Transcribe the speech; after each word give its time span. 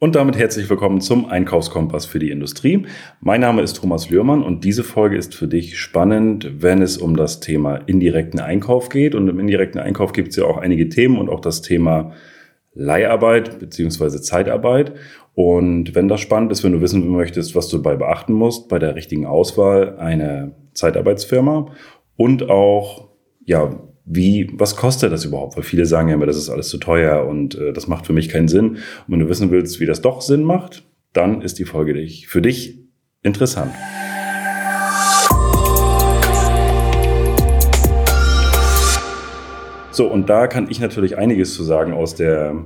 Und 0.00 0.14
damit 0.14 0.38
herzlich 0.38 0.70
willkommen 0.70 1.00
zum 1.00 1.26
Einkaufskompass 1.26 2.06
für 2.06 2.20
die 2.20 2.30
Industrie. 2.30 2.86
Mein 3.20 3.40
Name 3.40 3.62
ist 3.62 3.74
Thomas 3.78 4.10
Lührmann 4.10 4.44
und 4.44 4.62
diese 4.62 4.84
Folge 4.84 5.16
ist 5.16 5.34
für 5.34 5.48
dich 5.48 5.76
spannend, 5.76 6.62
wenn 6.62 6.82
es 6.82 6.98
um 6.98 7.16
das 7.16 7.40
Thema 7.40 7.74
indirekten 7.74 8.38
Einkauf 8.38 8.90
geht. 8.90 9.16
Und 9.16 9.26
im 9.26 9.40
indirekten 9.40 9.80
Einkauf 9.80 10.12
gibt 10.12 10.28
es 10.28 10.36
ja 10.36 10.44
auch 10.44 10.56
einige 10.56 10.88
Themen 10.88 11.18
und 11.18 11.28
auch 11.28 11.40
das 11.40 11.62
Thema 11.62 12.12
Leiharbeit 12.74 13.58
beziehungsweise 13.58 14.22
Zeitarbeit. 14.22 14.92
Und 15.34 15.96
wenn 15.96 16.06
das 16.06 16.20
spannend 16.20 16.52
ist, 16.52 16.62
wenn 16.62 16.74
du 16.74 16.80
wissen 16.80 17.08
möchtest, 17.08 17.56
was 17.56 17.66
du 17.66 17.78
dabei 17.78 17.96
beachten 17.96 18.34
musst 18.34 18.68
bei 18.68 18.78
der 18.78 18.94
richtigen 18.94 19.26
Auswahl 19.26 19.98
einer 19.98 20.52
Zeitarbeitsfirma 20.74 21.72
und 22.16 22.48
auch, 22.48 23.08
ja, 23.44 23.87
wie, 24.10 24.50
was 24.54 24.76
kostet 24.76 25.12
das 25.12 25.26
überhaupt? 25.26 25.56
Weil 25.56 25.64
viele 25.64 25.84
sagen 25.84 26.08
ja 26.08 26.14
immer, 26.14 26.24
das 26.24 26.38
ist 26.38 26.48
alles 26.48 26.68
zu 26.68 26.78
teuer 26.78 27.26
und 27.26 27.56
äh, 27.56 27.72
das 27.74 27.88
macht 27.88 28.06
für 28.06 28.14
mich 28.14 28.30
keinen 28.30 28.48
Sinn. 28.48 28.70
Und 28.70 28.78
wenn 29.08 29.20
du 29.20 29.28
wissen 29.28 29.50
willst, 29.50 29.80
wie 29.80 29.86
das 29.86 30.00
doch 30.00 30.22
Sinn 30.22 30.44
macht, 30.44 30.84
dann 31.12 31.42
ist 31.42 31.58
die 31.58 31.66
Folge 31.66 32.08
für 32.26 32.40
dich 32.40 32.78
interessant. 33.22 33.72
So, 39.90 40.06
und 40.06 40.30
da 40.30 40.46
kann 40.46 40.70
ich 40.70 40.80
natürlich 40.80 41.18
einiges 41.18 41.52
zu 41.54 41.62
sagen 41.62 41.92
aus 41.92 42.14
der, 42.14 42.64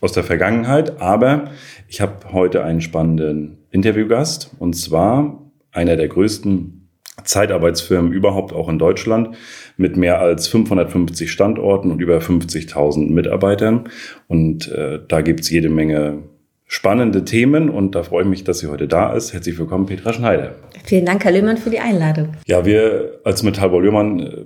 aus 0.00 0.12
der 0.12 0.22
Vergangenheit, 0.22 1.00
aber 1.00 1.50
ich 1.88 2.00
habe 2.00 2.32
heute 2.32 2.62
einen 2.62 2.82
spannenden 2.82 3.58
Interviewgast 3.70 4.54
und 4.58 4.74
zwar 4.74 5.50
einer 5.72 5.96
der 5.96 6.08
größten 6.08 6.84
Zeitarbeitsfirmen 7.24 8.12
überhaupt 8.12 8.52
auch 8.52 8.68
in 8.68 8.78
Deutschland 8.78 9.36
mit 9.76 9.96
mehr 9.96 10.20
als 10.20 10.48
550 10.48 11.30
Standorten 11.30 11.90
und 11.90 12.00
über 12.00 12.18
50.000 12.18 13.10
Mitarbeitern. 13.10 13.88
Und 14.28 14.70
äh, 14.70 15.00
da 15.06 15.20
gibt's 15.20 15.50
jede 15.50 15.68
Menge 15.68 16.22
spannende 16.66 17.24
Themen 17.24 17.68
und 17.70 17.94
da 17.94 18.02
freue 18.02 18.22
ich 18.22 18.28
mich, 18.28 18.44
dass 18.44 18.60
sie 18.60 18.68
heute 18.68 18.88
da 18.88 19.12
ist. 19.12 19.32
Herzlich 19.32 19.58
willkommen, 19.58 19.86
Petra 19.86 20.12
Schneider. 20.12 20.54
Vielen 20.84 21.04
Dank, 21.06 21.24
Herr 21.24 21.32
Lühmann, 21.32 21.56
für 21.56 21.70
die 21.70 21.78
Einladung. 21.78 22.28
Ja, 22.46 22.64
wir 22.64 23.20
als 23.24 23.42
Metallbau 23.42 23.80
Lühmann 23.80 24.20
äh, 24.20 24.44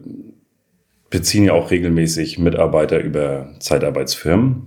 beziehen 1.10 1.44
ja 1.44 1.52
auch 1.52 1.70
regelmäßig 1.70 2.38
Mitarbeiter 2.38 3.00
über 3.00 3.54
Zeitarbeitsfirmen. 3.60 4.66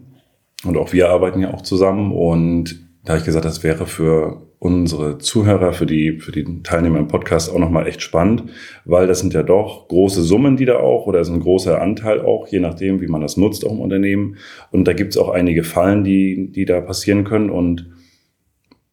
Und 0.63 0.77
auch 0.77 0.93
wir 0.93 1.09
arbeiten 1.09 1.41
ja 1.41 1.53
auch 1.53 1.61
zusammen. 1.61 2.11
Und 2.11 2.87
da 3.03 3.13
habe 3.13 3.19
ich 3.19 3.25
gesagt, 3.25 3.45
das 3.45 3.63
wäre 3.63 3.85
für 3.85 4.47
unsere 4.61 5.17
Zuhörer, 5.17 5.73
für 5.73 5.87
die, 5.87 6.19
für 6.19 6.31
die 6.31 6.61
Teilnehmer 6.61 6.99
im 6.99 7.07
Podcast 7.07 7.51
auch 7.51 7.57
nochmal 7.57 7.87
echt 7.87 8.03
spannend, 8.03 8.43
weil 8.85 9.07
das 9.07 9.19
sind 9.19 9.33
ja 9.33 9.41
doch 9.41 9.87
große 9.87 10.21
Summen, 10.21 10.55
die 10.55 10.65
da 10.65 10.77
auch, 10.77 11.07
oder 11.07 11.19
ist 11.19 11.29
ein 11.29 11.39
großer 11.39 11.81
Anteil 11.81 12.21
auch, 12.21 12.47
je 12.47 12.59
nachdem, 12.59 13.01
wie 13.01 13.07
man 13.07 13.21
das 13.21 13.37
nutzt 13.37 13.65
auch 13.65 13.71
im 13.71 13.79
Unternehmen. 13.79 14.37
Und 14.69 14.87
da 14.87 14.93
gibt 14.93 15.13
es 15.13 15.17
auch 15.17 15.29
einige 15.29 15.63
Fallen, 15.63 16.03
die, 16.03 16.51
die 16.51 16.65
da 16.65 16.79
passieren 16.79 17.23
können. 17.23 17.49
Und 17.49 17.89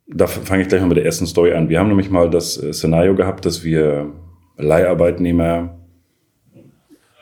da 0.07 0.27
fange 0.27 0.63
ich 0.63 0.69
gleich 0.69 0.81
mal 0.81 0.89
mit 0.89 0.97
der 0.97 1.05
ersten 1.05 1.27
Story 1.27 1.53
an. 1.53 1.69
Wir 1.69 1.81
haben 1.81 1.89
nämlich 1.89 2.09
mal 2.09 2.31
das 2.31 2.57
äh, 2.57 2.73
Szenario 2.73 3.15
gehabt, 3.15 3.45
dass 3.45 3.63
wir 3.63 4.11
Leiharbeitnehmer 4.57 5.77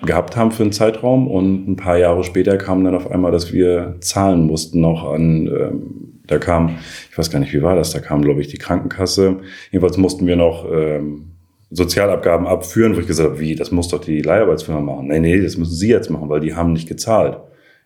gehabt 0.02 0.36
haben 0.36 0.52
für 0.52 0.62
einen 0.62 0.72
Zeitraum 0.72 1.26
und 1.26 1.66
ein 1.66 1.74
paar 1.74 1.98
Jahre 1.98 2.22
später 2.22 2.58
kam 2.58 2.84
dann 2.84 2.94
auf 2.94 3.10
einmal, 3.10 3.32
dass 3.32 3.52
wir 3.52 3.96
zahlen 3.98 4.46
mussten 4.46 4.80
noch 4.80 5.02
an 5.02 5.48
ähm, 5.48 6.05
da 6.26 6.38
kam, 6.38 6.78
ich 7.10 7.16
weiß 7.16 7.30
gar 7.30 7.38
nicht, 7.38 7.52
wie 7.52 7.62
war 7.62 7.76
das, 7.76 7.92
da 7.92 8.00
kam, 8.00 8.22
glaube 8.22 8.40
ich, 8.40 8.48
die 8.48 8.58
Krankenkasse. 8.58 9.40
Jedenfalls 9.70 9.96
mussten 9.96 10.26
wir 10.26 10.36
noch 10.36 10.70
ähm, 10.70 11.32
Sozialabgaben 11.70 12.46
abführen, 12.46 12.96
wo 12.96 13.00
ich 13.00 13.06
gesagt 13.06 13.30
habe, 13.30 13.40
wie, 13.40 13.54
das 13.54 13.70
muss 13.70 13.88
doch 13.88 14.00
die 14.00 14.22
Leiharbeitsfirma 14.22 14.80
machen. 14.80 15.08
Nee, 15.08 15.20
nee, 15.20 15.40
das 15.40 15.56
müssen 15.56 15.74
Sie 15.74 15.88
jetzt 15.88 16.10
machen, 16.10 16.28
weil 16.28 16.40
die 16.40 16.54
haben 16.54 16.72
nicht 16.72 16.88
gezahlt. 16.88 17.38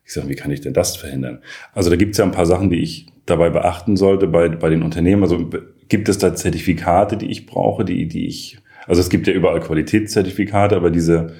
Ich 0.04 0.12
sage, 0.12 0.28
wie 0.28 0.34
kann 0.34 0.50
ich 0.50 0.60
denn 0.60 0.74
das 0.74 0.96
verhindern? 0.96 1.40
Also 1.72 1.90
da 1.90 1.96
gibt 1.96 2.12
es 2.12 2.18
ja 2.18 2.24
ein 2.24 2.32
paar 2.32 2.46
Sachen, 2.46 2.70
die 2.70 2.80
ich 2.82 3.06
dabei 3.26 3.50
beachten 3.50 3.96
sollte 3.96 4.26
bei, 4.26 4.48
bei 4.48 4.68
den 4.68 4.82
Unternehmen. 4.82 5.22
Also 5.22 5.50
gibt 5.88 6.08
es 6.08 6.18
da 6.18 6.34
Zertifikate, 6.34 7.16
die 7.16 7.30
ich 7.30 7.46
brauche, 7.46 7.84
die, 7.84 8.06
die 8.06 8.26
ich, 8.26 8.58
also 8.86 9.00
es 9.00 9.08
gibt 9.08 9.26
ja 9.26 9.32
überall 9.32 9.60
Qualitätszertifikate, 9.60 10.76
aber 10.76 10.90
diese 10.90 11.34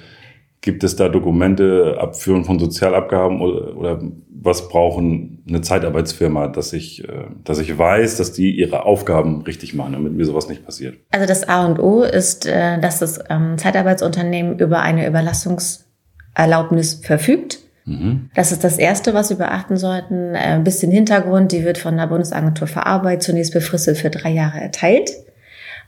Gibt 0.61 0.83
es 0.83 0.95
da 0.95 1.09
Dokumente, 1.09 1.97
Abführen 1.99 2.45
von 2.45 2.59
Sozialabgaben 2.59 3.41
oder, 3.41 3.75
oder 3.75 4.01
was 4.43 4.69
brauchen 4.69 5.43
eine 5.47 5.61
Zeitarbeitsfirma, 5.61 6.47
dass 6.47 6.73
ich, 6.73 7.03
äh, 7.03 7.25
dass 7.43 7.59
ich 7.59 7.77
weiß, 7.77 8.17
dass 8.17 8.31
die 8.33 8.51
ihre 8.51 8.85
Aufgaben 8.85 9.41
richtig 9.41 9.73
machen, 9.73 9.93
damit 9.93 10.13
mir 10.13 10.25
sowas 10.25 10.47
nicht 10.47 10.63
passiert? 10.63 10.97
Also 11.11 11.25
das 11.25 11.47
A 11.47 11.65
und 11.65 11.79
O 11.79 12.03
ist, 12.03 12.45
äh, 12.45 12.79
dass 12.79 12.99
das 12.99 13.19
ähm, 13.29 13.57
Zeitarbeitsunternehmen 13.57 14.59
über 14.59 14.81
eine 14.81 15.07
Überlassungserlaubnis 15.07 16.95
verfügt. 17.03 17.59
Mhm. 17.85 18.29
Das 18.35 18.51
ist 18.51 18.63
das 18.63 18.77
Erste, 18.77 19.13
was 19.13 19.29
Sie 19.29 19.35
beachten 19.35 19.77
sollten. 19.77 20.35
Äh, 20.35 20.55
ein 20.55 20.63
bisschen 20.63 20.91
Hintergrund, 20.91 21.51
die 21.51 21.63
wird 21.63 21.77
von 21.77 21.97
der 21.97 22.07
Bundesagentur 22.07 22.67
für 22.67 22.85
Arbeit 22.85 23.23
zunächst 23.23 23.53
befristet 23.53 23.97
für 23.97 24.09
drei 24.09 24.29
Jahre 24.29 24.59
erteilt. 24.59 25.11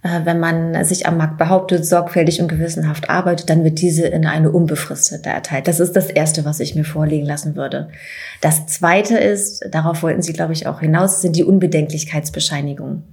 Äh, 0.03 0.25
wenn 0.25 0.39
man 0.39 0.83
sich 0.83 1.07
am 1.07 1.17
Markt 1.17 1.37
behauptet, 1.37 1.85
sorgfältig 1.85 2.41
und 2.41 2.49
gewissenhaft 2.49 3.09
arbeitet, 3.09 3.49
dann 3.49 3.63
wird 3.63 3.81
diese 3.81 4.05
in 4.05 4.25
eine 4.25 4.51
unbefristete 4.51 5.29
erteilt. 5.29 5.67
Das 5.67 5.79
ist 5.79 5.95
das 5.95 6.09
Erste, 6.09 6.43
was 6.45 6.59
ich 6.59 6.75
mir 6.75 6.83
vorlegen 6.83 7.25
lassen 7.25 7.55
würde. 7.55 7.89
Das 8.41 8.67
Zweite 8.67 9.17
ist, 9.17 9.65
darauf 9.71 10.03
wollten 10.03 10.21
Sie, 10.21 10.33
glaube 10.33 10.53
ich, 10.53 10.67
auch 10.67 10.81
hinaus, 10.81 11.21
sind 11.21 11.37
die 11.37 11.45
Unbedenklichkeitsbescheinigungen. 11.45 13.03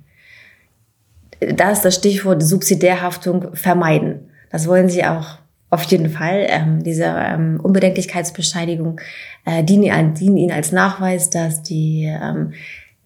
Da 1.55 1.71
ist 1.71 1.85
das 1.85 1.95
Stichwort 1.95 2.43
Subsidiärhaftung 2.43 3.55
vermeiden. 3.55 4.31
Das 4.51 4.67
wollen 4.67 4.89
Sie 4.89 5.05
auch 5.05 5.39
auf 5.71 5.85
jeden 5.85 6.11
Fall. 6.11 6.47
Ähm, 6.49 6.83
diese 6.83 7.05
ähm, 7.05 7.61
Unbedenklichkeitsbescheinigung 7.63 9.01
äh, 9.47 9.63
dienen, 9.63 10.15
dienen 10.15 10.37
Ihnen 10.37 10.53
als 10.53 10.73
Nachweis, 10.73 11.31
dass 11.31 11.63
die 11.63 12.05
ähm, 12.05 12.53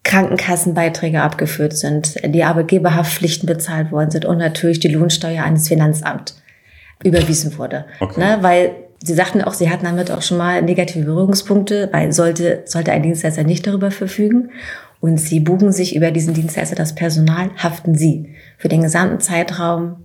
Krankenkassenbeiträge 0.05 1.21
abgeführt 1.21 1.75
sind, 1.75 2.15
die 2.23 2.43
Arbeitgeberhaftpflichten 2.43 3.47
bezahlt 3.47 3.91
worden 3.91 4.11
sind 4.11 4.23
und 4.23 4.37
natürlich 4.37 4.79
die 4.79 4.87
Lohnsteuer 4.87 5.43
an 5.43 5.55
das 5.55 5.67
Finanzamt 5.67 6.35
überwiesen 7.03 7.57
wurde. 7.57 7.85
Okay. 7.99 8.19
Ne, 8.19 8.37
weil 8.41 8.71
Sie 9.03 9.13
sagten 9.13 9.41
auch, 9.41 9.53
Sie 9.53 9.69
hatten 9.69 9.85
damit 9.85 10.09
auch 10.09 10.21
schon 10.21 10.37
mal 10.37 10.61
negative 10.61 11.05
Berührungspunkte, 11.05 11.89
weil 11.91 12.11
sollte, 12.13 12.63
sollte 12.65 12.91
ein 12.91 13.03
Dienstleister 13.03 13.43
nicht 13.43 13.67
darüber 13.67 13.91
verfügen 13.91 14.51
und 14.99 15.19
Sie 15.19 15.39
buchen 15.39 15.71
sich 15.71 15.95
über 15.95 16.11
diesen 16.11 16.33
Dienstleister 16.33 16.75
das 16.75 16.95
Personal, 16.95 17.49
haften 17.57 17.95
Sie 17.95 18.35
für 18.57 18.69
den 18.69 18.81
gesamten 18.81 19.19
Zeitraum 19.19 19.97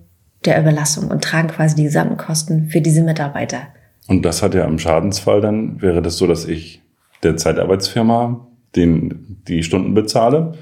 der 0.45 0.59
Überlassung 0.61 1.09
und 1.09 1.23
tragen 1.23 1.49
quasi 1.49 1.77
die 1.77 1.85
gesamten 1.85 2.17
Kosten 2.17 2.69
für 2.71 2.81
diese 2.81 3.03
Mitarbeiter. 3.03 3.69
Und 4.09 4.23
das 4.25 4.43
hat 4.43 4.55
ja 4.55 4.65
im 4.65 4.79
Schadensfall 4.79 5.41
dann, 5.41 5.81
wäre 5.81 6.03
das 6.03 6.17
so, 6.17 6.27
dass 6.27 6.47
ich 6.47 6.83
der 7.23 7.37
Zeitarbeitsfirma 7.37 8.47
den, 8.77 9.43
die 9.49 9.63
Stunden 9.63 9.95
bezahle, 9.95 10.53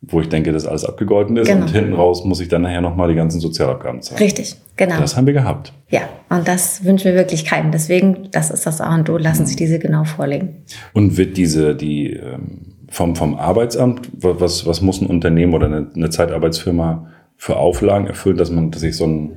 wo 0.00 0.20
ich 0.20 0.28
denke, 0.28 0.52
dass 0.52 0.66
alles 0.66 0.84
abgegolten 0.84 1.36
ist. 1.36 1.46
Genau. 1.46 1.62
Und 1.62 1.70
hinten 1.70 1.94
raus 1.94 2.24
muss 2.24 2.40
ich 2.40 2.48
dann 2.48 2.62
nachher 2.62 2.80
nochmal 2.80 3.08
die 3.08 3.14
ganzen 3.14 3.40
Sozialabgaben 3.40 4.02
zahlen. 4.02 4.18
Richtig, 4.18 4.56
genau. 4.76 4.98
Das 4.98 5.16
haben 5.16 5.26
wir 5.26 5.32
gehabt. 5.32 5.72
Ja, 5.88 6.02
und 6.28 6.48
das 6.48 6.84
wünschen 6.84 7.04
wir 7.06 7.14
wirklich 7.14 7.44
keinem. 7.44 7.70
Deswegen, 7.70 8.28
das 8.32 8.50
ist 8.50 8.66
das 8.66 8.80
A 8.80 8.94
und 8.94 9.08
O, 9.10 9.16
lassen 9.16 9.46
sich 9.46 9.56
diese 9.56 9.78
genau 9.78 10.04
vorlegen. 10.04 10.64
Und 10.92 11.16
wird 11.16 11.36
diese, 11.36 11.76
die 11.76 12.14
ähm, 12.14 12.72
vom, 12.88 13.14
vom 13.14 13.36
Arbeitsamt, 13.36 14.10
was, 14.14 14.66
was 14.66 14.82
muss 14.82 15.00
ein 15.00 15.06
Unternehmen 15.06 15.54
oder 15.54 15.66
eine, 15.66 15.90
eine 15.94 16.10
Zeitarbeitsfirma 16.10 17.08
für 17.36 17.56
Auflagen 17.56 18.06
erfüllen, 18.06 18.36
dass 18.36 18.50
man, 18.50 18.70
dass 18.70 18.82
ich 18.82 18.96
so 18.96 19.06
ein 19.06 19.32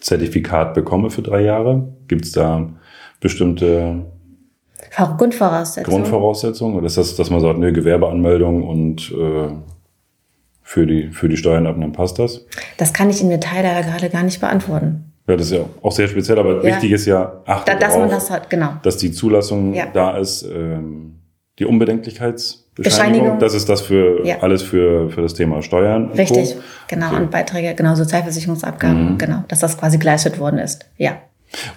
Zertifikat 0.00 0.74
bekomme 0.74 1.10
für 1.10 1.22
drei 1.22 1.42
Jahre? 1.42 1.92
Gibt 2.08 2.24
es 2.24 2.32
da 2.32 2.70
bestimmte 3.20 4.06
Grundvoraussetzung. 4.90 5.94
Grundvoraussetzung? 5.94 6.74
Oder 6.74 6.86
ist 6.86 6.96
das, 6.96 7.16
dass 7.16 7.30
man 7.30 7.40
sagt, 7.40 7.58
ne, 7.58 7.72
Gewerbeanmeldung 7.72 8.66
und 8.66 9.12
äh, 9.12 9.48
für, 10.62 10.86
die, 10.86 11.08
für 11.08 11.28
die 11.28 11.36
Steuern 11.36 11.66
ab, 11.66 11.76
dann 11.78 11.92
passt 11.92 12.18
das? 12.18 12.44
Das 12.76 12.92
kann 12.92 13.10
ich 13.10 13.20
im 13.22 13.28
Detail 13.28 13.62
da 13.62 13.80
gerade 13.80 14.10
gar 14.10 14.22
nicht 14.22 14.40
beantworten. 14.40 15.12
Ja, 15.28 15.36
das 15.36 15.46
ist 15.46 15.52
ja 15.52 15.64
auch 15.82 15.92
sehr 15.92 16.08
speziell, 16.08 16.38
aber 16.38 16.56
ja. 16.56 16.64
wichtig 16.64 16.92
ist 16.92 17.06
ja, 17.06 17.40
achte 17.46 17.72
da, 17.72 17.78
dass 17.78 17.94
darauf, 17.94 18.00
man 18.00 18.10
das 18.10 18.30
hat, 18.30 18.50
genau. 18.50 18.70
dass 18.82 18.96
die 18.96 19.12
Zulassung 19.12 19.74
ja. 19.74 19.86
da 19.92 20.16
ist, 20.16 20.42
ähm, 20.42 21.20
die 21.60 21.66
Unbedenklichkeitsbescheinigung. 21.66 23.38
Das 23.38 23.54
ist 23.54 23.68
das 23.68 23.82
für 23.82 24.26
ja. 24.26 24.38
alles 24.40 24.62
für, 24.62 25.10
für 25.10 25.22
das 25.22 25.34
Thema 25.34 25.62
Steuern. 25.62 26.10
Richtig, 26.12 26.56
genau. 26.88 27.08
Okay. 27.08 27.16
Und 27.16 27.30
Beiträge, 27.30 27.74
genau, 27.74 27.94
Sozialversicherungsabgaben, 27.94 29.12
mhm. 29.12 29.18
genau, 29.18 29.44
dass 29.46 29.60
das 29.60 29.78
quasi 29.78 29.98
geleistet 29.98 30.40
worden 30.40 30.58
ist. 30.58 30.86
Ja. 30.96 31.18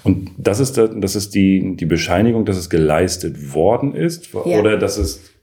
Und 0.03 0.31
das 0.37 0.59
ist, 0.59 0.77
das 0.77 1.15
ist 1.15 1.33
die, 1.35 1.75
die 1.75 1.85
Bescheinigung, 1.85 2.45
dass 2.45 2.57
es 2.57 2.69
geleistet 2.69 3.53
worden 3.53 3.95
ist? 3.95 4.33
Ja. 4.33 4.59
Oder 4.59 4.77
dass 4.77 4.97
es 4.97 5.33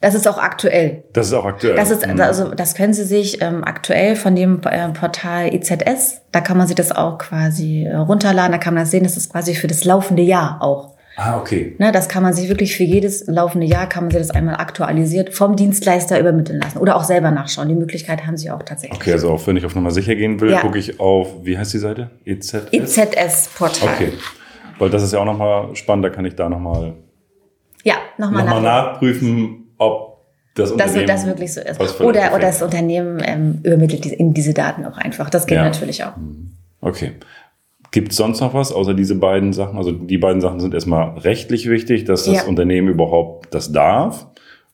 das 0.00 0.14
ist 0.14 0.28
auch 0.28 0.38
aktuell. 0.38 1.02
Das 1.12 1.26
ist 1.26 1.32
auch 1.32 1.44
aktuell. 1.44 1.74
Das 1.74 1.90
ist 1.90 2.06
mhm. 2.06 2.20
also 2.20 2.54
das 2.54 2.76
können 2.76 2.94
Sie 2.94 3.02
sich 3.02 3.42
ähm, 3.42 3.64
aktuell 3.64 4.14
von 4.14 4.36
dem 4.36 4.60
äh, 4.64 4.88
Portal 4.90 5.52
IZS, 5.52 6.22
da 6.30 6.40
kann 6.40 6.56
man 6.56 6.68
sich 6.68 6.76
das 6.76 6.92
auch 6.92 7.18
quasi 7.18 7.84
äh, 7.84 7.96
runterladen, 7.96 8.52
da 8.52 8.58
kann 8.58 8.74
man 8.74 8.84
das 8.84 8.92
sehen, 8.92 9.02
das 9.02 9.16
ist 9.16 9.32
quasi 9.32 9.54
für 9.54 9.66
das 9.66 9.84
laufende 9.84 10.22
Jahr 10.22 10.62
auch. 10.62 10.94
Ah, 11.20 11.36
okay. 11.36 11.74
Ne, 11.78 11.90
das 11.90 12.08
kann 12.08 12.22
man 12.22 12.32
sich 12.32 12.48
wirklich 12.48 12.76
für 12.76 12.84
jedes 12.84 13.26
laufende 13.26 13.66
Jahr, 13.66 13.88
kann 13.88 14.04
man 14.04 14.12
sich 14.12 14.20
das 14.20 14.30
einmal 14.30 14.54
aktualisiert 14.54 15.34
vom 15.34 15.56
Dienstleister 15.56 16.20
übermitteln 16.20 16.60
lassen 16.60 16.78
oder 16.78 16.94
auch 16.94 17.02
selber 17.02 17.32
nachschauen. 17.32 17.68
Die 17.68 17.74
Möglichkeit 17.74 18.24
haben 18.24 18.36
sie 18.36 18.52
auch 18.52 18.62
tatsächlich. 18.62 19.00
Okay, 19.00 19.12
also 19.14 19.30
auch 19.32 19.44
wenn 19.48 19.56
ich 19.56 19.66
auf 19.66 19.74
Nummer 19.74 19.90
sicher 19.90 20.14
gehen 20.14 20.40
will, 20.40 20.52
ja. 20.52 20.60
gucke 20.60 20.78
ich 20.78 21.00
auf, 21.00 21.44
wie 21.44 21.58
heißt 21.58 21.74
die 21.74 21.78
Seite? 21.78 22.10
EZS? 22.24 22.68
EZS-Portal. 22.70 23.88
Okay, 23.94 24.12
weil 24.78 24.90
das 24.90 25.02
ist 25.02 25.12
ja 25.12 25.18
auch 25.18 25.24
nochmal 25.24 25.74
spannend, 25.74 26.04
da 26.04 26.10
kann 26.10 26.24
ich 26.24 26.36
da 26.36 26.48
nochmal 26.48 26.94
ja, 27.82 27.94
noch 28.16 28.30
noch 28.30 28.62
nachprüfen, 28.62 29.72
ob 29.76 30.24
das 30.54 30.76
dass 30.76 30.94
so- 30.94 31.04
das 31.04 31.26
wirklich 31.26 31.52
so 31.52 31.60
ist. 31.60 31.80
Oder, 32.00 32.30
oder 32.32 32.38
das 32.40 32.62
Unternehmen 32.62 33.20
ähm, 33.24 33.60
übermittelt 33.64 34.04
die- 34.04 34.14
in 34.14 34.34
diese 34.34 34.54
Daten 34.54 34.84
auch 34.84 34.98
einfach. 34.98 35.30
Das 35.30 35.46
geht 35.46 35.56
Ja. 35.56 35.64
natürlich 35.64 36.04
auch. 36.04 36.12
Okay. 36.80 37.12
Gibt 37.90 38.12
es 38.12 38.18
sonst 38.18 38.40
noch 38.40 38.54
was 38.54 38.72
außer 38.72 38.94
diese 38.94 39.14
beiden 39.14 39.52
Sachen? 39.52 39.78
Also 39.78 39.92
die 39.92 40.18
beiden 40.18 40.40
Sachen 40.40 40.60
sind 40.60 40.74
erstmal 40.74 41.18
rechtlich 41.18 41.68
wichtig, 41.68 42.04
dass 42.04 42.24
das 42.24 42.34
Ja. 42.34 42.44
Unternehmen 42.46 42.88
überhaupt 42.88 43.54
das 43.54 43.72
darf 43.72 44.26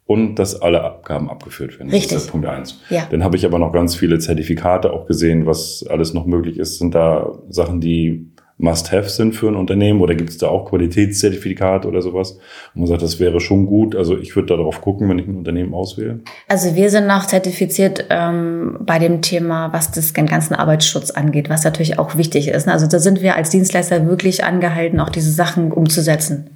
und 0.06 0.34
dass 0.36 0.60
alle 0.60 0.82
Abgaben 0.82 1.30
abgeführt 1.30 1.78
werden. 1.78 1.88
Das 1.88 1.96
Richtig. 2.00 2.16
ist 2.16 2.26
der 2.26 2.32
Punkt 2.32 2.46
eins. 2.46 2.80
Ja. 2.90 3.06
Dann 3.10 3.22
habe 3.24 3.36
ich 3.36 3.46
aber 3.46 3.58
noch 3.58 3.72
ganz 3.72 3.94
viele 3.94 4.18
Zertifikate 4.18 4.92
auch 4.92 5.06
gesehen, 5.06 5.46
was 5.46 5.84
alles 5.88 6.12
noch 6.12 6.26
möglich 6.26 6.58
ist. 6.58 6.78
Sind 6.78 6.94
da 6.94 7.38
Sachen, 7.48 7.80
die 7.80 8.26
Must-Have 8.64 9.08
sind 9.08 9.34
für 9.34 9.48
ein 9.48 9.54
Unternehmen 9.54 10.00
oder 10.00 10.14
gibt 10.14 10.30
es 10.30 10.38
da 10.38 10.48
auch 10.48 10.68
Qualitätszertifikate 10.68 11.86
oder 11.86 12.02
sowas? 12.02 12.32
Und 12.74 12.80
man 12.80 12.86
sagt, 12.86 13.02
das 13.02 13.20
wäre 13.20 13.40
schon 13.40 13.66
gut. 13.66 13.94
Also 13.94 14.18
ich 14.18 14.34
würde 14.34 14.56
darauf 14.56 14.80
gucken, 14.80 15.08
wenn 15.08 15.18
ich 15.18 15.28
ein 15.28 15.36
Unternehmen 15.36 15.74
auswähle. 15.74 16.20
Also 16.48 16.74
wir 16.74 16.90
sind 16.90 17.06
noch 17.06 17.26
zertifiziert 17.26 18.06
ähm, 18.10 18.78
bei 18.80 18.98
dem 18.98 19.22
Thema, 19.22 19.72
was 19.72 19.92
das 19.92 20.12
den 20.12 20.26
ganzen 20.26 20.54
Arbeitsschutz 20.54 21.10
angeht, 21.10 21.48
was 21.48 21.62
natürlich 21.62 21.98
auch 21.98 22.16
wichtig 22.16 22.48
ist. 22.48 22.66
ne? 22.66 22.72
Also 22.72 22.86
da 22.88 22.98
sind 22.98 23.22
wir 23.22 23.36
als 23.36 23.50
Dienstleister 23.50 24.06
wirklich 24.08 24.42
angehalten, 24.42 24.98
auch 24.98 25.10
diese 25.10 25.30
Sachen 25.30 25.70
umzusetzen. 25.70 26.50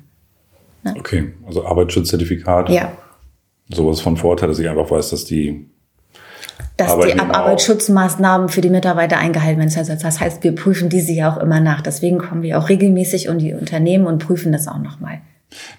Okay, 0.97 1.33
also 1.47 1.67
Arbeitsschutzzertifikat. 1.67 2.71
Ja. 2.71 2.93
Sowas 3.69 4.01
von 4.01 4.17
Vorteil, 4.17 4.49
dass 4.49 4.59
ich 4.59 4.69
einfach 4.69 4.91
weiß, 4.91 5.11
dass 5.11 5.25
die 5.25 5.69
Dass 6.77 6.89
die 6.89 6.93
Arbeitnehmer 6.93 7.23
Ab 7.23 7.31
auch. 7.31 7.35
Arbeitsschutzmaßnahmen 7.47 8.49
für 8.49 8.61
die 8.61 8.71
Mitarbeiter 8.71 9.19
eingehalten 9.19 9.59
werden. 9.61 9.73
Also 9.77 9.95
das 9.95 10.21
heißt, 10.21 10.45
wir 10.45 10.55
prüfen 10.55 10.89
diese 10.89 11.13
ja 11.13 11.33
auch 11.33 11.39
immer 11.39 11.61
nach. 11.61 11.81
Deswegen 11.81 12.19
kommen 12.19 12.43
wir 12.43 12.59
auch 12.59 12.69
regelmäßig 12.69 13.29
um 13.29 13.39
die 13.39 13.53
Unternehmen 13.55 14.07
und 14.07 14.25
prüfen 14.25 14.53
das 14.53 14.69
auch 14.69 14.79
nochmal. 14.79 15.21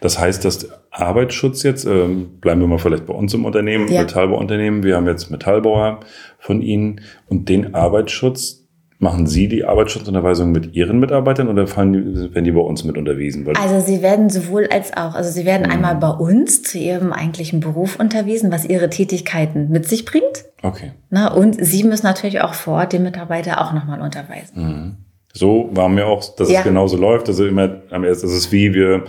Das 0.01 0.19
heißt, 0.19 0.43
dass 0.45 0.67
Arbeitsschutz 0.91 1.63
jetzt, 1.63 1.85
ähm, 1.85 2.39
bleiben 2.41 2.59
wir 2.59 2.67
mal 2.67 2.79
vielleicht 2.79 3.05
bei 3.05 3.13
uns 3.13 3.33
im 3.33 3.45
Unternehmen, 3.45 3.87
Ja. 3.87 4.01
Metallbauunternehmen, 4.01 4.83
wir 4.83 4.95
haben 4.95 5.07
jetzt 5.07 5.29
Metallbauer 5.29 5.99
von 6.39 6.61
Ihnen 6.61 7.01
und 7.27 7.49
den 7.49 7.75
Arbeitsschutz, 7.75 8.67
machen 9.01 9.27
Sie 9.27 9.47
die 9.47 9.63
Arbeitsschutzunterweisung 9.63 10.51
mit 10.51 10.75
Ihren 10.75 10.99
Mitarbeitern 10.99 11.47
oder 11.47 11.67
fallen 11.67 11.93
die, 11.93 12.33
werden 12.35 12.43
die 12.43 12.51
bei 12.51 12.59
uns 12.59 12.83
mit 12.83 12.97
unterwiesen? 12.97 13.45
Weil, 13.45 13.55
Also 13.55 13.79
sie 13.79 14.01
werden 14.01 14.29
sowohl 14.29 14.67
als 14.71 14.91
auch, 14.95 15.15
also 15.15 15.29
sie 15.31 15.45
werden 15.45 15.65
einmal 15.65 15.95
bei 15.95 16.09
uns 16.09 16.63
zu 16.63 16.77
ihrem 16.77 17.13
eigentlichen 17.13 17.61
Beruf 17.61 17.97
unterwiesen, 17.97 18.51
was 18.51 18.65
ihre 18.65 18.89
Tätigkeiten 18.89 19.69
mit 19.69 19.87
sich 19.87 20.03
bringt. 20.05 20.43
okay. 20.63 20.91
Na, 21.09 21.31
und 21.33 21.55
sie 21.65 21.83
müssen 21.85 22.05
natürlich 22.05 22.41
auch 22.41 22.53
vor 22.53 22.75
Ort 22.79 22.91
den 22.93 23.03
Mitarbeiter 23.03 23.61
auch 23.61 23.71
nochmal 23.73 24.01
unterweisen. 24.01 24.97
So 25.33 25.69
war 25.71 25.87
mir 25.87 26.05
auch, 26.05 26.35
dass 26.35 26.49
Ja. 26.51 26.59
es 26.59 26.65
genauso 26.65 26.97
läuft. 26.97 27.29
Also 27.29 27.45
immer 27.45 27.77
am 27.91 28.03
ersten, 28.03 28.27
das 28.27 28.35
ist 28.35 28.51
wie 28.51 28.73
wir, 28.73 29.05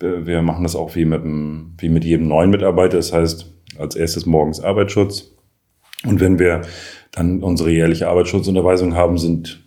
wir 0.00 0.42
machen 0.42 0.62
das 0.62 0.76
auch 0.76 0.94
wie 0.94 1.04
mit, 1.06 1.24
dem, 1.24 1.74
wie 1.78 1.88
mit 1.88 2.04
jedem 2.04 2.28
neuen 2.28 2.50
Mitarbeiter. 2.50 2.98
Das 2.98 3.12
heißt, 3.12 3.46
als 3.80 3.96
erstes 3.96 4.26
morgens 4.26 4.60
Arbeitsschutz. 4.62 5.32
Und 6.06 6.20
wenn 6.20 6.38
wir 6.38 6.60
dann 7.14 7.42
unsere 7.42 7.70
jährliche 7.70 8.08
Arbeitsschutzunterweisung 8.08 8.94
haben, 8.94 9.18
sind 9.18 9.62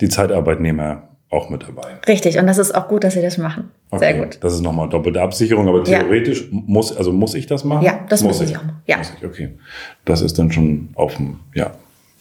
die 0.00 0.08
Zeitarbeitnehmer 0.08 1.08
auch 1.30 1.50
mit 1.50 1.62
dabei. 1.66 1.96
Richtig, 2.06 2.38
und 2.38 2.46
das 2.46 2.58
ist 2.58 2.74
auch 2.74 2.88
gut, 2.88 3.02
dass 3.04 3.14
sie 3.14 3.22
das 3.22 3.38
machen. 3.38 3.70
Sehr 3.96 4.14
gut. 4.14 4.38
Das 4.40 4.54
ist 4.54 4.60
nochmal 4.60 4.88
doppelte 4.88 5.20
Absicherung, 5.20 5.68
aber 5.68 5.84
Ja. 5.86 6.00
theoretisch 6.00 6.48
muss, 6.50 6.96
also 6.96 7.12
muss 7.12 7.34
ich 7.34 7.46
das 7.46 7.64
machen? 7.64 7.84
Ja, 7.84 8.00
das 8.08 8.22
muss 8.22 8.40
ich. 8.40 8.56
Auch. 8.56 8.62
Ja. 8.86 8.98
Muss 8.98 9.12
ich, 9.18 9.26
okay. 9.26 9.50
Das 10.04 10.20
ist 10.20 10.38
dann 10.38 10.50
schon 10.52 10.90
auf 10.94 11.18
ein, 11.18 11.40
ja, 11.54 11.72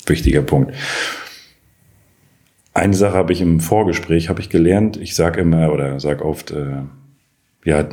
wichtiger 0.07 0.41
Punkt. 0.41 0.73
Eine 2.73 2.93
Sache 2.95 3.13
habe 3.15 3.33
ich 3.33 3.41
im 3.41 3.59
Vorgespräch, 3.59 4.29
habe 4.29 4.41
ich 4.41 4.49
gelernt, 4.49 4.97
ich 4.97 5.15
sage 5.15 5.41
immer 5.41 5.71
oder 5.71 5.99
sage 5.99 6.25
oft, 6.25 6.51
äh, 6.51 6.81
ja, 7.65 7.87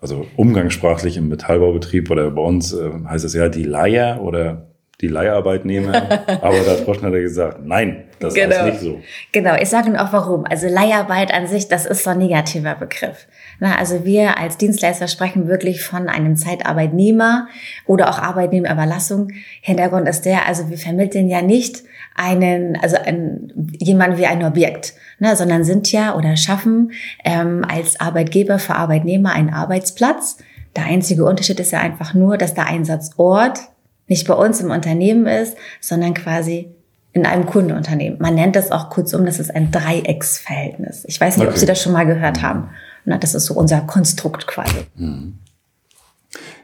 also 0.00 0.26
umgangssprachlich 0.36 1.16
im 1.18 1.28
Metallbaubetrieb 1.28 2.10
oder 2.10 2.30
bei 2.30 2.42
uns 2.42 2.72
äh, 2.72 2.90
heißt 3.06 3.24
es 3.26 3.34
ja 3.34 3.48
die 3.50 3.64
Leier 3.64 4.22
oder 4.22 4.69
die 5.00 5.08
Leiharbeitnehmer. 5.08 5.94
aber 6.42 6.60
da 6.60 6.72
hat 6.72 6.80
Frau 6.80 6.94
Schneider 6.94 7.20
gesagt, 7.20 7.60
nein, 7.64 8.04
das 8.18 8.36
heißt 8.36 8.64
nicht 8.64 8.80
so. 8.80 9.00
Genau, 9.32 9.54
ich 9.54 9.68
sage 9.68 9.88
Ihnen 9.88 9.96
auch 9.96 10.12
warum. 10.12 10.44
Also 10.44 10.68
Leiharbeit 10.68 11.32
an 11.32 11.46
sich, 11.46 11.68
das 11.68 11.86
ist 11.86 12.04
so 12.04 12.10
ein 12.10 12.18
negativer 12.18 12.74
Begriff. 12.74 13.26
Na, 13.58 13.76
also 13.76 14.04
wir 14.04 14.38
als 14.38 14.58
Dienstleister 14.58 15.08
sprechen 15.08 15.48
wirklich 15.48 15.82
von 15.82 16.08
einem 16.08 16.36
Zeitarbeitnehmer 16.36 17.48
oder 17.86 18.10
auch 18.10 18.18
Arbeitnehmerüberlassung. 18.18 19.32
Hintergrund 19.62 20.08
ist 20.08 20.22
der, 20.22 20.46
also 20.46 20.68
wir 20.68 20.78
vermitteln 20.78 21.28
ja 21.28 21.42
nicht 21.42 21.82
einen, 22.14 22.76
also 22.76 22.96
einen, 22.96 23.70
jemanden 23.78 24.18
wie 24.18 24.26
ein 24.26 24.44
Objekt, 24.44 24.94
ne, 25.18 25.34
sondern 25.36 25.64
sind 25.64 25.90
ja 25.92 26.14
oder 26.14 26.36
schaffen 26.36 26.92
ähm, 27.24 27.64
als 27.66 28.00
Arbeitgeber 28.00 28.58
für 28.58 28.74
Arbeitnehmer 28.74 29.32
einen 29.32 29.50
Arbeitsplatz. 29.50 30.38
Der 30.76 30.84
einzige 30.84 31.24
Unterschied 31.24 31.58
ist 31.60 31.72
ja 31.72 31.80
einfach 31.80 32.14
nur, 32.14 32.36
dass 32.36 32.54
der 32.54 32.66
Einsatzort 32.66 33.60
nicht 34.10 34.26
bei 34.26 34.34
uns 34.34 34.60
im 34.60 34.70
Unternehmen 34.70 35.26
ist, 35.26 35.56
sondern 35.80 36.12
quasi 36.12 36.68
in 37.12 37.26
einem 37.26 37.46
Kundenunternehmen. 37.46 38.18
Man 38.20 38.34
nennt 38.34 38.56
das 38.56 38.70
auch 38.72 38.90
kurzum, 38.90 39.24
das 39.24 39.38
ist 39.38 39.54
ein 39.54 39.70
Dreiecksverhältnis. 39.70 41.04
Ich 41.06 41.20
weiß 41.20 41.36
nicht, 41.36 41.46
ob 41.46 41.52
Okay. 41.52 41.60
Sie 41.60 41.66
das 41.66 41.80
schon 41.80 41.92
mal 41.92 42.04
gehört 42.04 42.42
haben. 42.42 42.70
Na, 43.04 43.18
das 43.18 43.34
ist 43.34 43.46
so 43.46 43.54
unser 43.54 43.80
Konstrukt 43.80 44.46
quasi. 44.46 44.86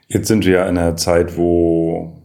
Jetzt 0.08 0.28
sind 0.28 0.44
wir 0.44 0.52
ja 0.52 0.68
in 0.68 0.76
einer 0.76 0.96
Zeit, 0.96 1.36
wo 1.36 2.20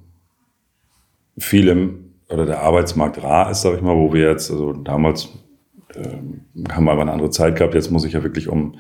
viele 1.38 1.94
oder 2.30 2.46
der 2.46 2.62
Arbeitsmarkt 2.62 3.22
rar 3.24 3.52
ist, 3.52 3.62
sage 3.62 3.78
ich 3.78 3.82
mal, 3.82 3.96
wo 3.96 4.14
wir 4.14 4.30
jetzt, 4.30 4.50
also 4.52 4.74
damals 4.74 5.30
ähm, 5.96 6.46
haben 6.72 6.86
wir 6.86 6.92
aber 6.92 7.02
eine 7.02 7.12
andere 7.12 7.30
Zeit 7.30 7.56
gehabt, 7.58 7.74
jetzt 7.74 7.92
muss 7.92 8.06
ich 8.06 8.14
ja 8.14 8.24
wirklich 8.24 8.48
um, 8.48 8.78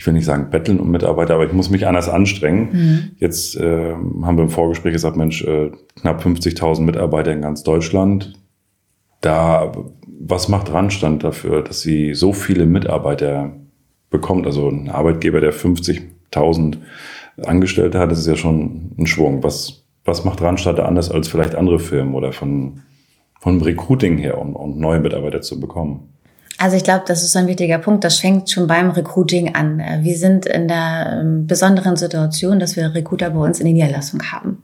ich 0.00 0.06
will 0.06 0.14
nicht 0.14 0.24
sagen 0.24 0.48
betteln 0.48 0.80
um 0.80 0.90
Mitarbeiter, 0.90 1.34
aber 1.34 1.44
ich 1.44 1.52
muss 1.52 1.68
mich 1.68 1.86
anders 1.86 2.08
anstrengen. 2.08 2.70
Jetzt 3.18 3.54
ähm, 3.60 4.24
haben 4.24 4.38
wir 4.38 4.44
im 4.44 4.48
Vorgespräch 4.48 4.94
gesagt, 4.94 5.14
Mensch, 5.14 5.44
äh, 5.44 5.72
knapp 6.00 6.24
50.000 6.24 6.80
Mitarbeiter 6.80 7.30
in 7.32 7.42
ganz 7.42 7.64
Deutschland. 7.64 8.32
Da, 9.20 9.72
was 10.18 10.48
macht 10.48 10.72
Randstand 10.72 11.22
dafür, 11.22 11.60
dass 11.60 11.82
sie 11.82 12.14
so 12.14 12.32
viele 12.32 12.64
Mitarbeiter 12.64 13.52
bekommt? 14.08 14.46
Also 14.46 14.70
ein 14.70 14.88
Arbeitgeber, 14.88 15.42
der 15.42 15.52
50.000 15.52 16.78
Angestellte 17.44 17.98
hat, 17.98 18.10
das 18.10 18.20
ist 18.20 18.26
ja 18.26 18.36
schon 18.36 18.92
ein 18.96 19.06
Schwung. 19.06 19.42
Was, 19.42 19.84
was 20.06 20.24
macht 20.24 20.40
Randstadt 20.40 20.78
da 20.78 20.86
anders 20.86 21.10
als 21.10 21.28
vielleicht 21.28 21.54
andere 21.54 21.78
Firmen 21.78 22.14
oder 22.14 22.32
von, 22.32 22.80
von 23.38 23.60
Recruiting 23.60 24.16
her, 24.16 24.38
um, 24.38 24.56
um 24.56 24.78
neue 24.78 25.00
Mitarbeiter 25.00 25.42
zu 25.42 25.60
bekommen? 25.60 26.08
Also 26.60 26.76
ich 26.76 26.84
glaube, 26.84 27.04
das 27.06 27.22
ist 27.22 27.34
ein 27.36 27.46
wichtiger 27.46 27.78
Punkt. 27.78 28.04
Das 28.04 28.18
fängt 28.18 28.50
schon 28.50 28.66
beim 28.66 28.90
Recruiting 28.90 29.54
an. 29.54 29.78
Wir 30.02 30.18
sind 30.18 30.44
in 30.44 30.68
der 30.68 31.20
ähm, 31.22 31.46
besonderen 31.46 31.96
Situation, 31.96 32.58
dass 32.58 32.76
wir 32.76 32.94
Recruiter 32.94 33.30
bei 33.30 33.40
uns 33.40 33.60
in 33.60 33.64
der 33.64 33.72
Niederlassung 33.72 34.20
haben. 34.30 34.62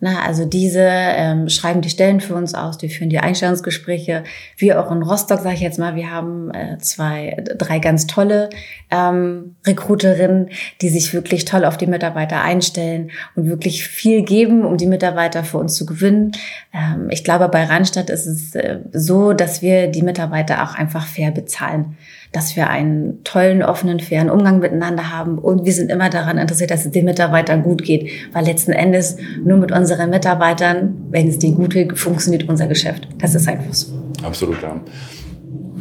Na, 0.00 0.22
also 0.22 0.44
diese 0.44 0.82
ähm, 0.82 1.48
schreiben 1.48 1.80
die 1.80 1.90
Stellen 1.90 2.20
für 2.20 2.34
uns 2.34 2.54
aus, 2.54 2.76
die 2.76 2.88
führen 2.88 3.08
die 3.08 3.18
Einstellungsgespräche. 3.18 4.24
Wir 4.56 4.80
auch 4.80 4.90
in 4.92 5.02
Rostock, 5.02 5.40
sage 5.40 5.54
ich 5.54 5.60
jetzt 5.60 5.78
mal, 5.78 5.94
wir 5.94 6.10
haben 6.10 6.50
äh, 6.52 6.78
zwei, 6.78 7.42
drei 7.56 7.78
ganz 7.78 8.06
tolle 8.06 8.50
ähm, 8.90 9.56
Recruiterinnen, 9.66 10.50
die 10.82 10.88
sich 10.90 11.14
wirklich 11.14 11.44
toll 11.44 11.64
auf 11.64 11.76
die 11.76 11.86
Mitarbeiter 11.86 12.42
einstellen 12.42 13.10
und 13.34 13.48
wirklich 13.48 13.86
viel 13.86 14.22
geben, 14.22 14.64
um 14.64 14.76
die 14.76 14.86
Mitarbeiter 14.86 15.44
für 15.44 15.58
uns 15.58 15.74
zu 15.74 15.86
gewinnen. 15.86 16.32
Ähm, 16.74 17.08
ich 17.10 17.24
glaube, 17.24 17.48
bei 17.48 17.64
Randstadt 17.64 18.10
ist 18.10 18.26
es 18.26 18.54
äh, 18.54 18.80
so, 18.92 19.32
dass 19.32 19.62
wir 19.62 19.88
die 19.88 20.02
Mitarbeiter 20.02 20.62
auch 20.62 20.74
einfach 20.74 21.06
fair 21.06 21.30
bezahlen 21.30 21.96
dass 22.32 22.56
wir 22.56 22.68
einen 22.68 23.22
tollen, 23.24 23.62
offenen, 23.62 24.00
fairen 24.00 24.30
Umgang 24.30 24.58
miteinander 24.58 25.10
haben. 25.10 25.38
Und 25.38 25.64
wir 25.64 25.72
sind 25.72 25.90
immer 25.90 26.10
daran 26.10 26.38
interessiert, 26.38 26.70
dass 26.70 26.84
es 26.84 26.92
den 26.92 27.04
Mitarbeitern 27.04 27.62
gut 27.62 27.82
geht. 27.82 28.10
Weil 28.32 28.44
letzten 28.44 28.72
Endes 28.72 29.16
nur 29.44 29.56
mit 29.56 29.72
unseren 29.72 30.10
Mitarbeitern, 30.10 30.94
wenn 31.10 31.28
es 31.28 31.38
denen 31.38 31.56
gut 31.56 31.74
geht, 31.74 31.98
funktioniert 31.98 32.48
unser 32.48 32.66
Geschäft. 32.66 33.08
Das 33.18 33.34
ist 33.34 33.48
einfach 33.48 33.72
so. 33.72 33.92
Absolut, 34.22 34.62
ja. 34.62 34.80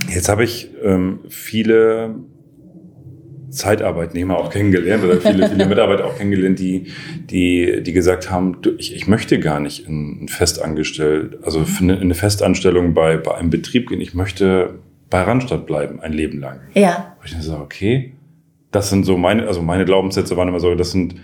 Jetzt 0.09 0.29
habe 0.29 0.43
ich 0.43 0.71
ähm, 0.83 1.19
viele 1.29 2.15
Zeitarbeitnehmer 3.55 4.37
auch 4.37 4.49
kennengelernt 4.49 5.03
oder 5.03 5.19
viele, 5.19 5.49
viele 5.49 5.65
Mitarbeiter 5.69 6.05
auch 6.05 6.17
kennengelernt, 6.17 6.59
die, 6.59 6.91
die, 7.29 7.81
die 7.81 7.93
gesagt 7.93 8.29
haben, 8.29 8.61
du, 8.61 8.71
ich, 8.77 8.95
ich 8.95 9.07
möchte 9.07 9.39
gar 9.39 9.59
nicht 9.59 9.87
in 9.87 10.27
festangestellt, 10.27 11.39
also 11.43 11.65
in 11.79 11.91
eine 11.91 12.13
Festanstellung 12.13 12.93
bei, 12.93 13.17
bei 13.17 13.35
einem 13.35 13.49
Betrieb 13.49 13.89
gehen. 13.89 14.01
Ich 14.01 14.13
möchte 14.13 14.75
bei 15.09 15.21
Randstadt 15.21 15.65
bleiben, 15.65 15.99
ein 15.99 16.13
Leben 16.13 16.39
lang. 16.39 16.59
Ja, 16.73 17.15
Und 17.19 17.25
ich 17.25 17.31
dann 17.33 17.41
so, 17.41 17.55
okay, 17.57 18.13
das 18.71 18.89
sind 18.89 19.05
so 19.05 19.17
meine, 19.17 19.47
also 19.47 19.61
meine 19.61 19.85
Glaubenssätze 19.85 20.35
waren 20.37 20.47
immer 20.47 20.59
so, 20.59 20.73
das 20.75 20.91
sind 20.91 21.15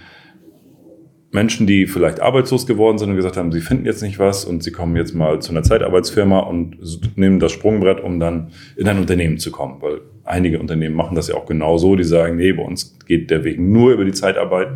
Menschen, 1.33 1.65
die 1.65 1.87
vielleicht 1.87 2.19
arbeitslos 2.19 2.67
geworden 2.67 2.97
sind 2.97 3.09
und 3.11 3.15
gesagt 3.15 3.37
haben, 3.37 3.53
sie 3.53 3.61
finden 3.61 3.85
jetzt 3.85 4.03
nicht 4.03 4.19
was 4.19 4.43
und 4.43 4.63
sie 4.63 4.71
kommen 4.73 4.97
jetzt 4.97 5.15
mal 5.15 5.39
zu 5.41 5.51
einer 5.51 5.63
Zeitarbeitsfirma 5.63 6.39
und 6.39 6.77
nehmen 7.17 7.39
das 7.39 7.53
Sprungbrett, 7.53 8.01
um 8.01 8.19
dann 8.19 8.51
in 8.75 8.87
ein 8.87 8.97
Unternehmen 8.97 9.37
zu 9.37 9.49
kommen. 9.49 9.81
Weil 9.81 10.01
einige 10.25 10.59
Unternehmen 10.59 10.95
machen 10.95 11.15
das 11.15 11.29
ja 11.29 11.35
auch 11.35 11.45
genau 11.45 11.77
so, 11.77 11.95
die 11.95 12.03
sagen, 12.03 12.35
nee, 12.35 12.51
bei 12.51 12.63
uns 12.63 12.97
geht 13.07 13.31
der 13.31 13.45
Weg 13.45 13.59
nur 13.61 13.93
über 13.93 14.03
die 14.03 14.11
Zeitarbeit. 14.11 14.67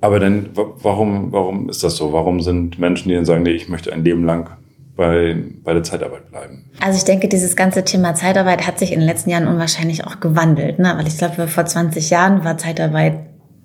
Aber 0.00 0.18
dann, 0.18 0.48
wa- 0.56 0.72
warum, 0.82 1.32
warum 1.32 1.68
ist 1.68 1.84
das 1.84 1.96
so? 1.96 2.14
Warum 2.14 2.40
sind 2.40 2.78
Menschen, 2.78 3.10
die 3.10 3.14
dann 3.14 3.26
sagen, 3.26 3.42
nee, 3.42 3.50
ich 3.52 3.68
möchte 3.68 3.92
ein 3.92 4.04
Leben 4.04 4.24
lang 4.24 4.56
bei, 4.96 5.36
bei 5.62 5.72
der 5.72 5.82
Zeitarbeit 5.82 6.30
bleiben? 6.30 6.70
also 6.80 6.96
ich 6.96 7.04
denke, 7.04 7.28
dieses 7.28 7.56
ganze 7.56 7.84
Thema 7.84 8.14
Zeitarbeit 8.14 8.66
hat 8.66 8.78
sich 8.78 8.92
in 8.92 9.00
den 9.00 9.08
letzten 9.08 9.30
Jahren 9.30 9.46
unwahrscheinlich 9.46 10.04
auch 10.06 10.20
gewandelt. 10.20 10.78
Ne? 10.78 10.92
Weil 10.96 11.06
ich 11.06 11.16
glaube, 11.16 11.48
vor 11.48 11.64
20 11.64 12.10
Jahren 12.10 12.44
war 12.44 12.58
Zeitarbeit 12.58 13.18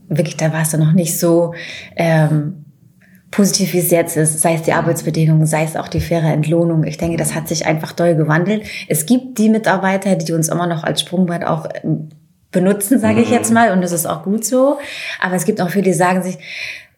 wirklich, 0.07 0.37
da 0.37 0.53
war 0.53 0.61
es 0.61 0.69
dann 0.69 0.79
noch 0.79 0.93
nicht 0.93 1.19
so 1.19 1.53
ähm, 1.95 2.65
positiv, 3.31 3.73
wie 3.73 3.79
es 3.79 3.91
jetzt 3.91 4.15
ist, 4.15 4.41
sei 4.41 4.53
es 4.55 4.61
die 4.61 4.73
Arbeitsbedingungen, 4.73 5.45
sei 5.45 5.63
es 5.63 5.75
auch 5.75 5.87
die 5.87 5.99
faire 5.99 6.31
Entlohnung. 6.31 6.83
Ich 6.83 6.97
denke, 6.97 7.17
das 7.17 7.35
hat 7.35 7.47
sich 7.47 7.65
einfach 7.65 7.91
doll 7.91 8.15
gewandelt. 8.15 8.63
Es 8.87 9.05
gibt 9.05 9.37
die 9.37 9.49
Mitarbeiter, 9.49 10.15
die 10.15 10.31
uns 10.33 10.47
immer 10.47 10.67
noch 10.67 10.83
als 10.83 11.01
Sprungbrett 11.01 11.45
auch 11.45 11.67
ähm, 11.83 12.09
benutzen, 12.51 12.99
sage 12.99 13.21
ich 13.21 13.29
jetzt 13.29 13.51
mal, 13.51 13.71
und 13.71 13.81
das 13.81 13.91
ist 13.91 14.05
auch 14.05 14.23
gut 14.23 14.45
so. 14.45 14.77
Aber 15.19 15.35
es 15.35 15.45
gibt 15.45 15.61
auch 15.61 15.69
viele, 15.69 15.83
die 15.83 15.93
sagen 15.93 16.23
sich, 16.23 16.37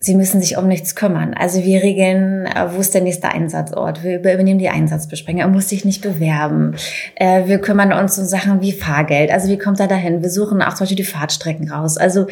Sie 0.01 0.15
müssen 0.15 0.39
sich 0.39 0.55
um 0.55 0.67
nichts 0.67 0.95
kümmern. 0.95 1.33
Also 1.33 1.63
wir 1.63 1.83
regeln, 1.83 2.45
äh, 2.45 2.73
wo 2.73 2.79
ist 2.79 2.93
der 2.93 3.01
nächste 3.01 3.29
Einsatzort? 3.29 4.01
Wir 4.01 4.19
übernehmen 4.19 4.59
die 4.59 4.69
Einsatzbesprechung. 4.69 5.41
Er 5.41 5.49
muss 5.49 5.67
sich 5.67 5.83
nicht 5.83 6.01
bewerben. 6.01 6.75
Äh, 7.15 7.47
wir 7.47 7.59
kümmern 7.59 7.91
uns 7.91 8.17
um 8.17 8.23
Sachen 8.23 8.61
wie 8.61 8.71
Fahrgeld. 8.71 9.29
Also 9.29 9.49
wie 9.49 9.57
kommt 9.57 9.81
er 9.81 9.87
dahin? 9.87 10.21
Wir 10.21 10.29
suchen 10.29 10.61
auch 10.61 10.73
zum 10.73 10.85
Beispiel 10.85 10.97
die 10.97 11.03
Fahrtstrecken 11.03 11.69
raus. 11.69 11.97
Also 11.97 12.27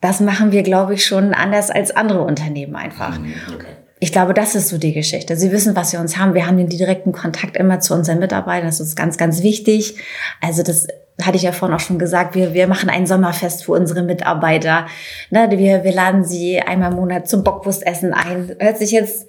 das 0.00 0.18
machen 0.18 0.50
wir, 0.50 0.64
glaube 0.64 0.94
ich, 0.94 1.06
schon 1.06 1.32
anders 1.32 1.70
als 1.70 1.92
andere 1.92 2.22
Unternehmen 2.22 2.74
einfach. 2.74 3.18
Mhm, 3.18 3.34
okay. 3.54 3.66
Ich 4.00 4.12
glaube, 4.12 4.34
das 4.34 4.54
ist 4.54 4.68
so 4.68 4.78
die 4.78 4.92
Geschichte. 4.92 5.36
Sie 5.36 5.50
wissen, 5.50 5.74
was 5.74 5.92
wir 5.92 6.00
uns 6.00 6.18
haben. 6.18 6.34
Wir 6.34 6.46
haben 6.46 6.56
den 6.56 6.68
direkten 6.68 7.12
Kontakt 7.12 7.56
immer 7.56 7.80
zu 7.80 7.94
unseren 7.94 8.18
Mitarbeitern. 8.18 8.66
Das 8.66 8.80
ist 8.80 8.96
ganz, 8.96 9.16
ganz 9.16 9.42
wichtig. 9.42 9.96
Also 10.40 10.62
das 10.62 10.86
hatte 11.22 11.36
ich 11.36 11.42
ja 11.42 11.52
vorhin 11.52 11.76
auch 11.76 11.80
schon 11.80 11.98
gesagt, 11.98 12.34
wir, 12.34 12.54
wir 12.54 12.68
machen 12.68 12.90
ein 12.90 13.06
Sommerfest 13.06 13.64
für 13.64 13.72
unsere 13.72 14.02
Mitarbeiter. 14.02 14.86
Ne, 15.30 15.48
wir, 15.50 15.82
wir 15.82 15.92
laden 15.92 16.24
sie 16.24 16.60
einmal 16.60 16.92
im 16.92 16.96
Monat 16.96 17.28
zum 17.28 17.42
Bockwurstessen 17.42 18.14
ein. 18.14 18.54
Hört 18.58 18.78
sich 18.78 18.92
jetzt 18.92 19.26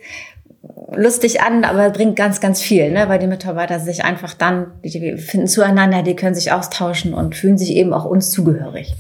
lustig 0.96 1.42
an, 1.42 1.64
aber 1.64 1.90
bringt 1.90 2.16
ganz, 2.16 2.42
ganz 2.42 2.62
viel, 2.62 2.92
ne? 2.92 3.08
weil 3.10 3.20
die 3.20 3.28
Mitarbeiter 3.28 3.80
sich 3.80 4.04
einfach 4.04 4.34
dann, 4.34 4.72
die 4.84 5.18
finden 5.18 5.48
zueinander, 5.48 6.04
die 6.04 6.16
können 6.16 6.36
sich 6.36 6.52
austauschen 6.52 7.14
und 7.14 7.36
fühlen 7.36 7.58
sich 7.58 7.72
eben 7.76 7.94
auch 7.94 8.06
uns 8.06 8.32
zugehörig. 8.32 8.94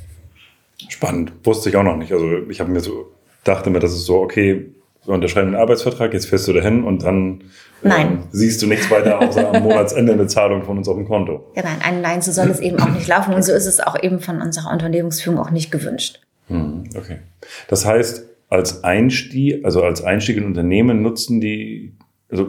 Spannend, 0.88 1.34
wusste 1.43 1.69
ich 1.69 1.75
auch 1.75 1.84
noch 1.84 1.98
nicht. 1.98 2.12
Also 2.12 2.48
ich 2.50 2.60
habe 2.60 2.72
mir 2.72 2.79
so, 2.79 3.12
dachte 3.43 3.69
mir, 3.69 3.79
das 3.79 3.91
ist 3.91 4.05
so, 4.05 4.19
okay, 4.19 4.72
unterschreiben 5.06 5.48
einen 5.48 5.62
Arbeitsvertrag, 5.62 6.13
jetzt 6.13 6.27
fährst 6.27 6.48
du 6.48 6.53
dahin 6.53 6.84
und 6.84 7.03
dann 7.03 7.44
ähm, 7.84 8.24
siehst 8.32 8.62
du 8.62 8.68
nichts 8.68 8.91
weiter 8.91 9.20
außer 9.20 9.53
am 9.53 9.63
Monatsende 9.63 10.13
eine 10.13 10.27
Zahlung 10.27 10.63
von 10.63 10.77
uns 10.77 10.88
auf 10.88 10.96
dem 10.96 11.08
Konto. 11.08 11.51
Ja, 11.56 11.63
nein, 11.63 11.77
nein, 11.82 12.01
nein, 12.01 12.22
so 12.22 12.32
soll 12.32 12.50
es 12.50 12.60
eben 12.60 12.79
auch 12.79 12.89
nicht 12.89 13.08
laufen 13.08 13.34
und 13.34 13.44
so 13.44 13.53
ist 13.53 13.65
es 13.65 13.79
auch 13.79 14.01
eben 14.01 14.20
von 14.20 14.41
unserer 14.41 14.72
Unternehmensführung 14.72 15.39
auch 15.39 15.51
nicht 15.51 15.72
gewünscht. 15.72 16.22
Hm, 16.48 16.84
okay. 16.96 17.20
Das 17.68 17.86
heißt, 17.86 18.25
als 18.50 18.84
Einstieg, 18.84 19.63
also 19.63 19.84
als 19.84 20.03
Einstieg 20.03 20.38
in 20.38 20.46
Unternehmen 20.46 21.01
nutzen 21.01 21.39
die, 21.39 21.94
also 22.29 22.48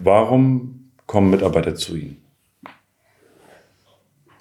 warum 0.00 0.90
kommen 1.06 1.30
Mitarbeiter 1.30 1.74
zu 1.74 1.96
Ihnen? 1.96 2.18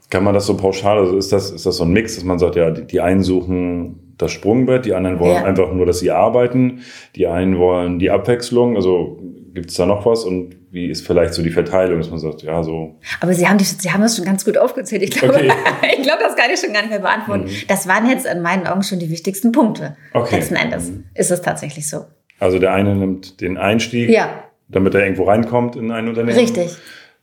Kann 0.09 0.23
man 0.23 0.33
das 0.33 0.45
so 0.45 0.57
pauschal, 0.57 0.97
also 0.97 1.17
ist 1.17 1.31
das, 1.31 1.51
ist 1.51 1.65
das 1.65 1.77
so 1.77 1.83
ein 1.83 1.91
Mix, 1.91 2.15
dass 2.15 2.23
man 2.23 2.39
sagt, 2.39 2.55
ja, 2.55 2.71
die, 2.71 2.85
die 2.85 2.99
einen 2.99 3.23
suchen 3.23 4.08
das 4.19 4.31
Sprungbrett, 4.31 4.85
die 4.85 4.93
anderen 4.93 5.19
wollen 5.19 5.35
ja. 5.35 5.43
einfach 5.43 5.73
nur, 5.73 5.85
dass 5.85 5.99
sie 5.99 6.11
arbeiten, 6.11 6.81
die 7.15 7.25
einen 7.25 7.57
wollen 7.57 7.97
die 7.97 8.11
Abwechslung, 8.11 8.75
also 8.75 9.19
gibt 9.53 9.71
es 9.71 9.77
da 9.77 9.85
noch 9.85 10.05
was 10.05 10.23
und 10.23 10.55
wie 10.71 10.87
ist 10.87 11.07
vielleicht 11.07 11.33
so 11.33 11.41
die 11.41 11.49
Verteilung, 11.49 11.97
dass 11.97 12.11
man 12.11 12.19
sagt, 12.19 12.43
ja, 12.43 12.61
so. 12.61 12.99
Aber 13.21 13.33
Sie 13.33 13.47
haben, 13.47 13.57
die, 13.57 13.63
Sie 13.63 13.91
haben 13.91 14.01
das 14.01 14.15
schon 14.15 14.25
ganz 14.25 14.45
gut 14.45 14.55
aufgezählt. 14.55 15.01
Ich 15.01 15.09
glaube, 15.09 15.33
okay. 15.33 15.51
ich 15.97 16.03
glaube, 16.03 16.19
das 16.21 16.35
kann 16.35 16.51
ich 16.53 16.59
schon 16.59 16.73
gar 16.73 16.81
nicht 16.81 16.91
mehr 16.91 16.99
beantworten. 16.99 17.45
Mhm. 17.45 17.67
Das 17.67 17.87
waren 17.87 18.07
jetzt 18.07 18.27
in 18.27 18.43
meinen 18.43 18.67
Augen 18.67 18.83
schon 18.83 18.99
die 18.99 19.09
wichtigsten 19.09 19.51
Punkte. 19.51 19.97
Okay. 20.13 20.35
Letzten 20.35 20.55
Endes 20.55 20.91
mhm. 20.91 21.05
ist 21.15 21.31
es 21.31 21.41
tatsächlich 21.41 21.89
so. 21.89 22.05
Also 22.37 22.59
der 22.59 22.71
eine 22.73 22.95
nimmt 22.95 23.41
den 23.41 23.57
Einstieg, 23.57 24.11
ja. 24.11 24.43
damit 24.67 24.93
er 24.93 25.01
irgendwo 25.01 25.23
reinkommt 25.23 25.75
in 25.75 25.89
ein 25.91 26.07
Unternehmen. 26.07 26.37
Richtig 26.37 26.77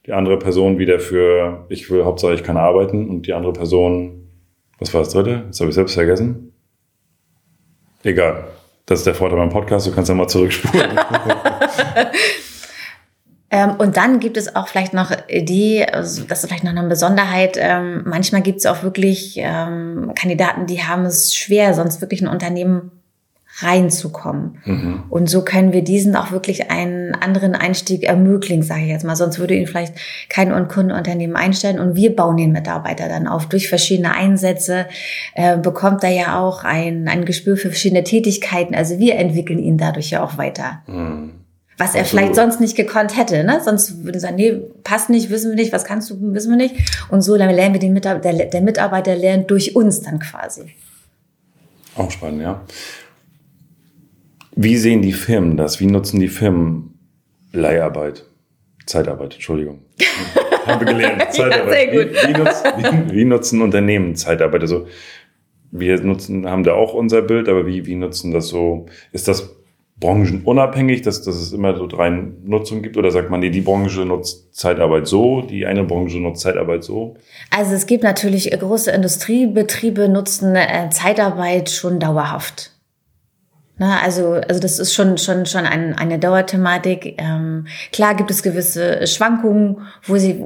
die 0.07 0.13
andere 0.13 0.39
Person 0.39 0.79
wieder 0.79 1.01
für, 1.01 1.67
ich 1.69 1.91
will 1.91 2.05
Hauptsache 2.05 2.35
ich 2.35 2.45
kann 2.45 2.57
arbeiten 2.57 3.09
und 3.09 3.27
die 3.27 3.33
andere 3.33 3.53
Person, 3.53 4.29
was 4.79 4.95
war 4.95 5.01
das 5.01 5.13
dritte? 5.13 5.45
Jetzt 5.47 5.61
habe 5.61 5.71
ich 5.71 5.75
selbst 5.75 5.95
vergessen. 5.95 6.53
Egal. 8.07 8.45
Das 8.87 9.01
ist 9.01 9.07
der 9.07 9.17
Vorteil 9.17 9.39
beim 9.39 9.51
Podcast, 9.51 9.87
du 9.87 9.93
kannst 9.93 10.09
ja 10.09 10.15
mal 10.15 10.29
zurückspulen. 10.29 10.91
ähm, 13.51 13.75
und 13.79 13.97
dann 13.97 14.21
gibt 14.21 14.37
es 14.37 14.55
auch 14.55 14.69
vielleicht 14.69 14.95
noch 14.95 15.11
die, 15.29 15.85
also 15.85 16.23
das 16.23 16.45
ist 16.45 16.49
vielleicht 16.49 16.63
noch 16.63 16.71
eine 16.71 16.89
Besonderheit, 16.89 17.57
ähm, 17.59 18.05
manchmal 18.07 18.43
gibt 18.43 18.61
es 18.61 18.67
auch 18.67 18.85
wirklich 18.85 19.35
ähm, 19.39 20.13
Kandidaten, 20.15 20.67
die 20.67 20.85
haben 20.85 21.05
es 21.05 21.35
schwer, 21.35 21.75
sonst 21.75 22.01
wirklich 22.01 22.23
ein 22.23 22.29
Unternehmen 22.29 22.93
reinzukommen. 23.59 24.59
Mhm. 24.65 25.05
Und 25.09 25.31
so 25.31 25.43
können 25.43 25.73
wir 25.73 25.83
diesen 25.83 26.15
auch 26.15 26.31
wirklich 26.31 26.71
einen 26.71 27.15
anderen 27.15 27.55
Einstieg 27.55 28.03
ermöglichen, 28.03 28.63
sage 28.63 28.83
ich 28.83 28.89
jetzt 28.89 29.05
mal. 29.05 29.17
Sonst 29.17 29.39
würde 29.39 29.55
ihn 29.55 29.67
vielleicht 29.67 29.95
kein 30.29 30.51
Kundenunternehmen 30.69 31.37
einstellen 31.37 31.79
und 31.79 31.97
wir 31.97 32.15
bauen 32.15 32.37
den 32.37 32.53
Mitarbeiter 32.53 33.09
dann 33.09 33.27
auf. 33.27 33.47
Durch 33.49 33.69
verschiedene 33.69 34.15
Einsätze 34.15 34.87
äh, 35.35 35.57
bekommt 35.57 36.05
er 36.05 36.11
ja 36.11 36.39
auch 36.39 36.65
ein, 36.65 37.09
ein 37.09 37.25
Gespür 37.25 37.57
für 37.57 37.69
verschiedene 37.69 38.05
Tätigkeiten. 38.05 38.75
Also 38.75 38.99
wir 38.99 39.17
entwickeln 39.17 39.59
ihn 39.59 39.79
dadurch 39.79 40.11
ja 40.11 40.23
auch 40.23 40.37
weiter. 40.37 40.83
Mhm. 40.87 41.33
Was 41.79 41.95
er 41.95 42.01
also, 42.01 42.11
vielleicht 42.11 42.35
sonst 42.35 42.61
nicht 42.61 42.75
gekonnt 42.75 43.17
hätte, 43.17 43.45
ne? 43.45 43.61
Sonst 43.63 44.03
würde 44.03 44.19
er 44.19 44.21
sagen, 44.21 44.37
nee, 44.37 44.63
passt 44.83 45.11
nicht, 45.11 45.29
wissen 45.29 45.51
wir 45.51 45.57
nicht, 45.57 45.73
was 45.73 45.85
kannst 45.85 46.09
du, 46.09 46.17
wissen 46.33 46.51
wir 46.51 46.57
nicht. 46.57 46.75
Und 47.11 47.21
so 47.21 47.37
dann 47.37 47.55
lernen 47.55 47.75
wir 47.75 47.81
den 47.81 47.93
Mitarbeiter, 47.93 48.33
der, 48.33 48.47
der 48.47 48.61
Mitarbeiter 48.63 49.15
lernt 49.15 49.51
durch 49.51 49.77
uns 49.77 50.01
dann 50.01 50.19
quasi. 50.19 50.73
Auch 51.95 52.11
spannend, 52.11 52.43
ja. 52.43 52.63
Wie 54.59 54.79
sehen 54.79 55.03
die 55.03 55.13
Firmen 55.13 55.59
das? 55.59 55.81
Wie 55.81 55.87
nutzen 55.87 56.19
die 56.19 56.29
Firmen 56.29 56.99
Leiharbeit? 57.53 58.25
Zeitarbeit, 58.87 59.35
Entschuldigung. 59.35 59.81
Haben 60.67 60.81
wir 60.81 60.95
gelernt. 60.95 61.33
Zeitarbeit. 61.33 61.67
ja, 61.67 61.73
sehr 61.73 62.05
gut. 62.05 62.15
Wie, 62.15 62.29
wie, 62.29 62.39
nutzen, 62.39 62.65
wie, 63.11 63.15
wie, 63.15 63.25
nutzen 63.27 63.63
Unternehmen 63.63 64.17
Zeitarbeit? 64.17 64.63
Also 64.63 64.87
wir 65.71 66.01
nutzen, 66.01 66.49
haben 66.49 66.65
da 66.65 66.73
auch 66.73 66.95
unser 66.95 67.21
Bild, 67.21 67.51
aber 67.51 67.67
wie, 67.67 67.85
wie 67.85 67.97
nutzen 67.97 68.33
das 68.33 68.49
so? 68.49 68.87
Ist 69.13 69.29
das 69.29 69.57
branchenunabhängig, 70.01 71.03
dass, 71.03 71.23
dass 71.23 71.37
es 71.37 71.53
immer 71.53 71.77
so 71.77 71.87
drei 71.87 72.09
Nutzungen 72.09 72.83
gibt? 72.83 72.97
Oder 72.97 73.11
sagt 73.11 73.29
man, 73.29 73.41
nee, 73.41 73.51
die 73.51 73.61
Branche 73.61 74.07
nutzt 74.07 74.55
Zeitarbeit 74.55 75.07
so, 75.07 75.43
die 75.43 75.67
eine 75.67 75.85
Branche 75.85 76.19
nutzt 76.19 76.41
Zeitarbeit 76.41 76.83
so? 76.83 77.17
Also 77.51 77.75
es 77.75 77.87
gibt 77.87 78.05
natürlich 78.05 78.51
große 78.51 78.91
Industriebetriebe 78.91 80.09
nutzen 80.09 80.57
äh, 80.57 80.89
Zeitarbeit 80.91 81.69
schon 81.69 82.01
dauerhaft. 82.01 82.76
Na, 83.79 84.01
also, 84.01 84.33
also 84.33 84.59
das 84.59 84.79
ist 84.79 84.95
schon, 84.95 85.19
schon, 85.19 85.45
schon 85.45 85.67
ein, 85.67 85.95
eine 85.95 86.19
Dauerthematik. 86.19 87.17
Ähm, 87.19 87.67
klar 87.93 88.15
gibt 88.15 88.31
es 88.31 88.43
gewisse 88.43 89.07
Schwankungen, 89.07 89.83
wo 90.05 90.17
sie, 90.17 90.43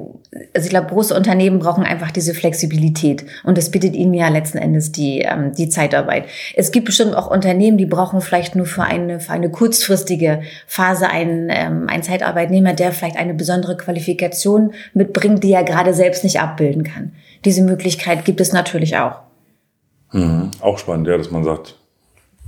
also 0.53 0.65
ich 0.65 0.71
glaube, 0.71 0.89
große 0.89 1.15
Unternehmen 1.15 1.61
brauchen 1.61 1.85
einfach 1.85 2.11
diese 2.11 2.35
Flexibilität. 2.35 3.25
Und 3.45 3.57
das 3.57 3.71
bietet 3.71 3.95
ihnen 3.95 4.15
ja 4.15 4.29
letzten 4.29 4.59
Endes 4.59 4.91
die, 4.91 5.21
ähm, 5.21 5.53
die 5.55 5.69
Zeitarbeit. 5.69 6.25
Es 6.57 6.73
gibt 6.73 6.87
bestimmt 6.87 7.15
auch 7.15 7.31
Unternehmen, 7.31 7.79
die 7.79 7.87
brauchen 7.87 8.21
vielleicht 8.21 8.57
nur 8.57 8.67
für 8.67 8.83
eine, 8.83 9.21
für 9.21 9.33
eine 9.33 9.49
kurzfristige 9.49 10.43
Phase 10.67 11.09
einen, 11.09 11.51
ähm, 11.51 11.87
einen 11.89 12.03
Zeitarbeitnehmer, 12.03 12.73
der 12.73 12.91
vielleicht 12.91 13.17
eine 13.17 13.35
besondere 13.35 13.77
Qualifikation 13.77 14.73
mitbringt, 14.93 15.45
die 15.45 15.53
er 15.53 15.63
gerade 15.63 15.95
selbst 15.95 16.25
nicht 16.25 16.41
abbilden 16.41 16.83
kann. 16.83 17.13
Diese 17.45 17.63
Möglichkeit 17.63 18.25
gibt 18.25 18.41
es 18.41 18.53
natürlich 18.53 18.97
auch. 18.97 19.21
Mhm. 20.11 20.51
Auch 20.61 20.79
spannend, 20.79 21.07
ja, 21.07 21.17
dass 21.17 21.31
man 21.31 21.45
sagt, 21.45 21.77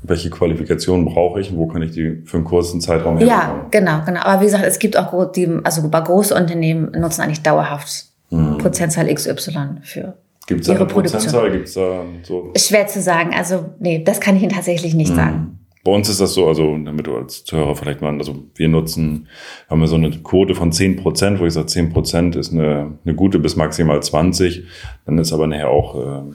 welche 0.03 0.31
Qualifikationen 0.31 1.05
brauche 1.07 1.41
ich 1.41 1.51
und 1.51 1.59
wo 1.59 1.67
kann 1.67 1.83
ich 1.83 1.93
die 1.93 2.23
für 2.25 2.39
einen 2.39 2.45
kurzen 2.45 2.81
Zeitraum 2.81 3.19
herbekommen. 3.19 3.29
Ja, 3.29 3.67
genau, 3.71 4.05
genau. 4.05 4.21
Aber 4.21 4.41
wie 4.41 4.47
gesagt, 4.47 4.65
es 4.65 4.79
gibt 4.79 4.97
auch 4.97 5.33
die, 5.33 5.49
also 5.63 5.89
bei 5.89 6.01
Großunternehmen 6.01 6.93
nutzen 6.93 7.23
eigentlich 7.23 7.43
dauerhaft 7.43 8.07
hm. 8.31 8.59
Prozentzahl 8.59 9.13
XY 9.13 9.81
für 9.83 10.15
Gibt's 10.47 10.67
da 10.67 10.73
ihre 10.73 10.83
eine 10.83 10.93
Produktion. 10.93 11.21
Prozentzahl? 11.21 11.51
Gibt's 11.53 11.75
da 11.75 12.05
so? 12.23 12.53
Schwer 12.57 12.87
zu 12.89 13.01
sagen. 13.01 13.31
Also, 13.37 13.67
nee, 13.79 14.03
das 14.03 14.21
kann 14.21 14.37
ich 14.37 14.43
Ihnen 14.43 14.53
tatsächlich 14.53 14.95
nicht 14.95 15.11
hm. 15.11 15.17
sagen. 15.17 15.59
Bei 15.85 15.91
uns 15.91 16.09
ist 16.09 16.21
das 16.21 16.35
so, 16.35 16.47
also 16.47 16.77
damit 16.85 17.09
du 17.09 17.17
als 17.17 17.45
Zuhörer 17.45 17.75
vielleicht 17.75 18.03
mal, 18.03 18.17
also 18.17 18.37
wir 18.55 18.69
nutzen, 18.69 19.27
haben 19.69 19.81
wir 19.81 19.89
so 19.89 19.97
eine 19.97 20.11
Quote 20.11 20.55
von 20.55 20.71
10 20.71 20.97
Prozent, 20.97 21.41
wo 21.41 21.47
ich 21.47 21.55
sage, 21.55 21.67
10 21.67 21.93
Prozent 21.93 22.37
ist 22.37 22.53
eine, 22.53 22.99
eine 23.05 23.15
gute 23.17 23.41
bis 23.41 23.57
maximal 23.57 24.01
20. 24.01 24.65
Dann 25.07 25.19
ist 25.19 25.33
aber 25.33 25.49
nachher 25.49 25.71
auch 25.71 25.97
äh, 25.97 26.33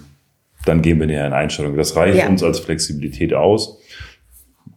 dann 0.68 0.82
gehen 0.82 1.00
wir 1.00 1.08
näher 1.08 1.26
in 1.26 1.34
Einstellung. 1.34 1.76
Das 1.76 1.96
reicht 1.96 2.18
ja. 2.18 2.28
uns 2.28 2.44
als 2.44 2.60
Flexibilität 2.60 3.34
aus. 3.34 3.80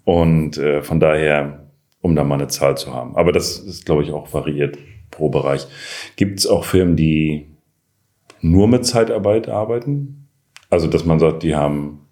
Und 0.05 0.59
äh, 0.59 0.83
von 0.83 1.01
daher, 1.01 1.71
um 2.01 2.17
da 2.17 2.25
mal 2.25 2.37
eine 2.37 2.49
Zahl 2.49 2.77
zu 2.77 2.95
haben. 2.95 3.17
Aber 3.17 3.33
das 3.33 3.59
ist, 3.59 3.87
glaube 3.87 4.03
ich, 4.03 4.13
auch 4.13 4.33
variiert 4.33 4.79
pro 5.11 5.29
Bereich. 5.29 5.67
Gibt 6.17 6.39
es 6.39 6.47
auch 6.47 6.65
Firmen, 6.65 6.97
die 6.97 7.47
nur 8.41 8.69
mit 8.69 8.87
Zeitarbeit 8.87 9.49
arbeiten? 9.49 10.29
Also, 10.71 10.87
dass 10.87 11.05
man 11.05 11.19
sagt, 11.19 11.43
die 11.43 11.55
haben 11.55 12.07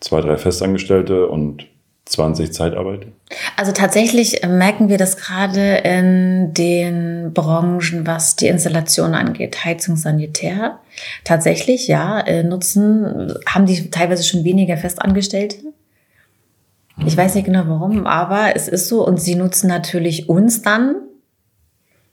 zwei, 0.00 0.20
drei 0.20 0.36
Festangestellte 0.36 1.26
und 1.26 1.66
20 2.08 2.52
Zeitarbeit? 2.52 3.06
Also 3.56 3.72
tatsächlich 3.72 4.40
merken 4.46 4.88
wir 4.88 4.96
das 4.96 5.16
gerade 5.16 5.76
in 5.78 6.54
den 6.54 7.32
Branchen, 7.34 8.06
was 8.06 8.36
die 8.36 8.46
Installation 8.46 9.14
angeht, 9.14 9.64
Heizung, 9.64 9.96
Sanitär. 9.96 10.78
Tatsächlich, 11.24 11.86
ja, 11.86 12.20
äh, 12.20 12.42
nutzen, 12.42 13.34
haben 13.46 13.66
die 13.66 13.90
teilweise 13.90 14.24
schon 14.24 14.44
weniger 14.44 14.76
Festangestellte. 14.76 15.58
Ich 17.06 17.16
weiß 17.16 17.34
nicht 17.34 17.44
genau 17.44 17.64
warum, 17.66 18.06
aber 18.06 18.56
es 18.56 18.66
ist 18.66 18.88
so 18.88 19.06
und 19.06 19.20
sie 19.20 19.34
nutzen 19.34 19.68
natürlich 19.68 20.28
uns 20.28 20.62
dann 20.62 20.96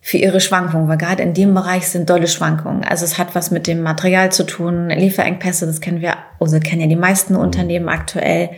für 0.08 0.18
ihre 0.18 0.40
Schwankungen, 0.40 0.88
weil 0.88 1.00
gerade 1.00 1.24
in 1.24 1.34
dem 1.34 1.56
Bereich 1.56 1.88
sind 1.88 2.12
dolle 2.12 2.28
Schwankungen. 2.28 2.84
Also 2.84 3.06
es 3.06 3.18
hat 3.18 3.34
was 3.34 3.50
mit 3.50 3.66
dem 3.66 3.82
Material 3.82 4.32
zu 4.32 4.46
tun, 4.46 4.90
Lieferengpässe, 4.90 5.66
das 5.66 5.82
kennen 5.82 6.00
wir, 6.00 6.14
also 6.40 6.60
kennen 6.60 6.82
ja 6.82 6.88
die 6.88 6.96
meisten 6.96 7.34
mhm. 7.34 7.40
Unternehmen 7.40 7.90
aktuell, 7.90 8.52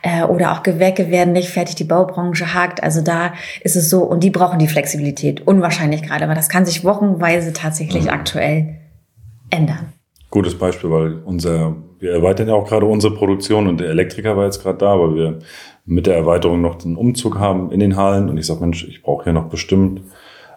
äh, 0.00 0.22
oder 0.22 0.52
auch 0.52 0.62
Gewerke 0.62 1.10
werden 1.10 1.34
nicht 1.34 1.50
fertig, 1.50 1.74
die 1.74 1.84
Baubranche 1.84 2.54
hakt. 2.54 2.82
Also 2.82 3.02
da 3.02 3.34
ist 3.60 3.76
es 3.76 3.90
so, 3.90 4.04
und 4.04 4.24
die 4.24 4.30
brauchen 4.30 4.58
die 4.58 4.68
Flexibilität, 4.68 5.46
unwahrscheinlich 5.46 6.00
gerade, 6.00 6.24
aber 6.24 6.34
das 6.34 6.48
kann 6.48 6.64
sich 6.64 6.82
wochenweise 6.82 7.52
tatsächlich 7.52 8.04
mhm. 8.04 8.10
aktuell 8.10 8.76
ändern. 9.50 9.92
Gutes 10.30 10.56
Beispiel, 10.56 10.90
weil 10.90 11.18
unser, 11.26 11.76
wir 11.98 12.12
erweitern 12.12 12.48
ja 12.48 12.54
auch 12.54 12.66
gerade 12.66 12.86
unsere 12.86 13.12
Produktion 13.12 13.66
und 13.66 13.80
der 13.80 13.90
Elektriker 13.90 14.34
war 14.34 14.46
jetzt 14.46 14.62
gerade 14.62 14.78
da, 14.78 14.98
weil 14.98 15.14
wir 15.14 15.38
mit 15.84 16.06
der 16.06 16.16
Erweiterung 16.16 16.62
noch 16.62 16.76
den 16.76 16.96
Umzug 16.96 17.38
haben 17.38 17.70
in 17.70 17.80
den 17.80 17.96
Hallen 17.96 18.30
und 18.30 18.38
ich 18.38 18.46
sag 18.46 18.62
Mensch, 18.62 18.88
ich 18.88 19.02
brauche 19.02 19.26
ja 19.26 19.34
noch 19.34 19.50
bestimmt 19.50 20.00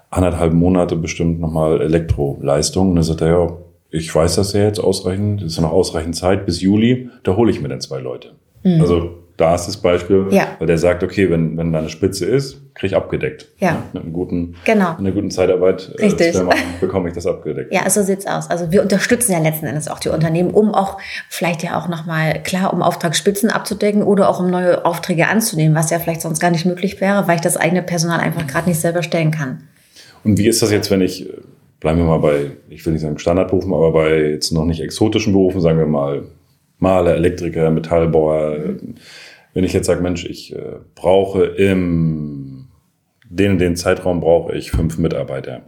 anderthalb 0.10 0.54
Monate 0.54 0.96
bestimmt 0.96 1.39
nochmal 1.39 1.82
Elektroleistung. 1.82 2.89
Und 2.89 2.96
dann 2.96 3.04
sagt 3.04 3.22
er, 3.22 3.28
ja, 3.28 3.58
ich 3.92 4.13
weiß 4.13 4.36
das 4.36 4.54
ja 4.54 4.62
jetzt 4.62 4.80
ausreichend, 4.80 5.42
das 5.42 5.51
ist 5.51 5.58
ja 5.58 5.63
noch 5.63 5.72
ausreichend 5.72 6.16
Zeit 6.16 6.46
bis 6.46 6.62
Juli, 6.62 7.10
da 7.24 7.36
hole 7.36 7.51
ich 7.51 7.62
mir 7.62 7.70
dann 7.70 7.82
zwei 7.82 8.00
Leute. 8.00 8.34
Mhm. 8.63 8.82
Also 8.82 9.10
da 9.39 9.56
ist 9.56 9.68
das 9.68 9.78
Beispiel, 9.78 10.28
ja. 10.32 10.48
weil 10.60 10.68
der 10.68 10.78
sagt, 10.78 11.01
okay, 11.01 11.32
wenn, 11.32 11.58
wenn 11.58 11.72
da 11.72 11.80
eine 11.80 11.88
Spitze 11.88 12.25
ist, 12.25 12.58
kriege 12.75 12.88
ich 12.88 12.96
abgedeckt. 12.96 13.48
Ja. 13.58 13.84
Mit, 13.94 14.04
einem 14.04 14.12
guten, 14.12 14.56
genau. 14.66 14.89
mit 14.92 15.00
einer 15.00 15.12
guten 15.12 15.32
Zeitarbeit 15.32 15.96
äh, 15.98 16.01
Richtig. 16.06 16.36
Äh, 16.36 16.44
bekomme 16.82 17.08
ich 17.08 17.16
das 17.16 17.25
abgedeckt. 17.25 17.74
Ja, 17.74 17.89
so 17.89 18.04
sieht's 18.04 18.28
aus. 18.28 18.50
Also 18.50 18.70
wir 18.74 18.82
unterstützen 18.82 19.32
ja 19.32 19.39
letzten 19.39 19.66
Endes 19.66 19.88
auch 19.88 20.00
die 20.00 20.10
Unternehmen, 20.10 20.51
um 20.51 20.75
auch 20.75 20.98
vielleicht 21.30 21.63
ja 21.63 21.80
auch 21.80 21.88
nochmal, 21.88 22.44
klar, 22.44 22.74
um 22.74 22.82
Auftragsspitzen 22.82 23.50
abzudecken 23.50 24.04
oder 24.04 24.28
auch 24.28 24.42
um 24.42 24.50
neue 24.50 24.84
Aufträge 24.86 25.30
anzunehmen, 25.30 25.74
was 25.74 25.89
ja 25.89 26.00
vielleicht 26.00 26.22
sonst 26.22 26.42
gar 26.42 26.51
nicht 26.51 26.66
möglich 26.66 27.00
wäre, 27.00 27.30
weil 27.30 27.36
ich 27.36 27.42
das 27.42 27.56
eigene 27.56 27.82
Personal 27.82 28.20
einfach 28.20 28.46
gerade 28.46 28.68
nicht 28.68 28.82
selber 28.82 29.04
stellen 29.04 29.32
kann. 29.32 29.69
Und 30.24 30.38
wie 30.38 30.48
ist 30.48 30.62
das 30.62 30.72
jetzt, 30.72 30.92
wenn 30.92 31.02
ich, 31.02 31.30
bleiben 31.80 32.00
wir 32.00 32.06
mal 32.06 32.20
bei, 32.20 32.52
ich 32.70 32.86
will 32.86 32.94
nicht 32.94 33.02
sagen 33.02 33.20
Standardberufen, 33.20 33.74
aber 33.74 33.92
bei 33.92 34.30
jetzt 34.30 34.52
noch 34.52 34.66
nicht 34.66 34.82
exotischen 34.82 35.34
Berufen, 35.34 35.62
sagen 35.62 35.80
wir 35.80 35.86
mal 35.86 36.24
Maler, 36.78 37.16
Elektriker, 37.16 37.72
Metallbauer. 37.72 38.58
Wenn 39.54 39.64
ich 39.64 39.74
jetzt 39.74 39.88
sage, 39.88 40.02
Mensch, 40.02 40.26
ich 40.26 40.56
äh, 40.56 40.78
brauche 40.96 41.44
im 41.44 42.50
den 43.30 43.60
den 43.60 43.76
Zeitraum 43.76 44.20
brauche 44.20 44.56
ich 44.56 44.72
fünf 44.72 44.98
Mitarbeiter. 44.98 45.62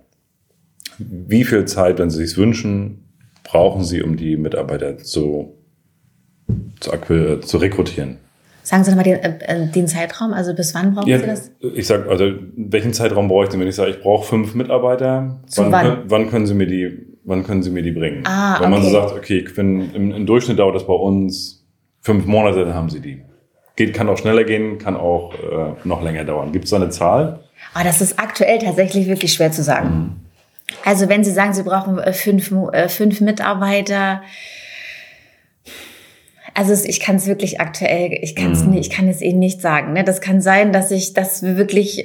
Wie 0.97 1.43
viel 1.43 1.65
Zeit, 1.65 1.99
wenn 1.99 2.09
Sie 2.09 2.25
sich 2.25 2.37
wünschen, 2.37 3.05
brauchen 3.43 3.83
Sie, 3.83 4.01
um 4.01 4.17
die 4.17 4.35
Mitarbeiter 4.35 4.97
zu, 4.97 5.53
zu, 6.79 7.39
zu 7.41 7.57
rekrutieren? 7.57 8.17
Sagen 8.63 8.83
Sie 8.83 8.91
nochmal 8.91 9.05
den, 9.05 9.17
äh, 9.19 9.67
den 9.67 9.87
Zeitraum, 9.87 10.33
also 10.33 10.53
bis 10.53 10.73
wann 10.75 10.93
brauchen 10.93 11.09
ja, 11.09 11.19
Sie 11.19 11.25
das? 11.25 11.51
Ich 11.73 11.87
sage, 11.87 12.09
also 12.09 12.31
welchen 12.55 12.93
Zeitraum 12.93 13.27
brauche 13.27 13.45
ich 13.45 13.49
denn, 13.49 13.59
wenn 13.59 13.67
ich 13.67 13.75
sage, 13.75 13.91
ich 13.91 14.01
brauche 14.01 14.27
fünf 14.27 14.53
Mitarbeiter? 14.53 15.39
Wann, 15.55 15.71
wann? 15.71 15.97
wann 16.05 16.29
können 16.29 16.45
Sie 16.45 16.53
mir 16.53 16.67
die, 16.67 17.07
wann 17.23 17.43
können 17.43 17.63
Sie 17.63 17.71
mir 17.71 17.81
die 17.81 17.91
bringen? 17.91 18.23
Ah, 18.25 18.59
wenn 18.59 18.71
okay. 18.71 18.81
man 18.81 18.83
so 18.83 18.89
sagt, 18.91 19.13
okay, 19.13 19.39
ich 19.39 19.55
bin, 19.55 19.93
im, 19.93 20.11
im 20.11 20.25
Durchschnitt 20.25 20.59
dauert 20.59 20.75
das 20.75 20.85
bei 20.85 20.93
uns 20.93 21.65
fünf 22.01 22.25
Monate, 22.25 22.65
dann 22.65 22.73
haben 22.73 22.89
Sie 22.89 22.99
die. 22.99 23.21
Geht, 23.75 23.93
kann 23.93 24.09
auch 24.09 24.17
schneller 24.17 24.43
gehen, 24.43 24.77
kann 24.77 24.95
auch 24.95 25.33
äh, 25.33 25.73
noch 25.83 26.03
länger 26.03 26.23
dauern. 26.23 26.51
Gibt 26.51 26.65
es 26.65 26.71
da 26.71 26.77
eine 26.77 26.89
Zahl? 26.89 27.39
Ah, 27.73 27.83
das 27.83 28.01
ist 28.01 28.19
aktuell 28.19 28.59
tatsächlich 28.59 29.07
wirklich 29.07 29.33
schwer 29.33 29.51
zu 29.51 29.63
sagen. 29.63 29.89
Mhm. 29.89 30.11
Also 30.85 31.09
wenn 31.09 31.23
Sie 31.23 31.31
sagen, 31.31 31.53
Sie 31.53 31.63
brauchen 31.63 31.97
äh, 31.99 32.13
fünf, 32.13 32.51
äh, 32.73 32.89
fünf 32.89 33.21
Mitarbeiter, 33.21 34.21
also 36.53 36.73
ich 36.85 36.99
kann 36.99 37.15
es 37.15 37.27
wirklich 37.27 37.61
aktuell, 37.61 38.17
ich 38.21 38.35
kann 38.35 38.51
es 38.51 38.63
mm. 38.63 38.73
ich 38.73 38.89
kann 38.89 39.07
es 39.07 39.21
Ihnen 39.21 39.39
nicht 39.39 39.61
sagen. 39.61 39.93
Ne? 39.93 40.03
Das 40.03 40.21
kann 40.21 40.41
sein, 40.41 40.73
dass 40.73 40.91
ich, 40.91 41.13
dass 41.13 41.43
wir 41.43 41.57
wirklich, 41.57 42.03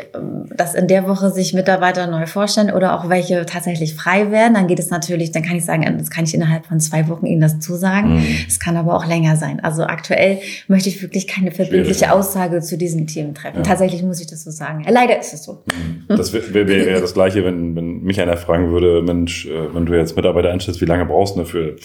dass 0.55 0.75
in 0.75 0.87
der 0.87 1.09
Woche 1.09 1.31
sich 1.31 1.53
Mitarbeiter 1.53 2.07
neu 2.07 2.27
vorstellen 2.27 2.71
oder 2.71 2.99
auch 2.99 3.09
welche 3.09 3.45
tatsächlich 3.47 3.95
frei 3.95 4.31
werden. 4.31 4.55
Dann 4.55 4.67
geht 4.67 4.79
es 4.79 4.91
natürlich, 4.91 5.33
dann 5.33 5.43
kann 5.43 5.57
ich 5.57 5.65
sagen, 5.65 5.83
das 5.99 6.11
kann 6.11 6.25
ich 6.25 6.35
innerhalb 6.35 6.67
von 6.67 6.81
zwei 6.81 7.09
Wochen 7.09 7.27
Ihnen 7.27 7.41
das 7.41 7.59
zusagen. 7.59 8.17
Mm. 8.17 8.27
Es 8.47 8.59
mm. 8.59 8.63
kann 8.63 8.77
aber 8.77 8.97
auch 8.97 9.07
länger 9.07 9.37
sein. 9.37 9.61
Also 9.61 9.85
aktuell 9.85 10.39
möchte 10.69 10.89
ich 10.89 11.03
wirklich 11.03 11.27
keine 11.27 11.51
verbindliche 11.51 12.13
Aussage 12.13 12.61
zu 12.61 12.79
diesen 12.79 13.07
Themen 13.07 13.35
treffen. 13.35 13.59
Ja. 13.59 13.63
Tatsächlich 13.63 14.03
muss 14.03 14.21
ich 14.21 14.27
das 14.27 14.45
so 14.45 14.51
sagen. 14.51 14.85
Leider 14.89 15.19
ist 15.19 15.35
es 15.35 15.45
so. 15.45 15.65
Mm. 15.67 16.09
Das 16.09 16.33
wäre 16.33 16.53
wär, 16.55 16.69
wär 16.69 17.01
das 17.01 17.15
Gleiche, 17.15 17.45
wenn, 17.45 17.75
wenn 17.75 18.03
mich 18.03 18.21
einer 18.21 18.37
fragen 18.37 18.71
würde, 18.71 19.03
Mensch, 19.03 19.47
äh, 19.47 19.75
wenn 19.75 19.87
du 19.87 19.95
jetzt 19.95 20.17
Mitarbeiter 20.17 20.51
einstellst, 20.51 20.81
wie 20.81 20.87
lange 20.87 21.05
brauchst 21.07 21.37
du 21.37 21.41
dafür? 21.41 21.77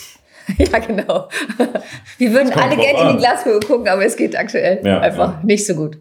Ja, 0.58 0.80
genau. 0.80 1.28
Wir 2.18 2.32
würden 2.32 2.52
alle 2.54 2.76
gerne 2.76 3.12
in 3.12 3.18
die 3.18 3.22
Glaskugel 3.22 3.60
gucken, 3.62 3.88
aber 3.88 4.06
es 4.06 4.16
geht 4.16 4.38
aktuell 4.38 4.82
ja, 4.84 5.00
einfach 5.00 5.40
ja. 5.40 5.42
nicht 5.44 5.66
so 5.66 5.76
gut. 5.76 5.98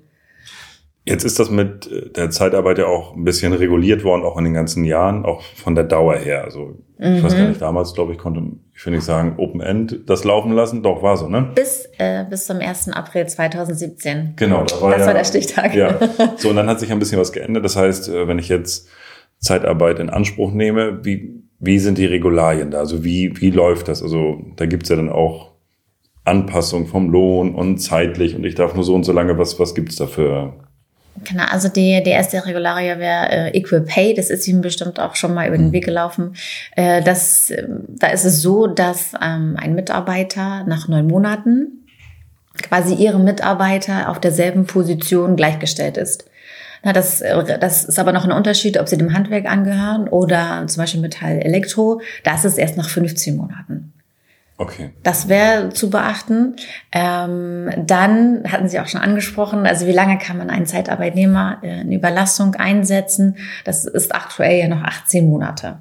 Jetzt 1.04 1.24
ist 1.24 1.38
das 1.38 1.50
mit 1.50 1.90
äh, 1.90 2.10
der 2.10 2.30
Zeitarbeit 2.30 2.78
ja 2.78 2.86
auch 2.86 3.16
ein 3.16 3.24
bisschen 3.24 3.52
reguliert 3.52 4.04
worden, 4.04 4.22
auch 4.22 4.36
in 4.36 4.44
den 4.44 4.54
ganzen 4.54 4.84
Jahren, 4.84 5.24
auch 5.24 5.42
von 5.42 5.74
der 5.74 5.84
Dauer 5.84 6.16
her. 6.16 6.44
Also 6.44 6.76
mhm. 6.98 7.16
ich 7.16 7.22
weiß 7.24 7.32
gar 7.32 7.42
mhm. 7.42 7.48
nicht, 7.48 7.62
damals, 7.62 7.94
glaube 7.94 8.12
ich, 8.12 8.18
konnte 8.18 8.42
ich 8.74 8.82
finde 8.82 8.98
ich 8.98 9.04
sagen, 9.04 9.34
Open 9.38 9.60
End 9.60 10.00
das 10.06 10.24
laufen 10.24 10.52
lassen. 10.52 10.82
Doch, 10.82 11.02
war 11.02 11.16
so, 11.16 11.28
ne? 11.28 11.50
Bis, 11.54 11.88
äh, 11.98 12.24
bis 12.24 12.46
zum 12.46 12.60
1. 12.60 12.90
April 12.90 13.26
2017. 13.26 14.34
Genau, 14.36 14.64
da 14.64 14.80
war 14.80 14.90
das 14.92 15.00
ja, 15.00 15.06
war 15.06 15.14
der 15.14 15.24
Stichtag. 15.24 15.74
Ja. 15.74 15.98
So, 16.36 16.50
und 16.50 16.56
dann 16.56 16.68
hat 16.68 16.80
sich 16.80 16.92
ein 16.92 16.98
bisschen 16.98 17.18
was 17.18 17.32
geändert. 17.32 17.64
Das 17.64 17.76
heißt, 17.76 18.08
äh, 18.08 18.28
wenn 18.28 18.38
ich 18.38 18.48
jetzt 18.48 18.88
Zeitarbeit 19.38 19.98
in 19.98 20.10
Anspruch 20.10 20.52
nehme, 20.52 21.04
wie, 21.04 21.42
wie 21.60 21.78
sind 21.78 21.98
die 21.98 22.06
Regularien 22.06 22.70
da? 22.70 22.78
Also 22.78 23.04
wie, 23.04 23.40
wie 23.40 23.50
läuft 23.50 23.88
das? 23.88 24.02
Also 24.02 24.40
da 24.56 24.66
gibt's 24.66 24.88
ja 24.88 24.96
dann 24.96 25.10
auch 25.10 25.50
Anpassung 26.24 26.86
vom 26.86 27.10
Lohn 27.10 27.54
und 27.54 27.78
zeitlich 27.78 28.34
und 28.34 28.44
ich 28.44 28.54
darf 28.54 28.74
nur 28.74 28.84
so 28.84 28.94
und 28.94 29.04
so 29.04 29.12
lange, 29.12 29.38
was, 29.38 29.58
was 29.60 29.74
gibt's 29.74 29.96
da 29.96 30.06
für 30.06 30.54
Genau, 31.24 31.44
also 31.50 31.68
die, 31.68 32.02
die 32.02 32.10
erste 32.10 32.46
Regularie 32.46 32.98
wäre 32.98 33.28
äh, 33.30 33.58
Equal 33.58 33.82
Pay. 33.82 34.14
Das 34.14 34.30
ist 34.30 34.46
Ihnen 34.46 34.62
bestimmt 34.62 34.98
auch 35.00 35.16
schon 35.16 35.34
mal 35.34 35.48
über 35.48 35.58
den 35.58 35.68
mhm. 35.68 35.72
Weg 35.72 35.84
gelaufen. 35.84 36.34
Äh, 36.76 37.02
das, 37.02 37.50
äh, 37.50 37.66
da 37.88 38.06
ist 38.08 38.24
es 38.24 38.40
so, 38.40 38.66
dass 38.66 39.12
ähm, 39.20 39.56
ein 39.60 39.74
Mitarbeiter 39.74 40.64
nach 40.64 40.88
neun 40.88 41.08
Monaten 41.08 41.84
quasi 42.62 42.94
ihrem 42.94 43.24
Mitarbeiter 43.24 44.08
auf 44.08 44.20
derselben 44.20 44.66
Position 44.66 45.36
gleichgestellt 45.36 45.96
ist. 45.96 46.29
Na, 46.82 46.92
das, 46.92 47.20
äh, 47.20 47.58
das 47.58 47.84
ist 47.84 47.98
aber 47.98 48.12
noch 48.12 48.24
ein 48.24 48.32
Unterschied, 48.32 48.78
ob 48.78 48.88
sie 48.88 48.96
dem 48.96 49.12
Handwerk 49.12 49.46
angehören 49.46 50.08
oder 50.08 50.66
zum 50.66 50.82
Beispiel 50.82 51.00
Metall 51.00 51.38
Elektro. 51.38 52.00
Da 52.24 52.34
ist 52.34 52.44
es 52.44 52.58
erst 52.58 52.76
nach 52.76 52.88
15 52.88 53.36
Monaten. 53.36 53.92
Okay. 54.56 54.90
Das 55.02 55.28
wäre 55.28 55.70
zu 55.70 55.88
beachten. 55.88 56.56
Ähm, 56.92 57.70
dann 57.78 58.42
hatten 58.46 58.68
Sie 58.68 58.78
auch 58.78 58.88
schon 58.88 59.00
angesprochen, 59.00 59.66
also 59.66 59.86
wie 59.86 59.92
lange 59.92 60.18
kann 60.18 60.36
man 60.36 60.50
einen 60.50 60.66
Zeitarbeitnehmer 60.66 61.62
in 61.62 61.92
Überlassung 61.92 62.54
einsetzen? 62.56 63.36
Das 63.64 63.86
ist 63.86 64.14
aktuell 64.14 64.58
ja 64.58 64.68
noch 64.68 64.82
18 64.82 65.30
Monate. 65.30 65.78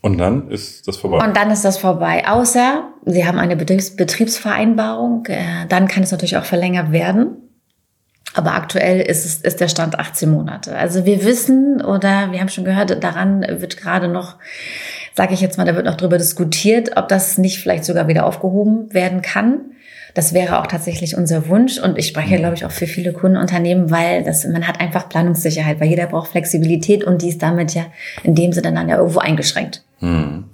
Und 0.00 0.16
dann 0.16 0.50
ist 0.50 0.88
das 0.88 0.96
vorbei. 0.96 1.22
Und 1.22 1.36
dann 1.36 1.50
ist 1.50 1.64
das 1.64 1.76
vorbei. 1.76 2.26
Außer 2.26 2.84
Sie 3.04 3.26
haben 3.26 3.38
eine 3.38 3.56
Betriebs 3.56 3.96
Betriebsvereinbarung, 3.96 5.26
äh, 5.26 5.66
dann 5.68 5.88
kann 5.88 6.02
es 6.02 6.10
natürlich 6.10 6.38
auch 6.38 6.44
verlängert 6.44 6.92
werden. 6.92 7.47
Aber 8.34 8.54
aktuell 8.54 9.00
ist, 9.00 9.24
es, 9.24 9.36
ist 9.36 9.60
der 9.60 9.68
Stand 9.68 9.98
18 9.98 10.30
Monate. 10.30 10.76
Also 10.76 11.04
wir 11.04 11.24
wissen 11.24 11.80
oder 11.80 12.30
wir 12.30 12.40
haben 12.40 12.48
schon 12.48 12.64
gehört, 12.64 13.02
daran 13.02 13.44
wird 13.48 13.76
gerade 13.76 14.08
noch, 14.08 14.36
sage 15.14 15.34
ich 15.34 15.40
jetzt 15.40 15.58
mal, 15.58 15.64
da 15.64 15.74
wird 15.74 15.86
noch 15.86 15.96
drüber 15.96 16.18
diskutiert, 16.18 16.96
ob 16.96 17.08
das 17.08 17.38
nicht 17.38 17.58
vielleicht 17.58 17.84
sogar 17.84 18.06
wieder 18.06 18.26
aufgehoben 18.26 18.92
werden 18.92 19.22
kann. 19.22 19.60
Das 20.14 20.34
wäre 20.34 20.60
auch 20.60 20.66
tatsächlich 20.66 21.16
unser 21.16 21.48
Wunsch 21.48 21.78
und 21.78 21.98
ich 21.98 22.08
spreche, 22.08 22.36
glaube 22.36 22.54
ich, 22.54 22.64
auch 22.64 22.70
für 22.70 22.86
viele 22.86 23.12
Kundenunternehmen, 23.12 23.90
weil 23.90 24.24
das, 24.24 24.44
man 24.46 24.66
hat 24.66 24.80
einfach 24.80 25.08
Planungssicherheit, 25.08 25.80
weil 25.80 25.88
jeder 25.88 26.06
braucht 26.06 26.30
Flexibilität 26.30 27.04
und 27.04 27.22
die 27.22 27.28
ist 27.28 27.42
damit 27.42 27.74
ja 27.74 27.86
in 28.24 28.34
dem 28.34 28.52
Sinne 28.52 28.72
dann 28.72 28.88
ja 28.88 28.96
irgendwo 28.96 29.20
eingeschränkt. 29.20 29.84
Hm. 30.00 30.44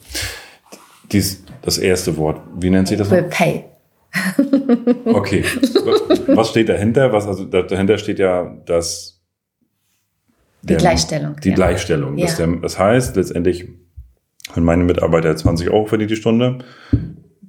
Dies, 1.13 1.43
das 1.63 1.79
erste 1.79 2.17
Wort, 2.17 2.41
wie 2.59 2.71
nennt 2.71 2.89
sich 2.89 2.99
das? 2.99 3.11
Will 3.11 3.23
pay. 3.23 3.65
Okay. 5.07 5.45
Was 6.29 6.51
steht 6.51 6.69
dahinter? 6.69 7.13
Was, 7.13 7.27
also 7.27 7.45
dahinter 7.45 7.99
steht 7.99 8.19
ja, 8.19 8.57
dass 8.67 9.23
die 10.63 10.77
Gleichstellung. 10.77 11.37
Die 11.43 11.51
ja. 11.51 11.55
Gleichstellung. 11.55 12.17
Ja. 12.17 12.27
Der, 12.27 12.47
das 12.47 12.79
heißt 12.79 13.17
letztendlich, 13.17 13.69
wenn 14.55 14.65
meine 14.65 14.85
Mitarbeiter 14.85 15.37
20 15.37 15.71
Euro 15.71 15.87
verdient 15.87 16.11
die 16.11 16.17
Stunde, 16.17 16.59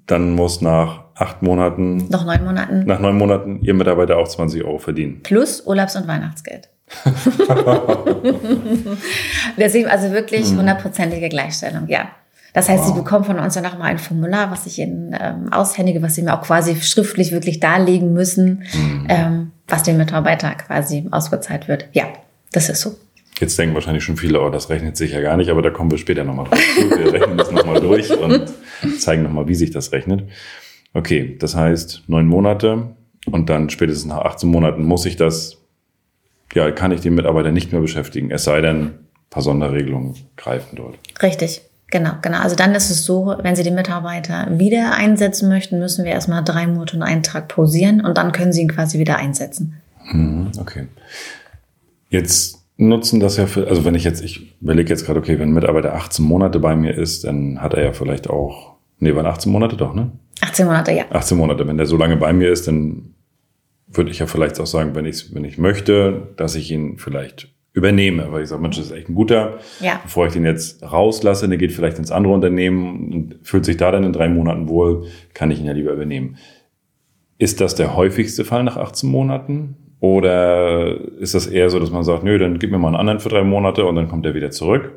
dann 0.05 0.33
muss 0.33 0.61
nach 0.61 1.05
acht 1.15 1.41
Monaten. 1.41 2.07
Noch 2.09 2.25
neun 2.25 2.43
Monaten. 2.43 2.85
Nach 2.85 2.99
neun 2.99 3.17
Monaten 3.17 3.61
ihr 3.61 3.73
Mitarbeiter 3.73 4.17
auch 4.17 4.27
20 4.27 4.63
Euro 4.63 4.79
verdienen. 4.79 5.21
Plus 5.23 5.65
Urlaubs- 5.65 5.95
und 5.95 6.07
Weihnachtsgeld. 6.07 6.69
Deswegen 9.57 9.87
also 9.87 10.11
wirklich 10.11 10.49
hm. 10.49 10.59
hundertprozentige 10.59 11.29
Gleichstellung, 11.29 11.87
ja. 11.87 12.09
Das 12.55 12.69
heißt, 12.69 12.85
wow. 12.85 12.87
Sie 12.93 13.01
bekommen 13.01 13.25
von 13.25 13.37
uns 13.37 13.53
dann 13.53 13.63
nochmal 13.63 13.91
ein 13.91 13.97
Formular, 13.97 14.49
was 14.49 14.65
ich 14.65 14.79
Ihnen 14.79 15.13
ähm, 15.19 15.51
aushändige, 15.51 16.01
was 16.01 16.15
Sie 16.15 16.21
mir 16.21 16.33
auch 16.33 16.41
quasi 16.41 16.77
schriftlich 16.77 17.33
wirklich 17.33 17.59
darlegen 17.59 18.13
müssen, 18.13 18.63
mhm. 18.73 19.07
ähm, 19.09 19.51
was 19.67 19.83
dem 19.83 19.97
Mitarbeiter 19.97 20.51
quasi 20.51 21.05
ausgezahlt 21.11 21.67
wird. 21.67 21.89
Ja, 21.91 22.05
das 22.53 22.69
ist 22.69 22.79
so. 22.79 22.95
Jetzt 23.41 23.59
denken 23.59 23.75
wahrscheinlich 23.75 24.05
schon 24.05 24.15
viele, 24.15 24.41
oh, 24.41 24.49
das 24.49 24.69
rechnet 24.69 24.95
sich 24.95 25.11
ja 25.11 25.19
gar 25.19 25.35
nicht, 25.35 25.49
aber 25.49 25.61
da 25.61 25.69
kommen 25.69 25.91
wir 25.91 25.97
später 25.97 26.23
nochmal 26.23 26.45
drauf 26.45 26.59
zu. 26.75 26.89
Wir 26.97 27.11
rechnen 27.11 27.37
das 27.37 27.51
nochmal 27.51 27.81
durch 27.81 28.09
und 28.17 28.45
zeigen 29.01 29.23
nochmal, 29.23 29.49
wie 29.49 29.55
sich 29.55 29.71
das 29.71 29.91
rechnet. 29.91 30.23
Okay, 30.93 31.35
das 31.37 31.57
heißt 31.57 32.03
neun 32.07 32.25
Monate 32.25 32.95
und 33.29 33.49
dann 33.49 33.69
spätestens 33.69 34.05
nach 34.05 34.23
18 34.23 34.49
Monaten 34.49 34.85
muss 34.85 35.05
ich 35.05 35.17
das, 35.17 35.57
ja, 36.53 36.71
kann 36.71 36.93
ich 36.93 37.01
den 37.01 37.15
Mitarbeiter 37.15 37.51
nicht 37.51 37.73
mehr 37.73 37.81
beschäftigen. 37.81 38.31
Es 38.31 38.45
sei 38.45 38.61
denn, 38.61 38.91
paar 39.29 39.43
Sonderregelungen 39.43 40.15
greifen 40.37 40.77
dort. 40.77 40.97
Richtig. 41.21 41.61
Genau, 41.91 42.13
genau. 42.21 42.39
Also 42.39 42.55
dann 42.55 42.73
ist 42.73 42.89
es 42.89 43.05
so, 43.05 43.35
wenn 43.41 43.55
Sie 43.55 43.63
den 43.63 43.75
Mitarbeiter 43.75 44.47
wieder 44.51 44.95
einsetzen 44.95 45.49
möchten, 45.49 45.79
müssen 45.79 46.03
wir 46.03 46.11
erstmal 46.11 46.43
drei 46.43 46.67
Monate 46.67 46.97
und 46.97 47.03
einen 47.03 47.23
Tag 47.23 47.47
pausieren 47.47 48.03
und 48.03 48.17
dann 48.17 48.31
können 48.31 48.51
Sie 48.53 48.61
ihn 48.61 48.71
quasi 48.71 48.97
wieder 48.97 49.17
einsetzen. 49.17 49.81
Mhm, 50.11 50.51
okay. 50.59 50.87
Jetzt 52.09 52.65
nutzen 52.77 53.19
das 53.19 53.37
ja 53.37 53.47
für, 53.47 53.67
also 53.67 53.85
wenn 53.85 53.95
ich 53.95 54.03
jetzt, 54.03 54.23
ich 54.23 54.59
überlege 54.61 54.89
jetzt 54.89 55.05
gerade, 55.05 55.19
okay, 55.19 55.39
wenn 55.39 55.49
ein 55.49 55.53
Mitarbeiter 55.53 55.93
18 55.93 56.25
Monate 56.25 56.59
bei 56.59 56.75
mir 56.75 56.95
ist, 56.95 57.23
dann 57.23 57.61
hat 57.61 57.73
er 57.73 57.83
ja 57.83 57.93
vielleicht 57.93 58.29
auch, 58.29 58.75
nee, 58.99 59.15
waren 59.15 59.25
18 59.25 59.51
Monate 59.51 59.77
doch, 59.77 59.93
ne? 59.93 60.11
18 60.41 60.65
Monate, 60.65 60.91
ja. 60.91 61.05
18 61.11 61.37
Monate. 61.37 61.67
Wenn 61.67 61.77
der 61.77 61.85
so 61.85 61.97
lange 61.97 62.17
bei 62.17 62.33
mir 62.33 62.51
ist, 62.51 62.67
dann 62.67 63.13
würde 63.87 64.11
ich 64.11 64.19
ja 64.19 64.27
vielleicht 64.27 64.59
auch 64.59 64.67
sagen, 64.67 64.95
wenn 64.95 65.05
ich, 65.05 65.33
wenn 65.33 65.45
ich 65.45 65.57
möchte, 65.57 66.33
dass 66.35 66.55
ich 66.55 66.71
ihn 66.71 66.97
vielleicht 66.97 67.54
übernehme, 67.75 68.31
weil 68.31 68.43
ich 68.43 68.49
sage, 68.49 68.61
Mensch, 68.61 68.77
das 68.77 68.85
ist 68.85 68.91
echt 68.93 69.09
ein 69.09 69.15
guter. 69.15 69.59
Ja. 69.81 69.99
Bevor 70.01 70.25
ich 70.27 70.33
den 70.33 70.45
jetzt 70.45 70.81
rauslasse, 70.81 71.47
der 71.47 71.57
geht 71.57 71.73
vielleicht 71.73 71.99
ins 71.99 72.09
andere 72.09 72.33
Unternehmen 72.33 73.13
und 73.13 73.35
fühlt 73.43 73.65
sich 73.65 73.75
da 73.75 73.91
dann 73.91 74.05
in 74.05 74.13
drei 74.13 74.29
Monaten 74.29 74.69
wohl, 74.69 75.07
kann 75.33 75.51
ich 75.51 75.59
ihn 75.59 75.65
ja 75.65 75.73
lieber 75.73 75.91
übernehmen. 75.91 76.37
Ist 77.37 77.59
das 77.59 77.75
der 77.75 77.97
häufigste 77.97 78.45
Fall 78.45 78.63
nach 78.63 78.77
18 78.77 79.09
Monaten? 79.09 79.75
Oder 79.99 80.99
ist 81.19 81.35
das 81.35 81.47
eher 81.47 81.69
so, 81.69 81.79
dass 81.79 81.91
man 81.91 82.05
sagt, 82.05 82.23
nö, 82.23 82.37
dann 82.37 82.59
gib 82.59 82.71
mir 82.71 82.77
mal 82.77 82.87
einen 82.87 82.95
anderen 82.95 83.19
für 83.19 83.29
drei 83.29 83.43
Monate 83.43 83.85
und 83.85 83.95
dann 83.95 84.07
kommt 84.07 84.25
er 84.25 84.35
wieder 84.35 84.51
zurück? 84.51 84.93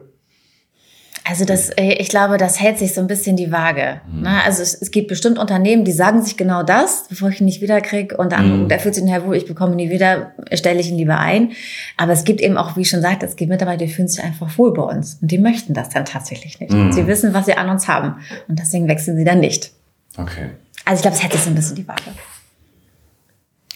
Also 1.28 1.44
das, 1.44 1.68
äh, 1.70 1.92
ich 1.98 2.08
glaube, 2.08 2.38
das 2.38 2.58
hält 2.58 2.78
sich 2.78 2.94
so 2.94 3.02
ein 3.02 3.06
bisschen 3.06 3.36
die 3.36 3.52
Waage. 3.52 4.00
Mhm. 4.10 4.22
Ne? 4.22 4.42
Also 4.44 4.62
es, 4.62 4.74
es, 4.74 4.90
gibt 4.90 5.08
bestimmt 5.08 5.38
Unternehmen, 5.38 5.84
die 5.84 5.92
sagen 5.92 6.22
sich 6.22 6.38
genau 6.38 6.62
das, 6.62 7.04
bevor 7.10 7.28
ich 7.28 7.40
ihn 7.40 7.44
nicht 7.44 7.60
wiederkriege 7.60 8.16
und 8.16 8.32
dann, 8.32 8.62
mhm. 8.62 8.68
der 8.68 8.80
fühlt 8.80 8.94
sich 8.94 9.04
nachher 9.04 9.26
wohl, 9.26 9.36
ich 9.36 9.44
bekomme 9.44 9.72
ihn 9.72 9.76
nie 9.76 9.90
wieder, 9.90 10.32
stelle 10.54 10.80
ich 10.80 10.88
ihn 10.88 10.96
lieber 10.96 11.18
ein. 11.18 11.52
Aber 11.98 12.12
es 12.12 12.24
gibt 12.24 12.40
eben 12.40 12.56
auch, 12.56 12.76
wie 12.76 12.80
ich 12.80 12.88
schon 12.88 13.02
sagte, 13.02 13.26
es 13.26 13.36
gibt 13.36 13.50
Mitarbeiter, 13.50 13.84
die 13.84 13.92
fühlen 13.92 14.08
sich 14.08 14.24
einfach 14.24 14.56
wohl 14.56 14.72
bei 14.72 14.82
uns 14.82 15.18
und 15.20 15.30
die 15.30 15.36
möchten 15.36 15.74
das 15.74 15.90
dann 15.90 16.06
tatsächlich 16.06 16.60
nicht. 16.60 16.72
Mhm. 16.72 16.92
Sie 16.92 17.06
wissen, 17.06 17.34
was 17.34 17.44
sie 17.44 17.54
an 17.54 17.68
uns 17.68 17.88
haben 17.88 18.16
und 18.48 18.58
deswegen 18.58 18.88
wechseln 18.88 19.18
sie 19.18 19.24
dann 19.24 19.40
nicht. 19.40 19.72
Okay. 20.16 20.50
Also 20.86 21.00
ich 21.00 21.02
glaube, 21.02 21.16
es 21.16 21.22
hält 21.22 21.32
sich 21.32 21.42
so 21.42 21.50
ein 21.50 21.54
bisschen 21.54 21.76
die 21.76 21.86
Waage. 21.86 22.02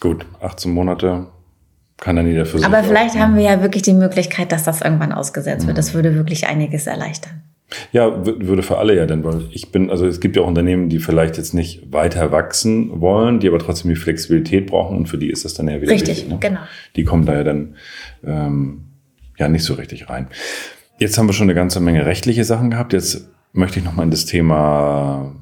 Gut, 0.01 0.25
18 0.41 0.73
Monate 0.73 1.27
kann 2.03 2.17
dann 2.17 2.27
jeder 2.27 2.45
für 2.47 2.59
sich. 2.59 2.67
Aber 2.67 2.83
vielleicht 2.83 3.17
haben 3.17 3.37
wir 3.37 3.45
ja 3.45 3.63
wirklich 3.63 3.85
die 3.85 3.93
Möglichkeit, 3.93 4.51
dass 4.51 4.65
das 4.65 4.81
irgendwann 4.81 5.13
ausgesetzt 5.13 5.69
wird. 5.69 5.79
Das 5.79 5.95
würde 5.95 6.17
wirklich 6.17 6.49
einiges 6.49 6.89
erleichtern. 6.89 7.43
Ja, 7.93 8.27
würde 8.27 8.65
für 8.65 8.79
alle 8.79 8.97
ja 8.97 9.07
denn, 9.07 9.23
weil 9.23 9.45
ich 9.53 9.71
bin, 9.71 9.89
also 9.89 10.05
es 10.05 10.19
gibt 10.19 10.35
ja 10.35 10.43
auch 10.43 10.49
Unternehmen, 10.49 10.89
die 10.89 10.99
vielleicht 10.99 11.37
jetzt 11.37 11.55
nicht 11.55 11.93
weiter 11.93 12.33
wachsen 12.33 13.01
wollen, 13.01 13.39
die 13.39 13.47
aber 13.47 13.61
trotzdem 13.61 13.89
die 13.89 13.97
Flexibilität 13.97 14.67
brauchen 14.67 14.97
und 14.97 15.07
für 15.07 15.17
die 15.17 15.31
ist 15.31 15.45
das 15.45 15.55
dann 15.55 15.69
ja 15.69 15.81
wieder 15.81 15.93
richtig. 15.93 16.17
Wichtig, 16.17 16.29
ne? 16.29 16.39
genau. 16.41 16.61
Die 16.97 17.05
kommen 17.05 17.25
da 17.25 17.35
ja 17.35 17.45
dann 17.45 17.77
ähm, 18.27 18.89
ja 19.39 19.49
nicht 19.49 19.65
so 19.65 19.75
richtig 19.75 20.11
rein. 20.11 20.27
Jetzt 20.99 21.17
haben 21.17 21.29
wir 21.29 21.35
schon 21.35 21.47
eine 21.47 21.55
ganze 21.55 21.79
Menge 21.79 22.05
rechtliche 22.05 22.43
Sachen 22.45 22.71
gehabt. 22.71 22.93
Jetzt 22.93 23.31
möchte 23.53 23.79
ich 23.79 23.85
noch 23.85 23.95
mal 23.95 24.03
in 24.03 24.11
das 24.11 24.27
Thema 24.27 25.37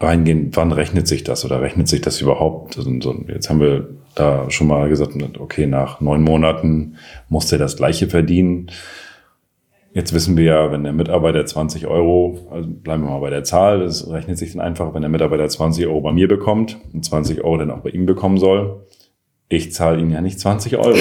reingehen. 0.00 0.50
Wann 0.54 0.72
rechnet 0.72 1.06
sich 1.06 1.24
das 1.24 1.44
oder 1.44 1.60
rechnet 1.60 1.88
sich 1.88 2.00
das 2.00 2.22
überhaupt? 2.22 2.78
Also 2.78 2.90
jetzt 3.28 3.50
haben 3.50 3.60
wir 3.60 3.99
da 4.20 4.50
schon 4.50 4.66
mal 4.66 4.88
gesagt, 4.88 5.14
okay, 5.38 5.66
nach 5.66 6.00
neun 6.00 6.22
Monaten 6.22 6.96
muss 7.28 7.46
der 7.46 7.58
das 7.58 7.76
Gleiche 7.76 8.08
verdienen. 8.08 8.70
Jetzt 9.92 10.14
wissen 10.14 10.36
wir 10.36 10.44
ja, 10.44 10.72
wenn 10.72 10.84
der 10.84 10.92
Mitarbeiter 10.92 11.44
20 11.44 11.86
Euro, 11.86 12.46
also 12.50 12.68
bleiben 12.68 13.02
wir 13.02 13.10
mal 13.10 13.20
bei 13.20 13.30
der 13.30 13.42
Zahl, 13.42 13.80
das 13.80 14.08
rechnet 14.08 14.38
sich 14.38 14.52
dann 14.52 14.60
einfach, 14.60 14.94
wenn 14.94 15.02
der 15.02 15.10
Mitarbeiter 15.10 15.48
20 15.48 15.86
Euro 15.86 16.00
bei 16.00 16.12
mir 16.12 16.28
bekommt 16.28 16.78
und 16.92 17.04
20 17.04 17.42
Euro 17.42 17.58
dann 17.58 17.70
auch 17.72 17.80
bei 17.80 17.90
ihm 17.90 18.06
bekommen 18.06 18.38
soll. 18.38 18.86
Ich 19.48 19.72
zahle 19.72 19.98
ihm 19.98 20.10
ja 20.10 20.20
nicht 20.20 20.38
20 20.38 20.76
Euro. 20.76 20.96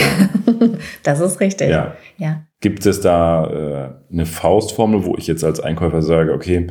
das 1.03 1.19
ist 1.19 1.39
richtig. 1.39 1.69
Ja. 1.69 1.93
ja. 2.17 2.41
Gibt 2.61 2.85
es 2.87 2.99
da 2.99 3.45
äh, 3.45 4.11
eine 4.11 4.25
Faustformel, 4.25 5.05
wo 5.05 5.15
ich 5.17 5.27
jetzt 5.27 5.43
als 5.43 5.59
Einkäufer 5.59 6.01
sage, 6.01 6.33
okay, 6.33 6.67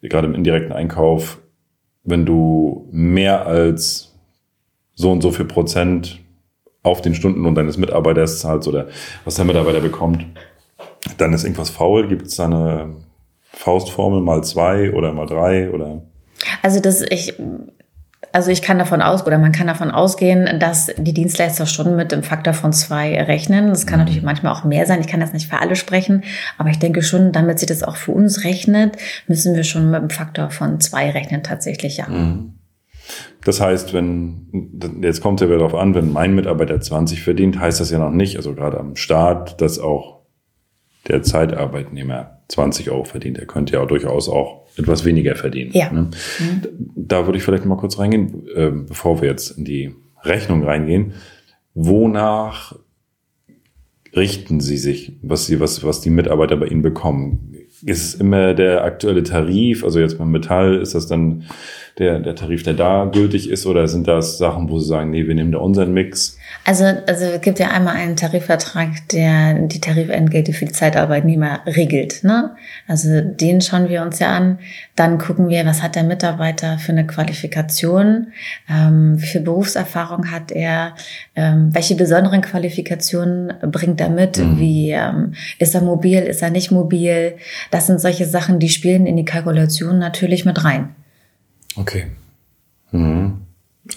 gerade 0.00 0.26
im 0.26 0.34
indirekten 0.34 0.72
Einkauf, 0.72 1.38
wenn 2.02 2.24
du 2.24 2.88
mehr 2.90 3.46
als 3.46 4.07
so 4.98 5.12
und 5.12 5.22
so 5.22 5.30
viel 5.30 5.44
Prozent 5.44 6.18
auf 6.82 7.00
den 7.00 7.14
Stundenlohn 7.14 7.54
deines 7.54 7.78
Mitarbeiters 7.78 8.40
zahlst 8.40 8.66
oder 8.66 8.88
was 9.24 9.36
der 9.36 9.44
Mitarbeiter 9.44 9.80
bekommt, 9.80 10.26
dann 11.18 11.32
ist 11.32 11.44
irgendwas 11.44 11.70
faul. 11.70 12.08
Gibt 12.08 12.26
es 12.26 12.36
da 12.36 12.46
eine 12.46 12.96
Faustformel 13.52 14.20
mal 14.20 14.42
zwei 14.42 14.92
oder 14.92 15.12
mal 15.12 15.26
drei 15.26 15.70
oder? 15.70 16.02
Also 16.62 16.80
das 16.80 17.02
ich 17.02 17.34
also 18.32 18.50
ich 18.50 18.60
kann 18.60 18.78
davon 18.78 19.00
aus 19.00 19.24
oder 19.24 19.38
man 19.38 19.52
kann 19.52 19.68
davon 19.68 19.92
ausgehen, 19.92 20.58
dass 20.58 20.90
die 20.96 21.14
Dienstleister 21.14 21.66
schon 21.66 21.94
mit 21.94 22.10
dem 22.10 22.24
Faktor 22.24 22.52
von 22.52 22.72
zwei 22.72 23.22
rechnen. 23.22 23.68
Das 23.68 23.86
kann 23.86 24.00
mhm. 24.00 24.04
natürlich 24.04 24.22
manchmal 24.24 24.52
auch 24.52 24.64
mehr 24.64 24.84
sein. 24.86 25.00
Ich 25.00 25.06
kann 25.06 25.20
das 25.20 25.32
nicht 25.32 25.48
für 25.48 25.60
alle 25.60 25.76
sprechen, 25.76 26.24
aber 26.58 26.70
ich 26.70 26.78
denke 26.80 27.02
schon, 27.02 27.30
damit 27.30 27.60
sich 27.60 27.68
das 27.68 27.84
auch 27.84 27.96
für 27.96 28.12
uns 28.12 28.44
rechnet, 28.44 28.96
müssen 29.28 29.54
wir 29.54 29.62
schon 29.62 29.90
mit 29.90 30.02
dem 30.02 30.10
Faktor 30.10 30.50
von 30.50 30.80
zwei 30.80 31.10
rechnen 31.10 31.44
tatsächlich, 31.44 31.98
ja. 31.98 32.08
Mhm. 32.08 32.57
Das 33.44 33.60
heißt, 33.60 33.94
wenn, 33.94 35.00
jetzt 35.02 35.20
kommt 35.20 35.40
ja 35.40 35.46
wieder 35.46 35.58
darauf 35.58 35.74
an, 35.74 35.94
wenn 35.94 36.12
mein 36.12 36.34
Mitarbeiter 36.34 36.80
20 36.80 37.22
verdient, 37.22 37.58
heißt 37.58 37.80
das 37.80 37.90
ja 37.90 37.98
noch 37.98 38.10
nicht, 38.10 38.36
also 38.36 38.54
gerade 38.54 38.78
am 38.78 38.96
Start, 38.96 39.60
dass 39.60 39.78
auch 39.78 40.18
der 41.08 41.22
Zeitarbeitnehmer 41.22 42.42
20 42.48 42.90
Euro 42.90 43.04
verdient. 43.04 43.38
Er 43.38 43.46
könnte 43.46 43.74
ja 43.74 43.80
auch 43.80 43.86
durchaus 43.86 44.28
auch 44.28 44.66
etwas 44.76 45.04
weniger 45.04 45.36
verdienen. 45.36 45.70
Ja. 45.72 45.90
Ne? 45.90 46.10
Mhm. 46.38 46.62
Da 46.94 47.26
würde 47.26 47.38
ich 47.38 47.44
vielleicht 47.44 47.64
mal 47.64 47.76
kurz 47.76 47.98
reingehen, 47.98 48.46
äh, 48.54 48.70
bevor 48.70 49.20
wir 49.20 49.28
jetzt 49.28 49.56
in 49.58 49.64
die 49.64 49.94
Rechnung 50.22 50.64
reingehen. 50.64 51.14
Wonach 51.74 52.74
richten 54.14 54.60
Sie 54.60 54.76
sich, 54.76 55.18
was 55.22 55.46
Sie, 55.46 55.60
was, 55.60 55.84
was 55.84 56.00
die 56.00 56.10
Mitarbeiter 56.10 56.56
bei 56.56 56.66
Ihnen 56.66 56.82
bekommen? 56.82 57.54
Ist 57.84 58.02
es 58.02 58.14
immer 58.14 58.54
der 58.54 58.84
aktuelle 58.84 59.22
Tarif? 59.22 59.84
Also 59.84 60.00
jetzt 60.00 60.18
beim 60.18 60.30
Metall 60.30 60.80
ist 60.80 60.94
das 60.94 61.06
dann 61.06 61.44
der, 61.98 62.20
der 62.20 62.34
Tarif, 62.34 62.62
der 62.62 62.74
da 62.74 63.04
gültig 63.04 63.50
ist, 63.50 63.66
oder 63.66 63.88
sind 63.88 64.06
das 64.06 64.38
Sachen, 64.38 64.68
wo 64.68 64.78
Sie 64.78 64.86
sagen, 64.86 65.10
nee, 65.10 65.26
wir 65.26 65.34
nehmen 65.34 65.52
da 65.52 65.58
unseren 65.58 65.92
Mix? 65.92 66.38
Also, 66.64 66.84
also 66.84 67.24
es 67.24 67.40
gibt 67.40 67.58
ja 67.58 67.70
einmal 67.70 67.96
einen 67.96 68.16
Tarifvertrag, 68.16 69.08
der 69.12 69.54
die 69.54 69.80
Tarifentgelte 69.80 70.52
für 70.52 70.66
die 70.66 70.72
Zeitarbeitnehmer 70.72 71.60
regelt. 71.66 72.24
Ne? 72.24 72.54
Also 72.86 73.20
den 73.22 73.60
schauen 73.60 73.88
wir 73.88 74.02
uns 74.02 74.18
ja 74.18 74.36
an. 74.36 74.58
Dann 74.94 75.18
gucken 75.18 75.48
wir, 75.48 75.64
was 75.66 75.82
hat 75.82 75.96
der 75.96 76.04
Mitarbeiter 76.04 76.78
für 76.78 76.92
eine 76.92 77.06
Qualifikation, 77.06 78.28
ähm, 78.70 79.14
wie 79.18 79.26
viel 79.26 79.40
Berufserfahrung 79.40 80.30
hat 80.30 80.52
er, 80.52 80.94
ähm, 81.34 81.70
welche 81.72 81.94
besonderen 81.94 82.42
Qualifikationen 82.42 83.54
bringt 83.70 84.00
er 84.00 84.10
mit, 84.10 84.38
mhm. 84.38 84.58
wie 84.58 84.90
ähm, 84.90 85.32
ist 85.58 85.74
er 85.74 85.80
mobil, 85.80 86.18
ist 86.18 86.42
er 86.42 86.50
nicht 86.50 86.70
mobil. 86.70 87.34
Das 87.70 87.86
sind 87.86 88.00
solche 88.00 88.26
Sachen, 88.26 88.58
die 88.58 88.68
spielen 88.68 89.06
in 89.06 89.16
die 89.16 89.24
Kalkulation 89.24 89.98
natürlich 89.98 90.44
mit 90.44 90.64
rein. 90.64 90.90
Okay. 91.78 92.06
Mhm. 92.92 93.42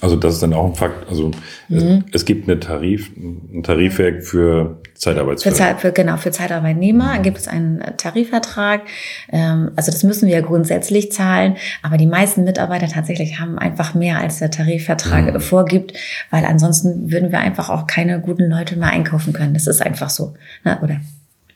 Also 0.00 0.16
das 0.16 0.34
ist 0.34 0.42
dann 0.42 0.54
auch 0.54 0.66
ein 0.66 0.74
Fakt. 0.74 1.08
Also 1.08 1.32
mhm. 1.68 2.04
es, 2.08 2.22
es, 2.22 2.24
gibt 2.24 2.48
eine 2.48 2.58
Tarif, 2.58 3.10
ein 3.16 3.62
Tarifwerk 3.62 4.24
für 4.24 4.80
Zeitarbeitsfirmen. 4.94 5.58
Für, 5.58 5.78
für, 5.78 5.92
genau, 5.92 6.16
für 6.16 6.30
Zeitarbeitnehmer 6.30 7.18
mhm. 7.18 7.22
gibt 7.22 7.36
es 7.36 7.46
einen 7.46 7.82
Tarifvertrag. 7.98 8.82
Ähm, 9.30 9.70
also 9.76 9.92
das 9.92 10.02
müssen 10.02 10.28
wir 10.28 10.34
ja 10.34 10.40
grundsätzlich 10.40 11.12
zahlen, 11.12 11.56
aber 11.82 11.98
die 11.98 12.06
meisten 12.06 12.44
Mitarbeiter 12.44 12.88
tatsächlich 12.88 13.38
haben 13.38 13.58
einfach 13.58 13.94
mehr, 13.94 14.18
als 14.18 14.38
der 14.38 14.50
Tarifvertrag 14.50 15.34
mhm. 15.34 15.40
vorgibt, 15.40 15.92
weil 16.30 16.46
ansonsten 16.46 17.10
würden 17.10 17.30
wir 17.30 17.40
einfach 17.40 17.68
auch 17.68 17.86
keine 17.86 18.18
guten 18.20 18.48
Leute 18.48 18.76
mehr 18.76 18.90
einkaufen 18.90 19.34
können. 19.34 19.52
Das 19.52 19.66
ist 19.66 19.82
einfach 19.82 20.08
so. 20.08 20.34
Ne? 20.64 20.78
Oder 20.82 21.00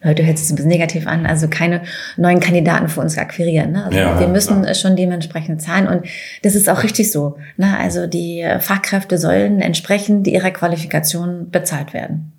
Heute 0.05 0.25
hört 0.25 0.39
sich 0.39 0.51
ein 0.51 0.57
bisschen 0.57 0.71
negativ 0.71 1.07
an, 1.07 1.27
also 1.27 1.49
keine 1.49 1.83
neuen 2.17 2.41
Kandidaten 2.41 2.89
für 2.89 3.01
uns 3.01 3.17
akquirieren. 3.19 3.73
Ne? 3.73 3.85
Also 3.85 3.99
ja, 3.99 4.21
wir 4.21 4.29
müssen 4.29 4.63
klar. 4.63 4.75
schon 4.75 4.97
dementsprechend 4.97 5.63
zahlen 5.63 5.89
und 5.89 6.07
das 6.43 6.55
ist 6.55 6.69
auch 6.69 6.83
richtig 6.83 7.11
so. 7.11 7.37
Ne? 7.57 7.77
Also 7.79 8.07
die 8.07 8.47
Fachkräfte 8.61 9.19
sollen 9.19 9.61
entsprechend 9.61 10.27
ihrer 10.27 10.51
Qualifikation 10.51 11.51
bezahlt 11.51 11.95
werden. 11.95 12.33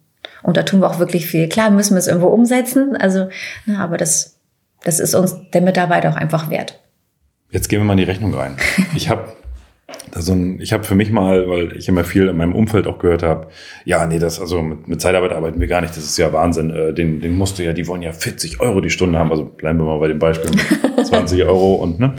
Und 0.44 0.58
da 0.58 0.64
tun 0.64 0.82
wir 0.82 0.90
auch 0.90 1.00
wirklich 1.00 1.26
viel. 1.26 1.50
Klar 1.50 1.72
müssen 1.72 1.96
wir 1.96 2.00
es 2.00 2.08
irgendwo 2.08 2.28
umsetzen, 2.28 2.96
also, 2.96 3.28
ne, 3.66 3.80
aber 3.80 3.98
das, 3.98 4.38
das 4.84 5.00
ist 5.00 5.16
uns 5.16 5.36
der 5.54 5.62
Mitarbeiter 5.62 6.10
auch 6.10 6.16
einfach 6.16 6.50
wert. 6.50 6.80
Jetzt 7.52 7.70
gehen 7.70 7.80
wir 7.80 7.86
mal 7.86 7.94
in 7.94 7.98
die 7.98 8.04
Rechnung 8.04 8.34
rein. 8.34 8.58
Ich 8.96 9.10
habe 9.10 9.34
so 10.16 10.34
ein, 10.34 10.60
ich 10.60 10.74
habe 10.74 10.84
für 10.84 10.96
mich 10.96 11.12
mal, 11.12 11.48
weil 11.48 11.78
ich 11.78 11.88
immer 11.88 12.04
viel 12.04 12.28
in 12.28 12.38
meinem 12.38 12.56
Umfeld 12.56 12.88
auch 12.88 13.00
gehört 13.00 13.24
habe, 13.24 13.48
ja, 13.86 14.06
nee, 14.06 14.20
das, 14.20 14.40
also 14.40 14.62
mit, 14.62 14.88
mit 14.88 15.02
Zeitarbeit 15.02 15.32
arbeiten 15.32 15.60
wir 15.60 15.68
gar 15.68 15.82
nicht, 15.82 15.96
das 15.96 16.04
ist 16.04 16.18
ja 16.18 16.34
Wahnsinn. 16.34 16.72
Äh, 16.72 16.94
den, 16.94 17.22
den 17.22 17.38
musst 17.38 17.58
du 17.58 17.64
ja, 17.64 17.74
die 17.74 17.88
wollen 17.88 18.02
ja 18.02 18.12
40 18.12 18.60
Euro 18.60 18.82
die 18.82 18.90
Stunde 18.90 19.18
haben. 19.18 19.32
Also 19.32 19.46
bleiben 19.46 19.80
wir 19.80 19.86
mal 19.86 20.00
bei 20.00 20.08
dem 20.08 20.20
Beispiel 20.20 20.52
mit 20.52 21.06
20 21.08 21.44
Euro 21.44 21.76
und 21.76 22.00
ne, 22.00 22.16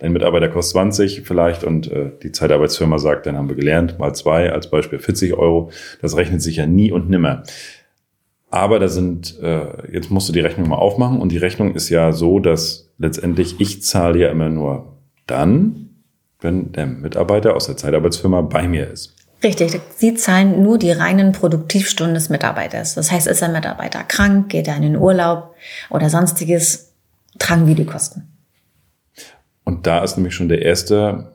dein 0.00 0.12
Mitarbeiter 0.12 0.48
kostet 0.48 0.72
20 0.72 1.22
vielleicht 1.24 1.62
und 1.64 1.90
äh, 1.90 2.10
die 2.22 2.32
Zeitarbeitsfirma 2.32 2.98
sagt, 2.98 3.26
dann 3.26 3.36
haben 3.36 3.48
wir 3.48 3.56
gelernt, 3.56 3.98
mal 3.98 4.14
zwei 4.14 4.52
als 4.52 4.70
Beispiel 4.70 4.98
40 4.98 5.34
Euro. 5.34 5.70
Das 6.00 6.16
rechnet 6.16 6.42
sich 6.42 6.56
ja 6.56 6.66
nie 6.66 6.90
und 6.90 7.08
nimmer. 7.08 7.44
Aber 8.50 8.78
da 8.78 8.88
sind, 8.88 9.40
äh, 9.40 9.92
jetzt 9.92 10.10
musst 10.10 10.28
du 10.28 10.32
die 10.32 10.40
Rechnung 10.40 10.68
mal 10.68 10.76
aufmachen 10.76 11.20
und 11.20 11.32
die 11.32 11.38
Rechnung 11.38 11.74
ist 11.74 11.88
ja 11.88 12.12
so, 12.12 12.38
dass 12.38 12.92
letztendlich 12.98 13.60
ich 13.60 13.82
zahle 13.82 14.18
ja 14.18 14.28
immer 14.28 14.50
nur 14.50 14.98
dann, 15.26 15.81
wenn 16.42 16.72
der 16.72 16.86
Mitarbeiter 16.86 17.54
aus 17.56 17.66
der 17.66 17.76
Zeitarbeitsfirma 17.76 18.42
bei 18.42 18.68
mir 18.68 18.90
ist. 18.90 19.14
Richtig, 19.42 19.80
Sie 19.96 20.14
zahlen 20.14 20.62
nur 20.62 20.78
die 20.78 20.92
reinen 20.92 21.32
Produktivstunden 21.32 22.14
des 22.14 22.28
Mitarbeiters. 22.28 22.94
Das 22.94 23.10
heißt, 23.10 23.26
ist 23.26 23.42
ein 23.42 23.52
Mitarbeiter 23.52 24.04
krank, 24.04 24.50
geht 24.50 24.68
er 24.68 24.76
in 24.76 24.82
den 24.82 24.96
Urlaub 24.96 25.54
oder 25.90 26.08
sonstiges, 26.10 26.92
tragen 27.38 27.66
wir 27.66 27.74
die 27.74 27.86
Kosten. 27.86 28.28
Und 29.64 29.86
da 29.86 30.02
ist 30.02 30.16
nämlich 30.16 30.34
schon 30.34 30.48
der 30.48 30.62
erste, 30.62 31.32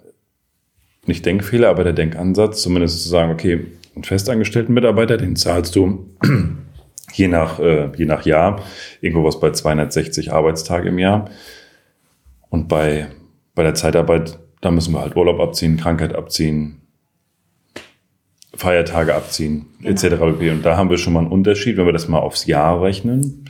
nicht 1.06 1.26
Denkfehler, 1.26 1.70
aber 1.70 1.84
der 1.84 1.94
Denkansatz, 1.94 2.62
zumindest 2.62 3.04
zu 3.04 3.10
sagen, 3.10 3.32
okay, 3.32 3.66
einen 3.96 4.04
festangestellten 4.04 4.74
Mitarbeiter, 4.74 5.18
den 5.18 5.36
zahlst 5.36 5.76
du 5.76 6.10
je 7.14 7.28
nach, 7.28 7.60
äh, 7.60 7.90
je 7.98 8.06
nach 8.06 8.26
Jahr, 8.26 8.62
irgendwo 9.02 9.26
was 9.26 9.40
bei 9.40 9.52
260 9.52 10.32
Arbeitstage 10.32 10.90
im 10.90 11.00
Jahr. 11.00 11.30
Und 12.50 12.68
bei, 12.68 13.08
bei 13.56 13.64
der 13.64 13.74
Zeitarbeit, 13.74 14.40
da 14.62 14.72
müssen 14.72 14.94
wir 14.94 15.02
halt 15.02 15.16
Urlaub 15.16 15.40
abziehen, 15.40 15.78
Krankheit 15.78 16.16
abziehen, 16.16 16.82
Feiertage 18.56 19.14
abziehen, 19.14 19.68
genau. 19.80 19.92
etc. 19.92 20.22
Und 20.22 20.66
da 20.66 20.78
haben 20.78 20.90
wir 20.90 20.98
schon 20.98 21.14
mal 21.14 21.20
einen 21.20 21.32
Unterschied, 21.32 21.78
wenn 21.78 21.86
wir 21.86 21.94
das 21.94 22.08
mal 22.08 22.20
aufs 22.20 22.46
Jahr 22.48 22.82
rechnen, 22.82 23.46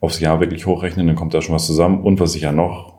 aufs 0.00 0.20
Jahr 0.20 0.40
wirklich 0.40 0.66
hochrechnen, 0.66 1.06
dann 1.06 1.16
kommt 1.16 1.34
da 1.34 1.42
schon 1.42 1.54
was 1.54 1.66
zusammen. 1.66 2.00
Und 2.00 2.20
was 2.20 2.34
ich 2.34 2.42
ja 2.42 2.52
noch, 2.52 2.94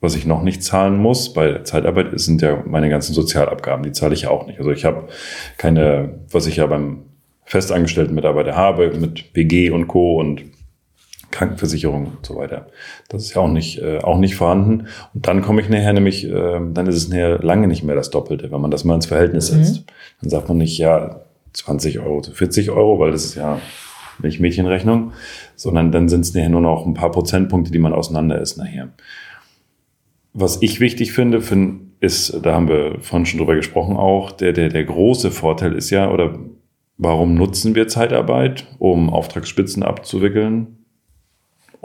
was 0.00 0.14
ich 0.14 0.26
noch 0.26 0.42
nicht 0.42 0.62
zahlen 0.62 0.98
muss 0.98 1.32
bei 1.32 1.46
der 1.46 1.64
Zeitarbeit, 1.64 2.08
sind 2.20 2.42
ja 2.42 2.62
meine 2.66 2.90
ganzen 2.90 3.14
Sozialabgaben. 3.14 3.82
Die 3.82 3.92
zahle 3.92 4.14
ich 4.14 4.22
ja 4.22 4.30
auch 4.30 4.46
nicht. 4.46 4.58
Also 4.58 4.70
ich 4.70 4.84
habe 4.84 5.08
keine, 5.56 6.20
was 6.30 6.46
ich 6.46 6.56
ja 6.56 6.66
beim 6.66 7.04
festangestellten 7.44 8.14
Mitarbeiter 8.14 8.54
habe, 8.54 8.90
mit 8.98 9.32
BG 9.32 9.70
und 9.70 9.88
Co. 9.88 10.20
und 10.20 10.42
Krankenversicherung 11.38 12.06
und 12.06 12.26
so 12.26 12.36
weiter. 12.36 12.66
Das 13.08 13.22
ist 13.22 13.34
ja 13.34 13.42
auch 13.42 13.48
nicht, 13.48 13.78
äh, 13.78 13.98
auch 13.98 14.18
nicht 14.18 14.34
vorhanden. 14.34 14.88
Und 15.14 15.26
dann 15.26 15.40
komme 15.40 15.60
ich 15.60 15.68
nachher 15.68 15.92
nämlich, 15.92 16.28
äh, 16.28 16.60
dann 16.72 16.86
ist 16.88 16.96
es 16.96 17.08
nachher 17.08 17.38
lange 17.38 17.68
nicht 17.68 17.84
mehr 17.84 17.94
das 17.94 18.10
Doppelte, 18.10 18.50
wenn 18.50 18.60
man 18.60 18.72
das 18.72 18.84
mal 18.84 18.96
ins 18.96 19.06
Verhältnis 19.06 19.52
mhm. 19.52 19.62
setzt. 19.62 19.84
Dann 20.20 20.30
sagt 20.30 20.48
man 20.48 20.58
nicht, 20.58 20.78
ja, 20.78 21.20
20 21.52 22.00
Euro 22.00 22.20
zu 22.22 22.32
40 22.32 22.70
Euro, 22.70 22.98
weil 22.98 23.12
das 23.12 23.24
ist 23.24 23.34
ja 23.36 23.60
nicht 24.20 24.40
Mädchenrechnung, 24.40 25.12
sondern 25.54 25.92
dann 25.92 26.08
sind 26.08 26.22
es 26.22 26.34
nachher 26.34 26.48
nur 26.48 26.60
noch 26.60 26.84
ein 26.84 26.94
paar 26.94 27.12
Prozentpunkte, 27.12 27.70
die 27.70 27.78
man 27.78 27.92
auseinander 27.92 28.40
ist 28.40 28.56
nachher. 28.56 28.88
Was 30.32 30.60
ich 30.60 30.80
wichtig 30.80 31.12
finde, 31.12 31.40
finde 31.40 31.86
ist, 32.00 32.40
da 32.42 32.52
haben 32.52 32.68
wir 32.68 32.96
vorhin 33.00 33.26
schon 33.26 33.38
drüber 33.38 33.54
gesprochen 33.54 33.96
auch, 33.96 34.32
der, 34.32 34.52
der, 34.52 34.68
der 34.68 34.84
große 34.84 35.30
Vorteil 35.30 35.74
ist 35.74 35.90
ja, 35.90 36.10
oder 36.10 36.38
Warum 37.00 37.34
nutzen 37.34 37.76
wir 37.76 37.86
Zeitarbeit? 37.86 38.66
Um 38.80 39.08
Auftragsspitzen 39.08 39.84
abzuwickeln, 39.84 40.77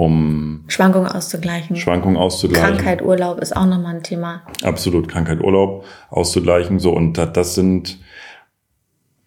um 0.04 0.66
Schwankungen 0.68 1.08
auszugleichen. 1.08 1.78
Schwankungen 1.78 2.18
auszugleichen. 2.18 2.76
Krankheit, 2.76 3.02
Urlaub 3.02 3.40
ist 3.40 3.56
auch 3.56 3.66
nochmal 3.66 3.96
ein 3.96 4.04
Thema. 4.04 4.44
Absolut, 4.62 5.08
Krankheit, 5.08 5.42
Urlaub 5.42 5.86
auszugleichen. 6.10 6.80
So, 6.80 6.92
und 6.92 7.18
das 7.18 7.56
sind 7.56 8.00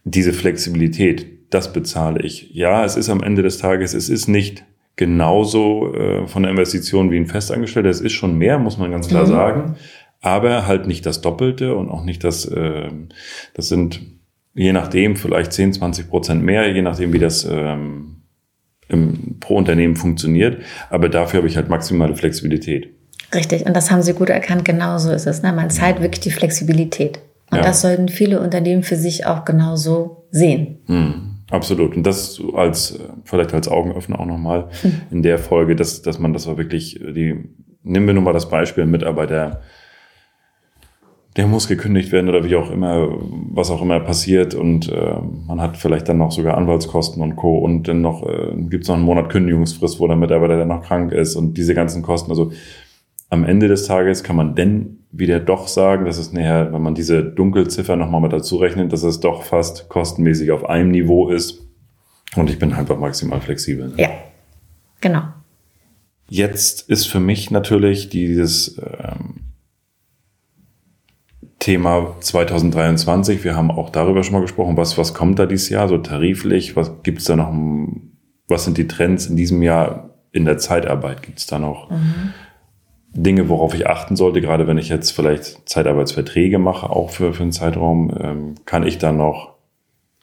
diese 0.04 0.34
Flexibilität, 0.34 1.26
das 1.50 1.72
bezahle 1.72 2.20
ich. 2.20 2.50
Ja, 2.52 2.84
es 2.84 2.96
ist 2.96 3.08
am 3.08 3.22
Ende 3.22 3.42
des 3.42 3.56
Tages, 3.58 3.94
es 3.94 4.10
ist 4.10 4.28
nicht 4.28 4.64
genauso 4.96 5.94
äh, 5.94 6.26
von 6.26 6.42
der 6.42 6.50
Investition 6.50 7.10
wie 7.10 7.16
ein 7.16 7.26
Festangestellter. 7.26 7.88
Es 7.88 8.00
ist 8.02 8.12
schon 8.12 8.36
mehr, 8.36 8.58
muss 8.58 8.76
man 8.76 8.90
ganz 8.90 9.08
klar 9.08 9.24
mhm. 9.24 9.30
sagen. 9.30 9.76
Aber 10.20 10.66
halt 10.66 10.86
nicht 10.86 11.06
das 11.06 11.22
Doppelte 11.22 11.74
und 11.74 11.88
auch 11.88 12.04
nicht 12.04 12.22
das, 12.22 12.44
äh, 12.44 12.90
das 13.54 13.68
sind 13.68 14.00
je 14.54 14.72
nachdem 14.72 15.16
vielleicht 15.16 15.52
10, 15.52 15.74
20 15.74 16.08
Prozent 16.08 16.42
mehr, 16.42 16.70
je 16.70 16.82
nachdem, 16.82 17.12
wie 17.12 17.18
das 17.18 17.46
ähm, 17.50 18.15
im, 18.88 19.38
pro 19.40 19.56
Unternehmen 19.56 19.96
funktioniert. 19.96 20.62
Aber 20.90 21.08
dafür 21.08 21.38
habe 21.38 21.48
ich 21.48 21.56
halt 21.56 21.68
maximale 21.68 22.14
Flexibilität. 22.14 22.92
Richtig, 23.34 23.66
und 23.66 23.74
das 23.74 23.90
haben 23.90 24.02
Sie 24.02 24.12
gut 24.12 24.28
erkannt, 24.28 24.64
genau 24.64 24.98
so 24.98 25.10
ist 25.10 25.26
es. 25.26 25.42
Ne? 25.42 25.52
Man 25.52 25.70
zeigt 25.70 26.00
wirklich 26.00 26.20
die 26.20 26.30
Flexibilität. 26.30 27.20
Und 27.50 27.58
ja. 27.58 27.64
das 27.64 27.80
sollten 27.80 28.08
viele 28.08 28.40
Unternehmen 28.40 28.82
für 28.82 28.96
sich 28.96 29.26
auch 29.26 29.44
genauso 29.44 30.28
sehen. 30.30 30.78
Mhm. 30.86 31.32
Absolut. 31.50 31.96
Und 31.96 32.04
das 32.04 32.40
als, 32.54 32.98
vielleicht 33.24 33.54
als 33.54 33.68
Augenöffner 33.68 34.18
auch 34.18 34.26
nochmal 34.26 34.68
mhm. 34.82 35.00
in 35.10 35.22
der 35.22 35.38
Folge, 35.38 35.76
dass, 35.76 36.02
dass 36.02 36.18
man 36.18 36.32
das 36.32 36.46
war 36.46 36.58
wirklich, 36.58 36.98
die, 37.00 37.36
nehmen 37.84 38.06
wir 38.06 38.14
nur 38.14 38.24
mal 38.24 38.32
das 38.32 38.48
Beispiel 38.48 38.84
Mitarbeiter 38.86 39.60
der 41.36 41.46
muss 41.46 41.68
gekündigt 41.68 42.12
werden 42.12 42.30
oder 42.30 42.44
wie 42.44 42.56
auch 42.56 42.70
immer, 42.70 43.08
was 43.52 43.70
auch 43.70 43.82
immer 43.82 44.00
passiert 44.00 44.54
und 44.54 44.90
äh, 44.90 45.16
man 45.46 45.60
hat 45.60 45.76
vielleicht 45.76 46.08
dann 46.08 46.18
noch 46.18 46.32
sogar 46.32 46.56
Anwaltskosten 46.56 47.22
und 47.22 47.36
Co. 47.36 47.58
und 47.58 47.88
dann 47.88 48.00
noch 48.00 48.26
äh, 48.26 48.54
gibt 48.56 48.84
es 48.84 48.88
noch 48.88 48.96
einen 48.96 49.04
Monat 49.04 49.28
Kündigungsfrist, 49.28 50.00
wo 50.00 50.06
der 50.06 50.16
Mitarbeiter 50.16 50.56
dann 50.56 50.68
noch 50.68 50.82
krank 50.82 51.12
ist 51.12 51.36
und 51.36 51.54
diese 51.54 51.74
ganzen 51.74 52.02
Kosten. 52.02 52.30
Also 52.30 52.52
am 53.28 53.44
Ende 53.44 53.68
des 53.68 53.86
Tages 53.86 54.22
kann 54.22 54.36
man 54.36 54.54
denn 54.54 55.00
wieder 55.12 55.38
doch 55.38 55.68
sagen, 55.68 56.06
dass 56.06 56.16
es 56.16 56.32
näher, 56.32 56.72
wenn 56.72 56.82
man 56.82 56.94
diese 56.94 57.22
Dunkelziffer 57.22 57.96
nochmal 57.96 58.22
mit 58.22 58.32
dazu 58.32 58.56
rechnet, 58.56 58.92
dass 58.92 59.02
es 59.02 59.20
doch 59.20 59.42
fast 59.42 59.88
kostenmäßig 59.88 60.52
auf 60.52 60.68
einem 60.68 60.90
Niveau 60.90 61.28
ist 61.28 61.66
und 62.34 62.48
ich 62.48 62.58
bin 62.58 62.72
einfach 62.72 62.98
maximal 62.98 63.40
flexibel. 63.42 63.92
Ja, 63.98 64.08
genau. 65.02 65.22
Jetzt 66.28 66.88
ist 66.88 67.06
für 67.06 67.20
mich 67.20 67.50
natürlich 67.50 68.08
dieses 68.08 68.78
ähm, 68.78 69.25
Thema 71.66 72.14
2023. 72.20 73.42
Wir 73.42 73.56
haben 73.56 73.72
auch 73.72 73.90
darüber 73.90 74.22
schon 74.22 74.34
mal 74.34 74.40
gesprochen. 74.40 74.76
Was, 74.76 74.96
was 74.98 75.14
kommt 75.14 75.40
da 75.40 75.46
dieses 75.46 75.68
Jahr 75.68 75.88
so 75.88 75.98
tariflich? 75.98 76.76
Was 76.76 77.02
gibt's 77.02 77.24
da 77.24 77.34
noch? 77.34 77.52
Was 78.46 78.64
sind 78.64 78.78
die 78.78 78.86
Trends 78.86 79.26
in 79.26 79.34
diesem 79.34 79.64
Jahr 79.64 80.10
in 80.30 80.44
der 80.44 80.58
Zeitarbeit? 80.58 81.24
Gibt's 81.24 81.48
da 81.48 81.58
noch 81.58 81.90
mhm. 81.90 82.32
Dinge, 83.14 83.48
worauf 83.48 83.74
ich 83.74 83.88
achten 83.88 84.14
sollte? 84.14 84.40
Gerade 84.40 84.68
wenn 84.68 84.78
ich 84.78 84.88
jetzt 84.88 85.10
vielleicht 85.10 85.68
Zeitarbeitsverträge 85.68 86.60
mache, 86.60 86.88
auch 86.88 87.10
für, 87.10 87.34
für 87.34 87.42
einen 87.42 87.50
Zeitraum, 87.50 88.16
ähm, 88.16 88.54
kann 88.64 88.86
ich 88.86 88.98
da 88.98 89.10
noch 89.10 89.55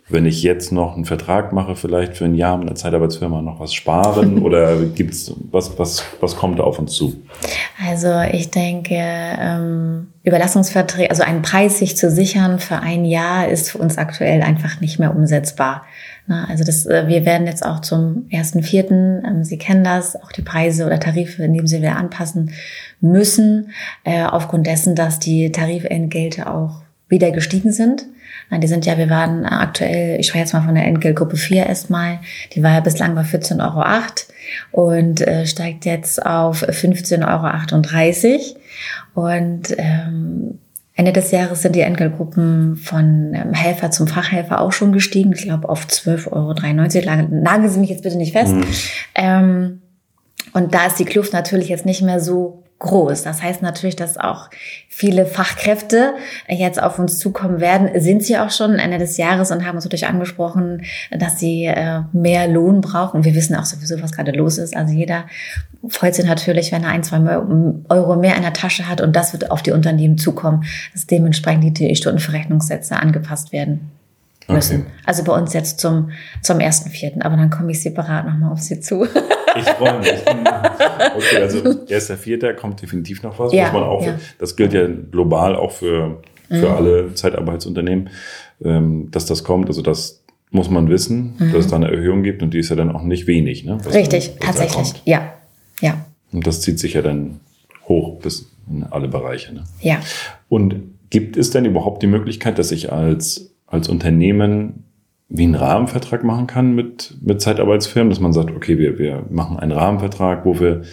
wenn 0.10 0.26
ich 0.26 0.44
jetzt 0.44 0.72
noch 0.72 0.96
einen 0.96 1.06
Vertrag 1.06 1.54
mache, 1.54 1.76
vielleicht 1.76 2.18
für 2.18 2.26
ein 2.26 2.36
Jahr 2.36 2.58
mit 2.58 2.68
einer 2.68 2.76
Zeitarbeitsfirma 2.76 3.42
noch 3.42 3.60
was 3.60 3.74
sparen 3.74 4.39
oder 4.44 4.78
gibt's 4.84 5.34
was, 5.52 5.80
was, 5.80 6.04
was 6.20 6.36
kommt 6.36 6.60
da 6.60 6.63
auf 6.63 6.78
uns 6.78 6.94
zu? 6.94 7.24
Also 7.88 8.20
ich 8.32 8.52
denke, 8.52 8.96
ähm, 8.96 10.08
Überlassungsverträge, 10.24 11.10
also 11.10 11.24
einen 11.24 11.42
Preis 11.42 11.80
sich 11.80 11.96
zu 11.96 12.10
sichern 12.12 12.60
für 12.60 12.80
ein 12.80 13.06
Jahr 13.06 13.48
ist 13.48 13.72
für 13.72 13.78
uns 13.78 13.98
aktuell 13.98 14.42
einfach 14.42 14.82
nicht 14.82 15.00
mehr 15.00 15.16
umsetzbar. 15.16 15.84
Na, 16.28 16.46
also 16.50 16.63
das, 16.63 16.86
äh, 16.86 17.08
wir 17.08 17.26
werden 17.26 17.48
jetzt 17.48 17.66
auch 17.66 17.80
zum 17.82 18.28
ersten 18.30 18.63
Vierten, 18.63 19.24
ähm, 19.26 19.44
Sie 19.44 19.58
kennen 19.58 19.84
das, 19.84 20.16
auch 20.22 20.32
die 20.32 20.42
Preise 20.42 20.86
oder 20.86 21.00
Tarife 21.00 21.44
in 21.44 21.54
dem 21.54 21.68
Sinne 21.68 21.84
wieder 21.84 21.98
anpassen 21.98 22.52
müssen, 23.02 23.72
äh, 24.04 24.24
aufgrund 24.24 24.68
dessen, 24.68 24.96
dass 24.96 25.20
die 25.20 25.52
Tarifentgelte 25.52 26.50
auch 26.50 26.83
wieder 27.13 27.32
gestiegen 27.32 27.71
sind. 27.71 28.06
Die 28.52 28.67
sind 28.67 28.86
ja, 28.86 28.97
wir 28.97 29.10
waren 29.10 29.45
aktuell, 29.45 30.19
ich 30.19 30.28
spreche 30.28 30.43
jetzt 30.43 30.54
mal 30.54 30.62
von 30.62 30.76
der 30.76 30.86
Entgeltgruppe 30.86 31.38
4 31.38 31.65
erstmal, 31.65 32.19
die 32.54 32.62
war 32.62 32.73
ja 32.73 32.82
bislang 32.82 33.15
bei 33.15 33.21
14,08 33.21 33.62
Euro 33.63 33.84
und 34.71 35.21
äh, 35.21 35.47
steigt 35.47 35.86
jetzt 35.86 36.23
auf 36.23 36.62
15,38 36.63 38.56
Euro. 39.15 39.26
Und 39.28 39.76
ähm, 39.78 40.60
Ende 40.95 41.13
des 41.13 41.32
Jahres 41.32 41.62
sind 41.62 41.76
die 41.76 41.82
Entgeltgruppen 41.82 42.76
von 42.76 43.34
ähm, 43.34 43.54
Helfer 43.54 43.89
zum 43.89 44.08
Fachhelfer 44.08 44.62
auch 44.62 44.71
schon 44.71 44.91
gestiegen. 44.91 45.34
Ich 45.34 45.43
glaube 45.43 45.69
auf 45.69 45.88
12,93 45.88 46.32
Euro. 46.32 47.28
Nageln 47.32 47.69
Sie 47.69 47.80
mich 47.80 47.89
jetzt 47.89 48.04
bitte 48.04 48.17
nicht 48.17 48.34
fest. 48.34 48.54
Mhm. 48.54 48.65
Ähm, 49.15 49.82
und 50.54 50.73
da 50.73 50.86
ist 50.86 50.99
die 50.99 51.06
Kluft 51.06 51.34
natürlich 51.34 51.69
jetzt 51.69 51.86
nicht 51.86 52.04
mehr 52.04 52.19
so 52.19 52.62
groß. 52.84 53.24
Das 53.24 53.41
heißt 53.41 53.63
natürlich, 53.63 53.96
dass 53.96 54.17
auch 54.17 54.50
viele 54.88 55.26
Fachkräfte 55.26 56.13
jetzt 56.48 56.82
auf 56.82 57.00
uns 57.00 57.17
zukommen 57.17 57.60
werden. 57.60 57.89
Sind 58.00 58.24
sie 58.24 58.38
auch 58.38 58.52
schon 58.52 58.76
Ende 58.76 59.00
des 59.00 59.17
Jahres 59.17 59.50
und 59.50 59.65
haben 59.65 59.76
uns 59.76 59.86
natürlich 59.86 60.06
angesprochen, 60.06 60.84
dass 61.12 61.39
sie 61.39 61.65
äh, 61.65 62.02
mehr 62.13 62.48
Lohn 62.48 62.82
brauchen. 62.82 63.26
Wir 63.26 63.34
wissen 63.34 63.56
auch 63.56 63.65
sowieso, 63.65 64.00
was 64.02 64.12
gerade 64.12 64.32
los 64.32 64.60
ist. 64.60 64.76
Also 64.76 64.93
jeder 64.93 65.26
freut 65.88 66.13
sich 66.13 66.26
natürlich, 66.26 66.72
wenn 66.72 66.84
er 66.84 66.89
ein, 66.89 67.04
zwei 67.04 67.19
Euro 67.89 68.15
mehr 68.15 68.36
in 68.36 68.43
der 68.43 68.54
Tasche 68.54 68.88
hat 68.88 69.02
und 69.02 69.15
das 69.15 69.34
wird 69.34 69.50
auf 69.50 69.63
die 69.63 69.72
Unternehmen 69.72 70.17
zukommen, 70.17 70.63
dass 70.93 71.08
dementsprechend 71.08 71.80
die 71.80 71.96
Stundenverrechnungssätze 71.96 72.96
angepasst 72.96 73.52
werden 73.52 73.91
müssen. 74.48 74.82
Okay. 74.82 74.92
Also 75.06 75.24
bei 75.24 75.34
uns 75.34 75.54
jetzt 75.54 75.80
zum, 75.80 76.12
zum 76.42 76.60
ersten 76.60 76.90
Vierten. 76.90 77.22
Aber 77.22 77.38
dann 77.38 77.50
komme 77.50 77.72
ich 77.72 77.82
separat 77.82 78.26
nochmal 78.26 78.52
auf 78.52 78.60
Sie 78.60 78.80
zu. 78.80 79.08
Ich 79.56 79.66
freue 79.66 80.00
mich. 80.00 80.10
Okay, 81.16 81.42
also 81.44 81.86
erster 81.86 82.18
Vierter 82.18 82.56
kommt 82.56 82.82
definitiv 82.82 83.22
noch 83.22 83.38
was. 83.38 83.54
Ja, 83.54 83.66
muss 83.66 83.74
man 83.74 83.84
auch, 83.84 84.04
ja. 84.04 84.16
Das 84.40 84.56
gilt 84.56 84.74
ja 84.74 84.88
global 84.88 85.56
auch 85.56 85.72
für, 85.72 86.24
für 86.48 86.70
mhm. 86.70 86.76
alle 86.76 87.14
Zeitarbeitsunternehmen, 87.14 88.10
ähm, 88.64 89.12
dass 89.12 89.28
das 89.28 89.44
kommt. 89.44 89.68
Also 89.68 89.84
das 89.84 90.24
muss 90.50 90.72
man 90.72 90.90
wissen, 90.90 91.36
mhm. 91.38 91.52
dass 91.52 91.66
es 91.66 91.68
da 91.68 91.76
eine 91.76 91.92
Erhöhung 91.92 92.24
gibt 92.24 92.42
und 92.42 92.52
die 92.54 92.60
ist 92.60 92.70
ja 92.70 92.76
dann 92.76 92.96
auch 92.96 93.04
nicht 93.04 93.28
wenig. 93.28 93.64
Ne, 93.64 93.78
Richtig, 93.94 94.38
dann, 94.40 94.48
tatsächlich. 94.48 94.94
Ja, 95.06 95.34
ja. 95.82 96.04
Und 96.32 96.48
das 96.48 96.62
zieht 96.62 96.80
sich 96.80 96.94
ja 96.94 97.04
dann 97.04 97.40
hoch 97.88 98.20
bis 98.20 98.52
in 98.70 98.84
alle 98.84 99.08
Bereiche. 99.08 99.54
Ne? 99.54 99.64
Ja. 99.82 100.00
Und 100.50 100.76
gibt 101.10 101.38
es 101.38 101.52
denn 101.52 101.66
überhaupt 101.66 102.02
die 102.02 102.08
Möglichkeit, 102.08 102.58
dass 102.58 102.72
ich 102.72 102.92
als 102.92 103.53
als 103.74 103.90
Unternehmen 103.90 104.86
wie 105.30 105.44
einen 105.44 105.56
Rahmenvertrag 105.56 106.24
machen 106.24 106.46
kann 106.46 106.76
mit, 106.76 107.16
mit 107.22 107.42
Zeitarbeitsfirmen, 107.42 108.12
dass 108.12 108.20
man 108.20 108.34
sagt, 108.34 108.52
okay, 108.52 108.78
wir, 108.78 109.00
wir 109.00 109.26
machen 109.30 109.58
einen 109.58 109.72
Rahmenvertrag, 109.72 110.46
wo 110.46 110.60
wir 110.60 110.84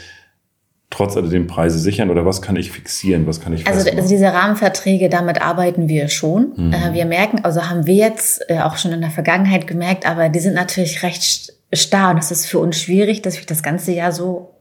trotz 0.89 1.17
alledem 1.17 1.47
Preise 1.47 1.79
sichern 1.79 2.11
oder 2.11 2.25
was 2.25 2.41
kann 2.41 2.57
ich 2.57 2.73
fixieren, 2.73 3.27
was 3.27 3.41
kann 3.41 3.53
ich 3.53 3.67
Also, 3.67 3.89
also 3.91 4.09
diese 4.09 4.33
Rahmenverträge, 4.33 5.11
damit 5.11 5.43
arbeiten 5.43 5.89
wir 5.89 6.09
schon. 6.09 6.53
Mhm. 6.57 6.73
Äh, 6.73 6.95
wir 6.95 7.05
merken, 7.05 7.45
also 7.45 7.69
haben 7.69 7.87
wir 7.87 7.95
jetzt 7.95 8.41
äh, 8.49 8.61
auch 8.61 8.79
schon 8.79 8.93
in 8.93 9.03
der 9.03 9.11
Vergangenheit 9.11 9.67
gemerkt, 9.67 10.07
aber 10.07 10.31
die 10.31 10.41
sind 10.41 10.55
natürlich 10.55 11.03
recht 11.03 11.53
starr 11.73 12.13
und 12.13 12.19
es 12.19 12.31
ist 12.31 12.47
für 12.47 12.59
uns 12.59 12.81
schwierig, 12.81 13.21
dass 13.21 13.39
wir 13.39 13.47
das 13.47 13.63
ganze 13.63 13.93
Jahr 13.93 14.11
so 14.11 14.55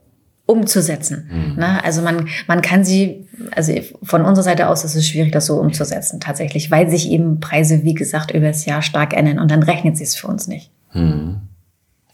umzusetzen. 0.49 1.29
Mhm. 1.31 1.59
Ne? 1.59 1.83
Also 1.83 2.01
man, 2.01 2.27
man 2.47 2.62
kann 2.62 2.83
sie, 2.83 3.27
also 3.51 3.73
von 4.03 4.25
unserer 4.25 4.43
Seite 4.43 4.67
aus 4.67 4.83
ist 4.83 4.95
es 4.95 5.07
schwierig, 5.07 5.31
das 5.31 5.45
so 5.45 5.59
umzusetzen 5.59 6.19
tatsächlich, 6.19 6.71
weil 6.71 6.89
sich 6.89 7.09
eben 7.09 7.39
Preise, 7.39 7.83
wie 7.83 7.93
gesagt, 7.93 8.31
über 8.31 8.47
das 8.47 8.65
Jahr 8.65 8.81
stark 8.81 9.13
ändern 9.15 9.39
und 9.39 9.51
dann 9.51 9.63
rechnet 9.63 9.95
sie 9.97 10.03
es 10.03 10.15
für 10.15 10.27
uns 10.27 10.47
nicht. 10.47 10.71
Mhm. 10.93 11.38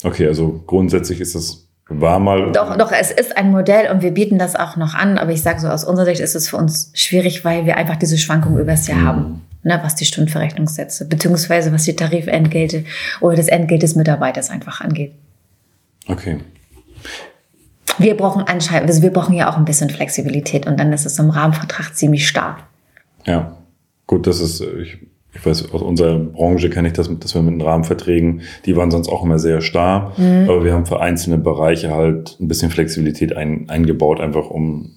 Okay, 0.03 0.27
also 0.27 0.63
grundsätzlich 0.67 1.21
ist 1.21 1.35
es 1.35 1.65
war 1.87 2.19
mal. 2.19 2.51
Doch, 2.51 2.77
doch, 2.77 2.91
es 2.91 3.11
ist 3.11 3.37
ein 3.37 3.51
Modell 3.51 3.91
und 3.91 4.01
wir 4.01 4.11
bieten 4.11 4.39
das 4.39 4.55
auch 4.55 4.75
noch 4.75 4.95
an, 4.95 5.19
aber 5.19 5.31
ich 5.31 5.43
sage 5.43 5.59
so, 5.59 5.67
aus 5.67 5.83
unserer 5.83 6.07
Sicht 6.07 6.19
ist 6.19 6.35
es 6.35 6.49
für 6.49 6.57
uns 6.57 6.91
schwierig, 6.95 7.45
weil 7.45 7.65
wir 7.67 7.77
einfach 7.77 7.95
diese 7.95 8.17
Schwankungen 8.17 8.59
übers 8.59 8.87
Jahr 8.87 8.97
mhm. 8.97 9.05
haben, 9.05 9.41
ne, 9.63 9.79
was 9.83 9.95
die 9.95 10.05
Stundenverrechnungssätze, 10.05 11.07
beziehungsweise 11.07 11.71
was 11.71 11.83
die 11.83 11.95
Tarifentgelte 11.95 12.85
oder 13.21 13.35
das 13.35 13.47
Entgelt 13.47 13.83
des 13.83 13.95
Mitarbeiters 13.95 14.49
einfach 14.49 14.81
angeht. 14.81 15.13
Okay. 16.07 16.39
Wir 17.97 18.15
brauchen 18.17 18.43
anscheinend, 18.43 18.89
also 18.89 19.01
wir 19.01 19.11
brauchen 19.11 19.33
ja 19.33 19.49
auch 19.49 19.57
ein 19.57 19.65
bisschen 19.65 19.89
Flexibilität 19.89 20.67
und 20.67 20.79
dann 20.79 20.91
ist 20.91 21.05
es 21.05 21.17
im 21.19 21.29
Rahmenvertrag 21.29 21.95
ziemlich 21.95 22.27
stark. 22.27 22.63
Ja, 23.25 23.57
gut, 24.07 24.27
das 24.27 24.39
ist, 24.39 24.61
ich, 24.61 24.97
ich 25.33 25.45
weiß, 25.45 25.71
aus 25.73 25.81
unserer 25.81 26.19
Branche 26.19 26.69
kenne 26.69 26.89
ich 26.89 26.93
das, 26.93 27.09
dass 27.19 27.35
wir 27.35 27.41
mit 27.41 27.53
den 27.53 27.61
Rahmenverträgen, 27.61 28.41
die 28.65 28.75
waren 28.75 28.91
sonst 28.91 29.09
auch 29.09 29.23
immer 29.23 29.39
sehr 29.39 29.61
starr, 29.61 30.13
mhm. 30.17 30.49
aber 30.49 30.63
wir 30.63 30.73
haben 30.73 30.85
für 30.85 30.99
einzelne 30.99 31.37
Bereiche 31.37 31.91
halt 31.91 32.37
ein 32.39 32.47
bisschen 32.47 32.69
Flexibilität 32.71 33.35
ein, 33.35 33.69
eingebaut, 33.69 34.19
einfach 34.19 34.49
um 34.49 34.91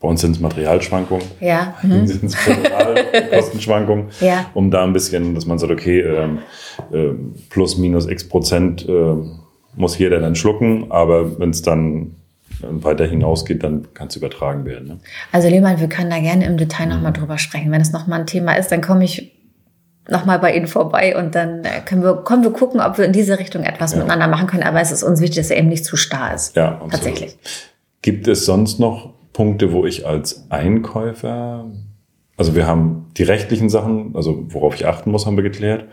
bei 0.00 0.08
uns 0.08 0.22
sind 0.22 0.34
es 0.34 0.40
Materialschwankungen, 0.40 1.26
ja. 1.40 1.74
Mhm. 1.82 2.06
sind 2.06 2.24
es 2.24 2.36
Kostenschwankungen, 3.30 4.06
ja. 4.20 4.46
um 4.54 4.70
da 4.70 4.82
ein 4.82 4.94
bisschen, 4.94 5.34
dass 5.34 5.44
man 5.44 5.58
sagt, 5.58 5.70
okay, 5.70 6.00
ähm, 6.00 6.38
äh, 6.90 7.10
plus 7.50 7.76
minus 7.76 8.08
x 8.08 8.26
Prozent 8.26 8.88
äh, 8.88 9.14
muss 9.74 9.98
jeder 9.98 10.20
dann 10.20 10.34
schlucken, 10.34 10.90
aber 10.90 11.38
wenn 11.38 11.50
es 11.50 11.62
dann 11.62 12.16
weiter 12.62 13.06
hinausgeht, 13.06 13.62
dann 13.62 13.92
kann 13.94 14.08
es 14.08 14.16
übertragen 14.16 14.64
werden. 14.64 14.88
Ne? 14.88 14.98
Also 15.32 15.48
Lehmann, 15.48 15.80
wir 15.80 15.88
können 15.88 16.10
da 16.10 16.18
gerne 16.18 16.44
im 16.46 16.56
Detail 16.56 16.86
nochmal 16.86 17.12
mhm. 17.12 17.16
drüber 17.16 17.38
sprechen. 17.38 17.70
Wenn 17.70 17.80
es 17.80 17.92
nochmal 17.92 18.20
ein 18.20 18.26
Thema 18.26 18.54
ist, 18.54 18.68
dann 18.68 18.80
komme 18.80 19.04
ich 19.04 19.32
nochmal 20.08 20.38
bei 20.38 20.54
Ihnen 20.54 20.66
vorbei 20.66 21.16
und 21.16 21.34
dann 21.34 21.64
äh, 21.64 21.80
können 21.84 22.02
wir, 22.02 22.16
können 22.16 22.42
wir 22.42 22.50
gucken, 22.50 22.80
ob 22.80 22.98
wir 22.98 23.04
in 23.04 23.12
diese 23.12 23.38
Richtung 23.38 23.62
etwas 23.62 23.92
ja. 23.92 23.98
miteinander 23.98 24.28
machen 24.28 24.46
können. 24.46 24.62
Aber 24.62 24.80
es 24.80 24.90
ist 24.90 25.02
uns 25.02 25.20
wichtig, 25.20 25.36
dass 25.36 25.50
er 25.50 25.58
eben 25.58 25.68
nicht 25.68 25.84
zu 25.84 25.96
starr 25.96 26.34
ist. 26.34 26.56
Ja, 26.56 26.72
absolut. 26.72 26.92
tatsächlich. 26.92 27.38
Gibt 28.02 28.28
es 28.28 28.44
sonst 28.44 28.80
noch 28.80 29.14
Punkte, 29.32 29.72
wo 29.72 29.86
ich 29.86 30.06
als 30.06 30.50
Einkäufer, 30.50 31.66
also 32.36 32.54
wir 32.54 32.66
haben 32.66 33.06
die 33.16 33.22
rechtlichen 33.22 33.68
Sachen, 33.68 34.16
also 34.16 34.46
worauf 34.48 34.74
ich 34.74 34.86
achten 34.86 35.10
muss, 35.10 35.26
haben 35.26 35.36
wir 35.36 35.44
geklärt. 35.44 35.84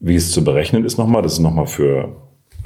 Wie 0.00 0.16
es 0.16 0.32
zu 0.32 0.44
berechnen 0.44 0.84
ist 0.84 0.98
nochmal, 0.98 1.22
das 1.22 1.34
ist 1.34 1.38
nochmal 1.38 1.66
für 1.66 2.16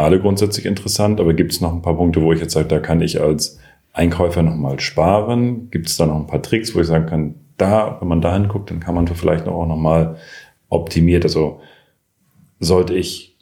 alle 0.03 0.21
grundsätzlich 0.21 0.67
interessant, 0.67 1.21
aber 1.21 1.35
gibt 1.35 1.53
es 1.53 1.61
noch 1.61 1.73
ein 1.73 1.83
paar 1.83 1.97
Punkte, 1.97 2.23
wo 2.23 2.33
ich 2.33 2.41
jetzt 2.41 2.53
sage, 2.53 2.69
da 2.69 2.79
kann 2.79 3.01
ich 3.01 3.21
als 3.21 3.59
Einkäufer 3.93 4.43
nochmal 4.43 4.81
sparen? 4.81 5.71
Gibt 5.71 5.89
es 5.89 5.97
da 5.97 6.07
noch 6.07 6.17
ein 6.17 6.27
paar 6.27 6.43
Tricks, 6.43 6.75
wo 6.75 6.81
ich 6.81 6.87
sagen 6.87 7.07
kann, 7.07 7.35
da, 7.57 7.97
wenn 8.01 8.09
man 8.09 8.21
da 8.21 8.33
hinguckt, 8.33 8.71
dann 8.71 8.81
kann 8.81 8.95
man 8.95 9.07
vielleicht 9.07 9.47
auch 9.47 9.67
nochmal 9.67 10.17
optimiert, 10.69 11.25
also 11.25 11.61
sollte 12.59 12.95
ich 12.95 13.37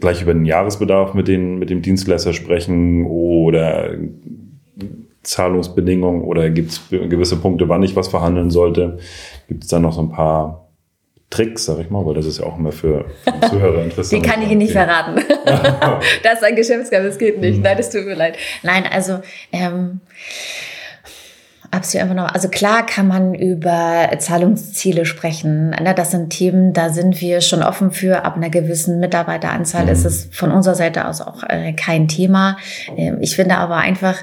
gleich 0.00 0.22
über 0.22 0.34
den 0.34 0.44
Jahresbedarf 0.44 1.14
mit, 1.14 1.28
den, 1.28 1.58
mit 1.58 1.70
dem 1.70 1.82
Dienstleister 1.82 2.32
sprechen 2.32 3.06
oder 3.06 3.94
Zahlungsbedingungen 5.22 6.22
oder 6.22 6.50
gibt 6.50 6.70
es 6.72 6.88
gewisse 6.90 7.36
Punkte, 7.36 7.68
wann 7.68 7.82
ich 7.82 7.96
was 7.96 8.08
verhandeln 8.08 8.50
sollte? 8.50 8.98
Gibt 9.48 9.64
es 9.64 9.70
da 9.70 9.78
noch 9.78 9.92
so 9.92 10.02
ein 10.02 10.10
paar 10.10 10.63
Tricks, 11.34 11.64
sag 11.64 11.80
ich 11.80 11.90
mal, 11.90 12.06
weil 12.06 12.14
das 12.14 12.26
ist 12.26 12.38
ja 12.38 12.46
auch 12.46 12.58
immer 12.58 12.70
für 12.70 13.06
Zuhörer 13.48 13.82
interessant. 13.82 14.24
Die 14.24 14.28
kann 14.28 14.40
ich 14.40 14.50
Ihnen 14.50 14.58
nicht 14.58 14.72
verraten. 14.72 15.16
das 16.22 16.34
ist 16.34 16.44
ein 16.44 16.54
Geschäftsgeheimnis, 16.54 17.14
das 17.14 17.18
geht 17.18 17.40
nicht. 17.40 17.56
Mhm. 17.56 17.62
Nein, 17.62 17.76
das 17.76 17.90
tut 17.90 18.04
mir 18.04 18.14
leid. 18.14 18.36
Nein, 18.62 18.84
also 18.88 19.20
ähm, 19.50 20.00
absolut 21.72 22.02
einfach 22.02 22.22
noch. 22.22 22.32
Also 22.32 22.48
klar 22.48 22.86
kann 22.86 23.08
man 23.08 23.34
über 23.34 24.10
Zahlungsziele 24.16 25.06
sprechen. 25.06 25.70
Ne, 25.70 25.92
das 25.96 26.12
sind 26.12 26.30
Themen, 26.30 26.72
da 26.72 26.90
sind 26.90 27.20
wir 27.20 27.40
schon 27.40 27.64
offen 27.64 27.90
für. 27.90 28.24
Ab 28.24 28.36
einer 28.36 28.50
gewissen 28.50 29.00
Mitarbeiteranzahl 29.00 29.86
mhm. 29.86 29.90
ist 29.90 30.04
es 30.04 30.28
von 30.30 30.52
unserer 30.52 30.76
Seite 30.76 31.08
aus 31.08 31.20
auch 31.20 31.42
äh, 31.48 31.72
kein 31.72 32.06
Thema. 32.06 32.58
Ähm, 32.96 33.18
ich 33.20 33.34
finde 33.34 33.56
aber 33.56 33.78
einfach, 33.78 34.18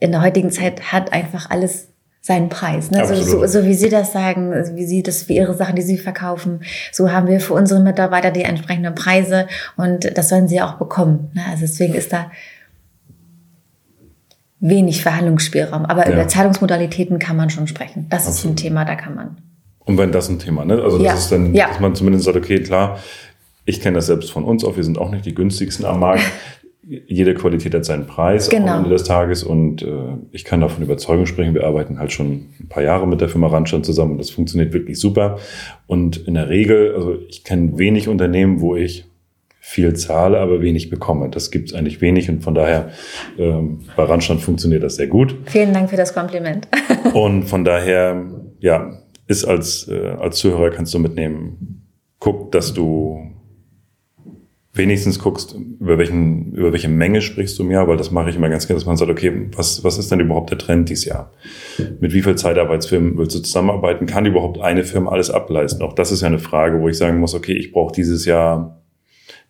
in 0.00 0.10
der 0.10 0.22
heutigen 0.22 0.50
Zeit 0.50 0.92
hat 0.92 1.12
einfach 1.12 1.48
alles 1.48 1.88
seinen 2.26 2.48
Preis. 2.48 2.90
Ne? 2.90 3.06
So, 3.06 3.14
so, 3.14 3.46
so 3.46 3.64
wie 3.64 3.74
Sie 3.74 3.88
das 3.88 4.12
sagen, 4.12 4.52
wie 4.74 4.84
Sie 4.84 5.04
das 5.04 5.22
für 5.22 5.32
Ihre 5.32 5.54
Sachen, 5.54 5.76
die 5.76 5.82
Sie 5.82 5.96
verkaufen, 5.96 6.58
so 6.90 7.12
haben 7.12 7.28
wir 7.28 7.38
für 7.38 7.54
unsere 7.54 7.80
Mitarbeiter 7.80 8.32
die 8.32 8.42
entsprechenden 8.42 8.96
Preise 8.96 9.46
und 9.76 10.10
das 10.18 10.28
sollen 10.28 10.48
sie 10.48 10.60
auch 10.60 10.74
bekommen. 10.74 11.30
Ne? 11.34 11.42
Also 11.48 11.60
deswegen 11.60 11.94
ist 11.94 12.12
da 12.12 12.32
wenig 14.58 15.02
Verhandlungsspielraum. 15.02 15.84
Aber 15.84 16.08
ja. 16.08 16.14
über 16.14 16.26
Zahlungsmodalitäten 16.26 17.20
kann 17.20 17.36
man 17.36 17.48
schon 17.48 17.68
sprechen. 17.68 18.06
Das 18.10 18.26
Absolut. 18.26 18.38
ist 18.38 18.44
ein 18.44 18.56
Thema, 18.56 18.84
da 18.84 18.96
kann 18.96 19.14
man. 19.14 19.36
Und 19.84 19.96
wenn 19.96 20.10
das 20.10 20.28
ein 20.28 20.40
Thema, 20.40 20.64
ne? 20.64 20.82
Also 20.82 20.98
das 20.98 21.06
ja. 21.06 21.14
ist 21.14 21.30
dann, 21.30 21.54
ja. 21.54 21.68
dass 21.68 21.78
man 21.78 21.94
zumindest 21.94 22.24
sagt, 22.24 22.36
okay, 22.36 22.60
klar, 22.60 22.98
ich 23.64 23.80
kenne 23.80 23.98
das 23.98 24.06
selbst 24.06 24.32
von 24.32 24.42
uns 24.42 24.64
auch, 24.64 24.74
wir 24.74 24.82
sind 24.82 24.98
auch 24.98 25.12
nicht 25.12 25.26
die 25.26 25.34
günstigsten 25.34 25.84
am 25.84 26.00
Markt 26.00 26.24
jede 26.88 27.34
Qualität 27.34 27.74
hat 27.74 27.84
seinen 27.84 28.06
Preis 28.06 28.48
genau. 28.48 28.72
am 28.72 28.78
Ende 28.78 28.90
des 28.90 29.02
Tages 29.02 29.42
und 29.42 29.82
äh, 29.82 29.88
ich 30.30 30.44
kann 30.44 30.60
davon 30.60 30.84
Überzeugung 30.84 31.26
sprechen. 31.26 31.52
Wir 31.54 31.64
arbeiten 31.64 31.98
halt 31.98 32.12
schon 32.12 32.46
ein 32.60 32.68
paar 32.68 32.82
Jahre 32.82 33.08
mit 33.08 33.20
der 33.20 33.28
Firma 33.28 33.48
Randstand 33.48 33.84
zusammen 33.84 34.12
und 34.12 34.18
das 34.18 34.30
funktioniert 34.30 34.72
wirklich 34.72 35.00
super. 35.00 35.38
Und 35.88 36.16
in 36.16 36.34
der 36.34 36.48
Regel, 36.48 36.94
also 36.94 37.18
ich 37.28 37.42
kenne 37.42 37.76
wenig 37.76 38.06
Unternehmen, 38.08 38.60
wo 38.60 38.76
ich 38.76 39.04
viel 39.58 39.94
zahle, 39.94 40.38
aber 40.38 40.62
wenig 40.62 40.88
bekomme. 40.88 41.28
Das 41.28 41.50
gibt 41.50 41.70
es 41.70 41.74
eigentlich 41.74 42.00
wenig 42.00 42.28
und 42.28 42.44
von 42.44 42.54
daher 42.54 42.90
ähm, 43.36 43.80
bei 43.96 44.04
Randstand 44.04 44.40
funktioniert 44.40 44.84
das 44.84 44.94
sehr 44.94 45.08
gut. 45.08 45.34
Vielen 45.46 45.74
Dank 45.74 45.90
für 45.90 45.96
das 45.96 46.14
Kompliment. 46.14 46.68
und 47.14 47.42
von 47.44 47.64
daher, 47.64 48.26
ja, 48.60 48.92
ist 49.26 49.44
als, 49.44 49.88
äh, 49.88 50.10
als 50.20 50.38
Zuhörer 50.38 50.70
kannst 50.70 50.94
du 50.94 51.00
mitnehmen, 51.00 51.82
guck, 52.20 52.52
dass 52.52 52.74
du 52.74 53.35
wenigstens 54.76 55.18
guckst, 55.18 55.56
über, 55.80 55.98
welchen, 55.98 56.52
über 56.52 56.72
welche 56.72 56.88
Menge 56.88 57.20
sprichst 57.20 57.58
du 57.58 57.62
im 57.62 57.70
Jahr, 57.70 57.88
weil 57.88 57.96
das 57.96 58.10
mache 58.10 58.30
ich 58.30 58.36
immer 58.36 58.48
ganz 58.48 58.66
gerne, 58.66 58.78
dass 58.78 58.86
man 58.86 58.96
sagt, 58.96 59.10
okay, 59.10 59.48
was, 59.56 59.84
was 59.84 59.98
ist 59.98 60.10
denn 60.10 60.20
überhaupt 60.20 60.50
der 60.50 60.58
Trend 60.58 60.88
dieses 60.88 61.04
Jahr? 61.04 61.32
Mit 62.00 62.12
wie 62.12 62.22
viel 62.22 62.36
Zeitarbeitsfirmen 62.36 63.16
willst 63.18 63.36
du 63.36 63.40
zusammenarbeiten? 63.40 64.06
Kann 64.06 64.26
überhaupt 64.26 64.60
eine 64.60 64.84
Firma 64.84 65.10
alles 65.10 65.30
ableisten? 65.30 65.82
Auch 65.82 65.94
das 65.94 66.12
ist 66.12 66.22
ja 66.22 66.28
eine 66.28 66.38
Frage, 66.38 66.80
wo 66.80 66.88
ich 66.88 66.98
sagen 66.98 67.18
muss, 67.18 67.34
okay, 67.34 67.54
ich 67.54 67.72
brauche 67.72 67.94
dieses 67.94 68.24
Jahr 68.24 68.82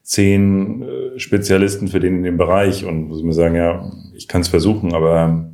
zehn 0.03 0.83
äh, 0.83 1.19
Spezialisten 1.19 1.89
für 1.89 2.01
den 2.01 2.19
in 2.19 2.23
dem 2.23 2.37
Bereich 2.37 2.85
und 2.85 3.09
muss 3.09 3.23
mir 3.23 3.33
sagen, 3.33 3.57
ja, 3.57 3.91
ich 4.15 4.29
kann 4.29 4.41
es 4.41 4.49
versuchen, 4.49 4.95
aber 4.95 5.51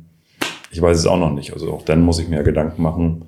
ich 0.71 0.81
weiß 0.81 0.97
es 0.97 1.07
auch 1.07 1.19
noch 1.19 1.33
nicht. 1.33 1.53
Also 1.53 1.71
auch 1.71 1.83
dann 1.83 2.01
muss 2.01 2.19
ich 2.19 2.29
mir 2.29 2.43
Gedanken 2.43 2.81
machen, 2.81 3.25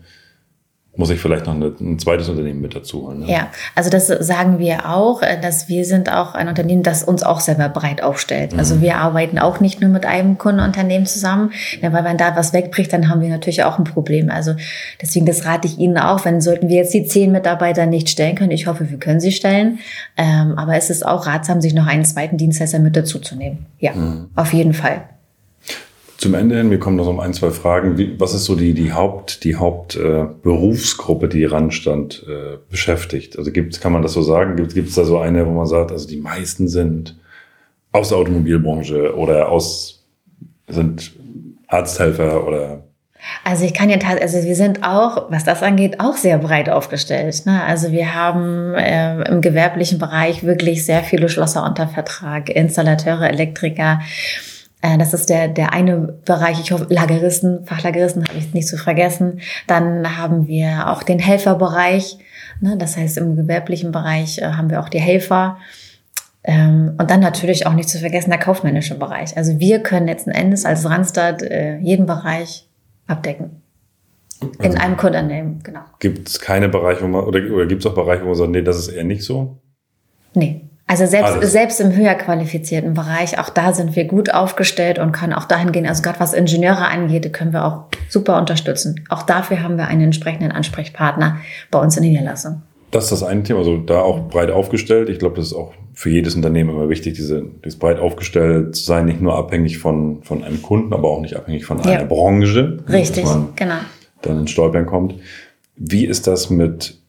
muss 0.97 1.09
ich 1.09 1.19
vielleicht 1.19 1.45
noch 1.45 1.53
ein 1.53 1.99
zweites 1.99 2.29
Unternehmen 2.29 2.61
mit 2.61 2.75
dazu 2.75 3.07
holen. 3.07 3.19
Ne? 3.21 3.31
Ja, 3.31 3.47
also 3.75 3.89
das 3.89 4.07
sagen 4.07 4.59
wir 4.59 4.89
auch, 4.89 5.21
äh, 5.21 5.39
dass 5.39 5.67
wir 5.67 5.85
sind 5.85 6.11
auch 6.11 6.33
ein 6.33 6.47
Unternehmen, 6.47 6.83
das 6.83 7.03
uns 7.03 7.23
auch 7.23 7.39
selber 7.39 7.69
breit 7.69 8.01
aufstellt. 8.01 8.53
Mhm. 8.53 8.59
Also 8.59 8.81
wir 8.81 8.97
arbeiten 8.97 9.39
auch 9.39 9.59
nicht 9.59 9.81
nur 9.81 9.89
mit 9.89 10.05
einem 10.05 10.37
Kundenunternehmen 10.37 11.05
zusammen, 11.05 11.51
weil 11.81 12.03
wenn 12.03 12.17
da 12.17 12.35
was 12.35 12.53
wegbricht, 12.53 12.93
dann 12.93 13.09
haben 13.09 13.21
wir 13.21 13.29
natürlich 13.29 13.63
auch 13.63 13.77
ein 13.77 13.83
Problem. 13.83 14.29
Also 14.29 14.55
deswegen, 15.01 15.25
das 15.25 15.45
rate 15.45 15.67
ich 15.67 15.77
Ihnen 15.77 15.97
auch, 15.97 16.25
wenn 16.25 16.41
sollten 16.41 16.69
wir 16.69 16.77
jetzt 16.77 16.93
die 16.93 17.05
zehn 17.05 17.31
Mitarbeiter 17.31 17.85
nicht 17.85 18.09
stellen 18.09 18.35
können. 18.35 18.51
Ich 18.51 18.67
hoffe, 18.67 18.89
wir 18.89 18.97
können 18.97 19.19
sie 19.19 19.31
stellen. 19.31 19.79
Ähm, 20.17 20.57
aber 20.57 20.75
es 20.75 20.89
ist 20.89 21.05
auch 21.05 21.27
ratsam, 21.27 21.61
sich 21.61 21.73
noch 21.73 21.87
einen 21.87 22.05
zweiten 22.05 22.37
Dienstleister 22.37 22.79
mit 22.79 22.95
dazu 22.95 23.19
zu 23.19 23.35
nehmen. 23.35 23.65
Ja, 23.79 23.93
mhm. 23.93 24.29
auf 24.35 24.53
jeden 24.53 24.73
Fall. 24.73 25.03
Zum 26.17 26.33
Ende 26.33 26.57
hin, 26.57 26.71
wir 26.71 26.79
kommen 26.79 26.95
noch 26.95 27.07
um 27.07 27.19
ein, 27.19 27.33
zwei 27.33 27.51
Fragen. 27.51 27.97
Wie, 27.97 28.19
was 28.19 28.33
ist 28.33 28.45
so 28.45 28.55
die, 28.55 28.73
die 28.73 28.93
Haupt, 28.93 29.43
die 29.43 29.55
Hauptberufsgruppe, 29.55 31.25
äh, 31.25 31.29
die 31.29 31.45
Randstand 31.45 32.25
äh, 32.27 32.57
beschäftigt? 32.69 33.37
Also 33.37 33.51
gibt's, 33.51 33.79
kann 33.81 33.91
man 33.91 34.01
das 34.01 34.13
so 34.13 34.21
sagen? 34.21 34.55
Gibt 34.55 34.89
es 34.89 34.95
da 34.95 35.03
so 35.03 35.17
eine, 35.17 35.45
wo 35.45 35.51
man 35.51 35.67
sagt, 35.67 35.91
also 35.91 36.07
die 36.07 36.17
meisten 36.17 36.67
sind 36.67 37.17
aus 37.91 38.09
der 38.09 38.17
Automobilbranche 38.17 39.15
oder 39.15 39.49
aus, 39.49 40.05
sind 40.67 41.13
Arzthelfer 41.67 42.45
oder 42.47 42.83
also 43.43 43.65
ich 43.65 43.73
kann 43.73 43.89
ja 43.89 43.97
also 44.21 44.43
wir 44.43 44.55
sind 44.55 44.83
auch, 44.83 45.31
was 45.31 45.43
das 45.43 45.63
angeht, 45.63 45.99
auch 45.99 46.15
sehr 46.15 46.37
breit 46.37 46.69
aufgestellt. 46.69 47.45
Ne? 47.45 47.63
Also 47.63 47.91
wir 47.91 48.13
haben 48.13 48.75
äh, 48.75 49.23
im 49.23 49.41
gewerblichen 49.41 49.97
Bereich 49.97 50.43
wirklich 50.43 50.85
sehr 50.85 51.01
viele 51.01 51.27
Schlosser 51.29 51.65
unter 51.65 51.87
Vertrag, 51.87 52.49
Installateure, 52.49 53.29
Elektriker, 53.29 53.99
das 54.97 55.13
ist 55.13 55.29
der, 55.29 55.47
der 55.47 55.73
eine 55.73 55.97
Bereich. 55.97 56.59
Ich 56.59 56.71
hoffe, 56.71 56.87
Lageristen, 56.89 57.65
Fachlageristen 57.65 58.27
habe 58.27 58.37
ich 58.37 58.53
nicht 58.53 58.67
zu 58.67 58.77
vergessen. 58.77 59.39
Dann 59.67 60.17
haben 60.17 60.47
wir 60.47 60.89
auch 60.89 61.03
den 61.03 61.19
Helferbereich. 61.19 62.17
Ne? 62.61 62.77
Das 62.77 62.97
heißt, 62.97 63.17
im 63.17 63.35
gewerblichen 63.35 63.91
Bereich 63.91 64.39
äh, 64.39 64.45
haben 64.45 64.69
wir 64.69 64.79
auch 64.81 64.89
die 64.89 64.99
Helfer. 64.99 65.57
Ähm, 66.43 66.93
und 66.99 67.09
dann 67.09 67.21
natürlich 67.21 67.65
auch 67.65 67.73
nicht 67.73 67.89
zu 67.89 67.97
vergessen 67.97 68.29
der 68.29 68.39
kaufmännische 68.39 68.95
Bereich. 68.95 69.35
Also 69.35 69.59
wir 69.59 69.79
können 69.79 70.05
letzten 70.05 70.31
Endes 70.31 70.65
als 70.65 70.87
Randstad 70.87 71.41
äh, 71.41 71.77
jeden 71.77 72.05
Bereich 72.05 72.67
abdecken. 73.07 73.61
In 74.41 74.71
also 74.71 74.77
einem 74.77 74.97
Kundenunternehmen, 74.97 75.63
genau. 75.63 75.79
Gibt 75.99 76.27
es 76.27 76.39
keine 76.39 76.69
Bereiche, 76.69 77.01
wo 77.03 77.07
man, 77.07 77.23
oder, 77.23 77.39
oder 77.51 77.65
gibt 77.65 77.83
es 77.83 77.91
auch 77.91 77.95
Bereiche, 77.95 78.23
wo 78.23 78.27
man 78.27 78.35
sagt, 78.35 78.51
nee, 78.51 78.61
das 78.61 78.77
ist 78.77 78.89
eher 78.89 79.03
nicht 79.03 79.23
so? 79.23 79.57
Nee. 80.33 80.61
Also 80.87 81.07
selbst, 81.07 81.51
selbst 81.51 81.81
im 81.81 81.95
höher 81.95 82.13
qualifizierten 82.13 82.93
Bereich, 82.93 83.39
auch 83.39 83.49
da 83.49 83.73
sind 83.73 83.95
wir 83.95 84.05
gut 84.05 84.31
aufgestellt 84.31 84.99
und 84.99 85.13
können 85.13 85.33
auch 85.33 85.45
dahin 85.45 85.71
gehen. 85.71 85.87
Also 85.87 86.03
gerade 86.03 86.19
was 86.19 86.33
Ingenieure 86.33 86.87
angeht, 86.87 87.31
können 87.33 87.53
wir 87.53 87.65
auch 87.65 87.85
super 88.07 88.37
unterstützen. 88.37 89.03
Auch 89.09 89.23
dafür 89.23 89.63
haben 89.63 89.77
wir 89.77 89.87
einen 89.87 90.01
entsprechenden 90.01 90.51
Ansprechpartner 90.51 91.37
bei 91.71 91.79
uns 91.79 91.97
in 91.97 92.03
der 92.03 92.11
Niederlassung. 92.11 92.61
Das 92.91 93.05
ist 93.05 93.11
das 93.11 93.23
eine 93.23 93.41
Thema, 93.41 93.59
also 93.59 93.77
da 93.77 94.01
auch 94.01 94.29
breit 94.29 94.51
aufgestellt. 94.51 95.09
Ich 95.09 95.17
glaube, 95.17 95.37
das 95.37 95.47
ist 95.47 95.53
auch 95.53 95.73
für 95.95 96.11
jedes 96.11 96.35
Unternehmen 96.35 96.69
immer 96.69 96.87
wichtig, 96.87 97.15
diese, 97.15 97.43
dieses 97.63 97.79
breit 97.79 97.99
aufgestellt 97.99 98.75
zu 98.75 98.83
sein, 98.83 99.05
nicht 99.05 99.21
nur 99.21 99.35
abhängig 99.35 99.79
von, 99.79 100.21
von 100.21 100.43
einem 100.43 100.61
Kunden, 100.61 100.93
aber 100.93 101.09
auch 101.09 101.19
nicht 101.19 101.35
abhängig 101.35 101.65
von 101.65 101.79
ja. 101.79 101.91
einer 101.91 102.05
Branche. 102.05 102.77
Richtig, 102.87 103.25
genau. 103.55 103.75
Dann 104.21 104.39
ins 104.39 104.51
Stolpern 104.51 104.85
kommt. 104.85 105.15
Wie 105.75 106.05
ist 106.05 106.27
das 106.27 106.51
mit 106.51 106.99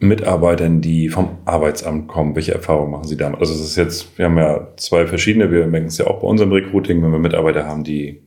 Mitarbeitern, 0.00 0.80
die 0.80 1.08
vom 1.08 1.38
Arbeitsamt 1.44 2.08
kommen? 2.08 2.36
Welche 2.36 2.54
Erfahrungen 2.54 2.92
machen 2.92 3.08
Sie 3.08 3.16
damit? 3.16 3.40
Also 3.40 3.54
es 3.54 3.60
ist 3.60 3.76
jetzt, 3.76 4.16
wir 4.18 4.26
haben 4.26 4.38
ja 4.38 4.68
zwei 4.76 5.06
verschiedene, 5.06 5.50
wir 5.50 5.66
merken 5.66 5.88
es 5.88 5.98
ja 5.98 6.06
auch 6.06 6.20
bei 6.20 6.28
unserem 6.28 6.52
Recruiting, 6.52 7.02
wenn 7.02 7.10
wir 7.10 7.18
Mitarbeiter 7.18 7.66
haben, 7.66 7.84
die 7.84 8.22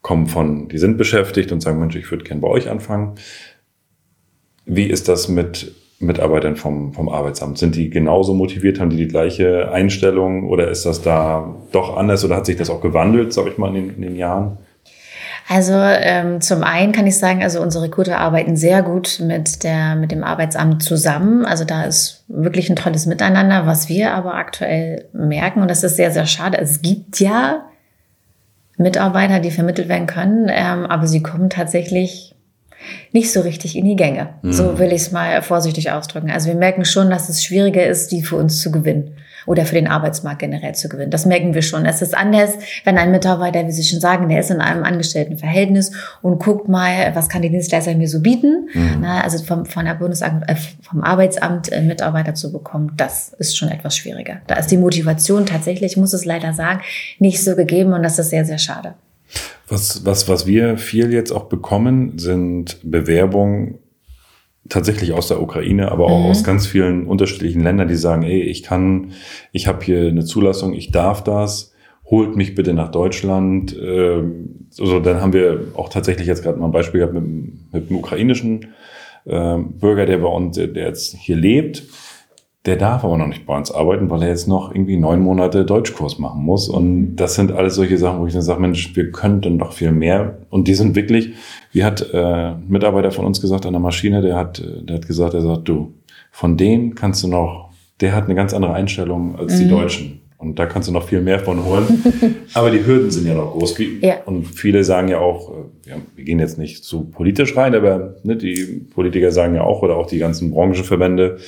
kommen 0.00 0.26
von, 0.26 0.68
die 0.68 0.78
sind 0.78 0.96
beschäftigt 0.96 1.52
und 1.52 1.60
sagen, 1.60 1.80
Mensch, 1.80 1.96
ich 1.96 2.10
würde 2.10 2.24
gerne 2.24 2.40
bei 2.40 2.48
euch 2.48 2.70
anfangen. 2.70 3.14
Wie 4.66 4.84
ist 4.84 5.08
das 5.08 5.28
mit 5.28 5.74
Mitarbeitern 5.98 6.56
vom, 6.56 6.92
vom 6.92 7.08
Arbeitsamt? 7.08 7.58
Sind 7.58 7.74
die 7.76 7.90
genauso 7.90 8.34
motiviert? 8.34 8.80
Haben 8.80 8.90
die 8.90 8.96
die 8.96 9.08
gleiche 9.08 9.70
Einstellung? 9.72 10.48
Oder 10.48 10.68
ist 10.68 10.84
das 10.86 11.02
da 11.02 11.54
doch 11.72 11.96
anders? 11.96 12.24
Oder 12.24 12.36
hat 12.36 12.46
sich 12.46 12.56
das 12.56 12.70
auch 12.70 12.80
gewandelt, 12.80 13.32
sag 13.32 13.46
ich 13.46 13.58
mal, 13.58 13.68
in 13.68 13.74
den, 13.74 13.96
in 13.96 14.02
den 14.02 14.16
Jahren? 14.16 14.58
Also 15.46 15.74
ähm, 15.74 16.40
zum 16.40 16.64
einen 16.64 16.92
kann 16.92 17.06
ich 17.06 17.18
sagen, 17.18 17.42
also 17.42 17.60
unsere 17.60 17.84
Recruiter 17.84 18.18
arbeiten 18.18 18.56
sehr 18.56 18.82
gut 18.82 19.20
mit 19.20 19.62
der 19.62 19.94
mit 19.94 20.10
dem 20.10 20.24
Arbeitsamt 20.24 20.82
zusammen. 20.82 21.44
Also 21.44 21.64
da 21.64 21.82
ist 21.82 22.24
wirklich 22.28 22.70
ein 22.70 22.76
tolles 22.76 23.04
Miteinander. 23.04 23.66
Was 23.66 23.88
wir 23.88 24.14
aber 24.14 24.34
aktuell 24.34 25.06
merken 25.12 25.60
und 25.60 25.68
das 25.68 25.84
ist 25.84 25.96
sehr 25.96 26.10
sehr 26.10 26.26
schade. 26.26 26.58
Es 26.58 26.80
gibt 26.80 27.20
ja 27.20 27.66
Mitarbeiter, 28.78 29.38
die 29.38 29.50
vermittelt 29.50 29.88
werden 29.88 30.06
können, 30.06 30.48
ähm, 30.50 30.86
aber 30.86 31.06
sie 31.06 31.22
kommen 31.22 31.50
tatsächlich 31.50 32.34
nicht 33.12 33.32
so 33.32 33.40
richtig 33.40 33.76
in 33.76 33.84
die 33.84 33.96
Gänge. 33.96 34.30
Mhm. 34.42 34.52
So 34.52 34.78
will 34.78 34.88
ich 34.88 35.02
es 35.02 35.12
mal 35.12 35.42
vorsichtig 35.42 35.90
ausdrücken. 35.90 36.30
Also 36.30 36.48
wir 36.48 36.56
merken 36.56 36.84
schon, 36.84 37.10
dass 37.10 37.28
es 37.28 37.44
schwieriger 37.44 37.86
ist, 37.86 38.12
die 38.12 38.22
für 38.22 38.36
uns 38.36 38.60
zu 38.60 38.70
gewinnen 38.70 39.16
oder 39.46 39.64
für 39.64 39.74
den 39.74 39.86
Arbeitsmarkt 39.86 40.40
generell 40.40 40.74
zu 40.74 40.88
gewinnen. 40.88 41.10
Das 41.10 41.26
merken 41.26 41.54
wir 41.54 41.62
schon. 41.62 41.86
Es 41.86 42.02
ist 42.02 42.16
anders, 42.16 42.54
wenn 42.84 42.98
ein 42.98 43.10
Mitarbeiter, 43.10 43.66
wie 43.66 43.72
Sie 43.72 43.84
schon 43.84 44.00
sagen, 44.00 44.28
der 44.28 44.40
ist 44.40 44.50
in 44.50 44.60
einem 44.60 44.84
Angestelltenverhältnis 44.84 45.92
und 46.22 46.38
guckt 46.38 46.68
mal, 46.68 47.12
was 47.14 47.28
kann 47.28 47.42
die 47.42 47.50
Dienstleister 47.50 47.94
mir 47.94 48.08
so 48.08 48.20
bieten. 48.20 48.68
Mhm. 48.72 48.98
Na, 49.00 49.22
also 49.22 49.42
vom, 49.42 49.66
von 49.66 49.84
der 49.84 49.94
Bundesamt, 49.94 50.48
äh, 50.48 50.56
vom 50.82 51.02
Arbeitsamt 51.02 51.72
äh, 51.72 51.82
Mitarbeiter 51.82 52.34
zu 52.34 52.52
bekommen, 52.52 52.92
das 52.96 53.34
ist 53.38 53.56
schon 53.56 53.68
etwas 53.68 53.96
schwieriger. 53.96 54.40
Da 54.46 54.56
ist 54.56 54.70
die 54.70 54.76
Motivation 54.76 55.46
tatsächlich, 55.46 55.96
muss 55.96 56.12
es 56.12 56.24
leider 56.24 56.52
sagen, 56.52 56.80
nicht 57.18 57.42
so 57.42 57.56
gegeben 57.56 57.92
und 57.92 58.02
das 58.02 58.18
ist 58.18 58.30
sehr, 58.30 58.44
sehr 58.44 58.58
schade. 58.58 58.94
Was, 59.68 60.04
was, 60.04 60.28
was 60.28 60.46
wir 60.46 60.76
viel 60.76 61.12
jetzt 61.12 61.32
auch 61.32 61.44
bekommen, 61.44 62.18
sind 62.18 62.78
Bewerbungen 62.82 63.78
tatsächlich 64.68 65.12
aus 65.12 65.28
der 65.28 65.42
Ukraine, 65.42 65.92
aber 65.92 66.06
auch 66.06 66.24
mhm. 66.24 66.30
aus 66.30 66.44
ganz 66.44 66.66
vielen 66.66 67.06
unterschiedlichen 67.06 67.62
Ländern, 67.62 67.88
die 67.88 67.96
sagen, 67.96 68.22
ey, 68.22 68.42
ich 68.42 68.62
kann, 68.62 69.12
ich 69.52 69.66
habe 69.66 69.84
hier 69.84 70.08
eine 70.08 70.24
Zulassung, 70.24 70.72
ich 70.74 70.90
darf 70.90 71.22
das, 71.22 71.74
holt 72.06 72.36
mich 72.36 72.54
bitte 72.54 72.74
nach 72.74 72.90
Deutschland. 72.90 73.76
Ähm, 73.78 74.68
also 74.78 75.00
dann 75.00 75.20
haben 75.20 75.32
wir 75.32 75.68
auch 75.74 75.88
tatsächlich 75.88 76.26
jetzt 76.26 76.42
gerade 76.42 76.58
mal 76.58 76.66
ein 76.66 76.72
Beispiel 76.72 77.00
gehabt 77.00 77.14
mit, 77.14 77.24
mit 77.72 77.88
einem 77.88 77.98
ukrainischen 77.98 78.74
äh, 79.24 79.58
Bürger, 79.58 80.06
der 80.06 80.18
bei 80.18 80.28
uns, 80.28 80.56
der 80.56 80.68
jetzt 80.68 81.16
hier 81.16 81.36
lebt 81.36 81.84
der 82.66 82.76
darf 82.76 83.04
aber 83.04 83.18
noch 83.18 83.26
nicht 83.26 83.44
bei 83.44 83.56
uns 83.56 83.70
arbeiten, 83.70 84.08
weil 84.08 84.22
er 84.22 84.28
jetzt 84.28 84.48
noch 84.48 84.74
irgendwie 84.74 84.96
neun 84.96 85.20
Monate 85.20 85.66
Deutschkurs 85.66 86.18
machen 86.18 86.42
muss. 86.42 86.68
Und 86.68 87.16
das 87.16 87.34
sind 87.34 87.52
alles 87.52 87.74
solche 87.74 87.98
Sachen, 87.98 88.20
wo 88.20 88.26
ich 88.26 88.32
dann 88.32 88.42
sage, 88.42 88.60
Mensch, 88.60 88.96
wir 88.96 89.10
könnten 89.10 89.58
doch 89.58 89.72
viel 89.72 89.92
mehr. 89.92 90.38
Und 90.48 90.66
die 90.66 90.74
sind 90.74 90.96
wirklich, 90.96 91.34
wie 91.72 91.84
hat 91.84 92.10
äh, 92.14 92.16
ein 92.16 92.64
Mitarbeiter 92.68 93.10
von 93.10 93.26
uns 93.26 93.42
gesagt 93.42 93.66
an 93.66 93.74
der 93.74 93.80
Maschine, 93.80 94.22
der 94.22 94.36
hat, 94.36 94.62
der 94.64 94.96
hat 94.96 95.06
gesagt, 95.06 95.34
er 95.34 95.42
sagt, 95.42 95.68
du, 95.68 95.92
von 96.30 96.56
denen 96.56 96.94
kannst 96.94 97.22
du 97.22 97.28
noch, 97.28 97.70
der 98.00 98.14
hat 98.14 98.24
eine 98.24 98.34
ganz 98.34 98.54
andere 98.54 98.72
Einstellung 98.72 99.36
als 99.36 99.54
mhm. 99.54 99.58
die 99.58 99.68
Deutschen. 99.68 100.20
Und 100.38 100.58
da 100.58 100.66
kannst 100.66 100.88
du 100.88 100.92
noch 100.92 101.04
viel 101.04 101.20
mehr 101.20 101.40
von 101.40 101.64
holen. 101.64 102.02
Aber 102.54 102.70
die 102.70 102.84
Hürden 102.84 103.10
sind 103.10 103.26
ja 103.26 103.34
noch 103.34 103.52
groß. 103.52 103.76
Ja. 104.00 104.22
Und 104.24 104.44
viele 104.44 104.84
sagen 104.84 105.08
ja 105.08 105.18
auch, 105.18 105.50
äh, 105.50 105.90
ja, 105.90 105.96
wir 106.16 106.24
gehen 106.24 106.38
jetzt 106.38 106.58
nicht 106.58 106.82
zu 106.82 107.04
politisch 107.04 107.56
rein, 107.56 107.74
aber 107.74 108.16
ne, 108.24 108.36
die 108.36 108.86
Politiker 108.94 109.30
sagen 109.32 109.54
ja 109.54 109.62
auch, 109.62 109.82
oder 109.82 109.96
auch 109.96 110.06
die 110.06 110.18
ganzen 110.18 110.50
Branchenverbände, 110.50 111.38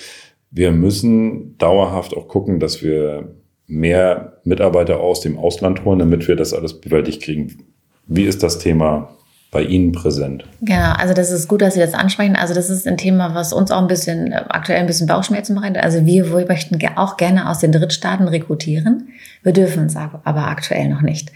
wir 0.56 0.72
müssen 0.72 1.58
dauerhaft 1.58 2.16
auch 2.16 2.28
gucken, 2.28 2.60
dass 2.60 2.82
wir 2.82 3.28
mehr 3.66 4.38
Mitarbeiter 4.44 5.00
aus 5.00 5.20
dem 5.20 5.38
Ausland 5.38 5.84
holen, 5.84 5.98
damit 5.98 6.26
wir 6.28 6.34
das 6.34 6.54
alles 6.54 6.80
bewältigt 6.80 7.22
kriegen. 7.22 7.58
Wie 8.06 8.22
ist 8.22 8.42
das 8.42 8.58
Thema 8.58 9.10
bei 9.50 9.62
Ihnen 9.62 9.92
präsent? 9.92 10.44
Genau, 10.62 10.92
also 10.92 11.12
das 11.12 11.30
ist 11.30 11.46
gut, 11.46 11.60
dass 11.60 11.74
Sie 11.74 11.80
das 11.80 11.92
ansprechen. 11.92 12.36
Also 12.36 12.54
das 12.54 12.70
ist 12.70 12.88
ein 12.88 12.96
Thema, 12.96 13.34
was 13.34 13.52
uns 13.52 13.70
auch 13.70 13.82
ein 13.82 13.86
bisschen 13.86 14.32
aktuell 14.32 14.80
ein 14.80 14.86
bisschen 14.86 15.06
Bauchschmerzen 15.06 15.56
bereitet. 15.56 15.82
Also 15.82 16.06
wir, 16.06 16.32
wir 16.32 16.46
möchten 16.46 16.78
auch 16.96 17.18
gerne 17.18 17.50
aus 17.50 17.58
den 17.58 17.72
Drittstaaten 17.72 18.26
rekrutieren. 18.26 19.08
Wir 19.42 19.52
dürfen 19.52 19.86
es 19.86 19.96
aber 19.96 20.48
aktuell 20.48 20.88
noch 20.88 21.02
nicht. 21.02 21.32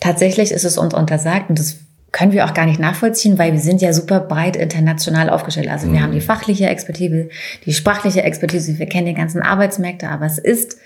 Tatsächlich 0.00 0.52
ist 0.52 0.64
es 0.64 0.78
uns 0.78 0.94
untersagt 0.94 1.50
und 1.50 1.58
das 1.58 1.76
können 2.12 2.32
wir 2.32 2.44
auch 2.44 2.52
gar 2.52 2.66
nicht 2.66 2.78
nachvollziehen, 2.78 3.38
weil 3.38 3.52
wir 3.52 3.60
sind 3.60 3.80
ja 3.80 3.94
super 3.94 4.20
breit 4.20 4.54
international 4.54 5.30
aufgestellt. 5.30 5.68
Also 5.68 5.86
wir 5.90 5.98
mhm. 5.98 6.02
haben 6.02 6.12
die 6.12 6.20
fachliche 6.20 6.66
Expertise, 6.66 7.30
die 7.64 7.72
sprachliche 7.72 8.22
Expertise, 8.22 8.78
wir 8.78 8.86
kennen 8.86 9.06
die 9.06 9.14
ganzen 9.14 9.40
Arbeitsmärkte, 9.42 10.08
aber 10.10 10.26
es 10.26 10.38
ist 10.38 10.76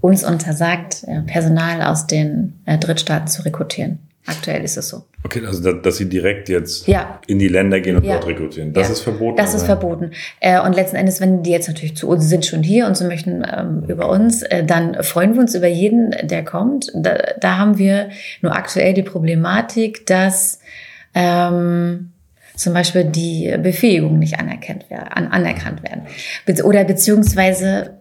uns 0.00 0.22
untersagt, 0.22 1.04
äh, 1.08 1.22
Personal 1.22 1.82
aus 1.82 2.06
den 2.06 2.60
äh, 2.66 2.78
Drittstaaten 2.78 3.26
zu 3.26 3.42
rekrutieren. 3.42 3.98
Aktuell 4.26 4.64
ist 4.64 4.76
es 4.76 4.88
so. 4.88 5.04
Okay, 5.22 5.46
also 5.46 5.72
dass 5.72 5.96
sie 5.98 6.08
direkt 6.08 6.48
jetzt 6.48 6.88
ja. 6.88 7.20
in 7.28 7.38
die 7.38 7.46
Länder 7.46 7.80
gehen 7.80 7.96
und 7.96 8.04
ja. 8.04 8.14
dort 8.14 8.26
rekrutieren. 8.26 8.72
Das 8.72 8.88
ja. 8.88 8.92
ist 8.94 9.00
verboten. 9.00 9.36
Das 9.36 9.54
ist 9.54 9.64
verboten. 9.64 10.10
Äh, 10.40 10.60
und 10.60 10.74
letzten 10.74 10.96
Endes, 10.96 11.20
wenn 11.20 11.44
die 11.44 11.50
jetzt 11.50 11.68
natürlich 11.68 11.96
zu 11.96 12.08
uns 12.08 12.28
sind 12.28 12.44
schon 12.44 12.64
hier 12.64 12.86
und 12.86 12.96
sie 12.96 13.04
möchten 13.04 13.44
ähm, 13.44 13.84
über 13.86 14.08
uns, 14.08 14.42
äh, 14.42 14.64
dann 14.64 15.02
freuen 15.04 15.34
wir 15.34 15.40
uns 15.40 15.54
über 15.54 15.68
jeden, 15.68 16.14
der 16.22 16.44
kommt. 16.44 16.90
Da, 16.94 17.18
da 17.40 17.58
haben 17.58 17.78
wir 17.78 18.10
nur 18.42 18.54
aktuell 18.56 18.94
die 18.94 19.04
Problematik, 19.04 20.06
dass 20.06 20.58
ähm, 21.14 22.10
zum 22.56 22.72
Beispiel 22.72 23.04
die 23.04 23.54
Befähigung 23.62 24.18
nicht 24.18 24.40
anerkannt 24.40 24.90
werden, 24.90 25.08
an, 25.08 25.28
anerkannt 25.28 25.82
werden. 25.84 26.02
Be 26.46 26.64
oder 26.64 26.84
beziehungsweise 26.84 28.00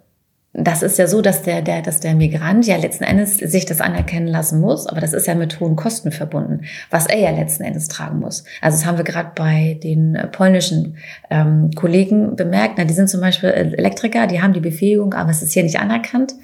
das 0.58 0.84
ist 0.84 0.98
ja 0.98 1.08
so, 1.08 1.22
dass 1.22 1.42
der, 1.42 1.62
der, 1.62 1.82
dass 1.82 2.00
der 2.00 2.16
Migrant 2.16 2.66
ja 2.66 2.78
letzten 2.78 3.04
Endes 3.04 3.38
sich 3.38 3.66
das 3.66 3.82
anerkennen 3.82 4.28
lassen 4.28 4.62
muss, 4.62 4.88
aber 4.88 5.02
das 5.02 5.12
ist 5.12 5.28
ja 5.28 5.36
mit 5.36 5.60
hohen 5.60 5.76
Kosten 5.76 6.14
verbunden, 6.14 6.62
was 6.90 7.08
er 7.08 7.20
ja 7.20 7.32
letzten 7.32 7.64
Endes 7.64 7.90
tragen 7.90 8.20
muss. 8.20 8.46
Also 8.62 8.78
das 8.78 8.86
haben 8.86 8.98
wir 8.98 9.04
gerade 9.04 9.32
bei 9.36 9.78
den 9.84 10.18
polnischen 10.32 10.98
ähm, 11.30 11.72
Kollegen 11.76 12.38
bemerkt. 12.38 12.76
Na, 12.78 12.86
die 12.86 12.94
sind 12.94 13.10
zum 13.10 13.20
Beispiel 13.20 13.50
Elektriker, 13.50 14.28
die 14.28 14.42
haben 14.42 14.54
die 14.54 14.62
Befähigung, 14.62 15.14
aber 15.14 15.30
es 15.30 15.42
ist 15.42 15.52
hier 15.52 15.64
nicht 15.64 15.80
anerkannt. 15.80 16.36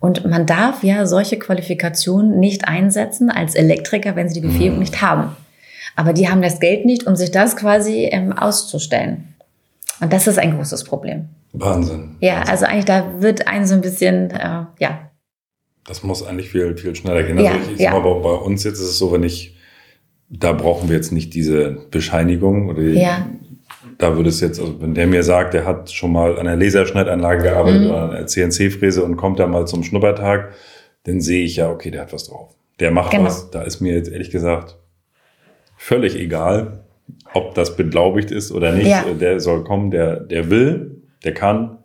Und 0.00 0.28
man 0.28 0.46
darf 0.46 0.82
ja 0.82 1.06
solche 1.06 1.38
Qualifikationen 1.38 2.40
nicht 2.40 2.66
einsetzen 2.66 3.30
als 3.30 3.54
Elektriker, 3.54 4.16
wenn 4.16 4.28
sie 4.28 4.40
die 4.40 4.46
Befähigung 4.48 4.74
mhm. 4.74 4.80
nicht 4.80 5.02
haben. 5.02 5.36
Aber 5.94 6.12
die 6.12 6.28
haben 6.28 6.42
das 6.42 6.58
Geld 6.58 6.84
nicht, 6.84 7.06
um 7.06 7.14
sich 7.14 7.30
das 7.30 7.54
quasi 7.54 8.08
ähm, 8.10 8.32
auszustellen. 8.32 9.34
Und 10.00 10.12
das 10.12 10.26
ist 10.26 10.40
ein 10.40 10.56
großes 10.56 10.82
Problem. 10.82 11.28
Wahnsinn. 11.52 12.16
Ja, 12.20 12.36
Wahnsinn. 12.36 12.50
also 12.50 12.64
eigentlich 12.66 12.84
da 12.84 13.20
wird 13.20 13.46
ein 13.46 13.66
so 13.66 13.74
ein 13.74 13.80
bisschen, 13.80 14.30
äh, 14.30 14.64
ja. 14.78 15.10
Das 15.86 16.02
muss 16.02 16.24
eigentlich 16.24 16.50
viel, 16.50 16.76
viel 16.76 16.94
schneller 16.94 17.22
gehen. 17.22 17.38
Also 17.38 17.50
ja, 17.50 17.56
ich, 17.56 17.72
ich 17.72 17.80
ja. 17.80 17.92
sag 17.92 18.02
mal, 18.02 18.14
bei, 18.14 18.20
bei 18.20 18.34
uns 18.34 18.64
jetzt 18.64 18.78
ist 18.78 18.90
es 18.90 18.98
so, 18.98 19.12
wenn 19.12 19.22
ich, 19.22 19.56
da 20.28 20.52
brauchen 20.52 20.88
wir 20.88 20.96
jetzt 20.96 21.12
nicht 21.12 21.34
diese 21.34 21.86
Bescheinigung 21.90 22.68
oder 22.68 22.80
die, 22.80 23.00
ja. 23.00 23.26
da 23.98 24.16
würde 24.16 24.30
es 24.30 24.40
jetzt, 24.40 24.60
also 24.60 24.80
wenn 24.80 24.94
der 24.94 25.06
mir 25.06 25.22
sagt, 25.22 25.54
der 25.54 25.66
hat 25.66 25.90
schon 25.90 26.12
mal 26.12 26.38
an 26.38 26.46
einer 26.46 26.56
Laserschneidanlage 26.56 27.42
gearbeitet 27.42 27.82
mhm. 27.82 27.88
oder 27.88 28.02
an 28.02 28.10
einer 28.10 28.26
CNC-Fräse 28.26 29.02
und 29.02 29.16
kommt 29.16 29.38
da 29.38 29.46
mal 29.46 29.66
zum 29.66 29.82
Schnuppertag, 29.82 30.52
dann 31.04 31.20
sehe 31.20 31.44
ich 31.44 31.56
ja, 31.56 31.68
okay, 31.68 31.90
der 31.90 32.02
hat 32.02 32.12
was 32.12 32.28
drauf. 32.28 32.54
Der 32.80 32.90
macht 32.90 33.10
genau. 33.10 33.24
was. 33.24 33.50
Da 33.50 33.62
ist 33.62 33.80
mir 33.80 33.94
jetzt 33.94 34.10
ehrlich 34.10 34.30
gesagt 34.30 34.78
völlig 35.76 36.16
egal, 36.16 36.84
ob 37.34 37.54
das 37.54 37.76
beglaubigt 37.76 38.30
ist 38.30 38.52
oder 38.52 38.72
nicht. 38.72 38.86
Ja. 38.86 39.04
Der 39.18 39.40
soll 39.40 39.64
kommen, 39.64 39.90
der, 39.90 40.20
der 40.20 40.48
will, 40.48 40.91
der 41.24 41.34
kann, 41.34 41.78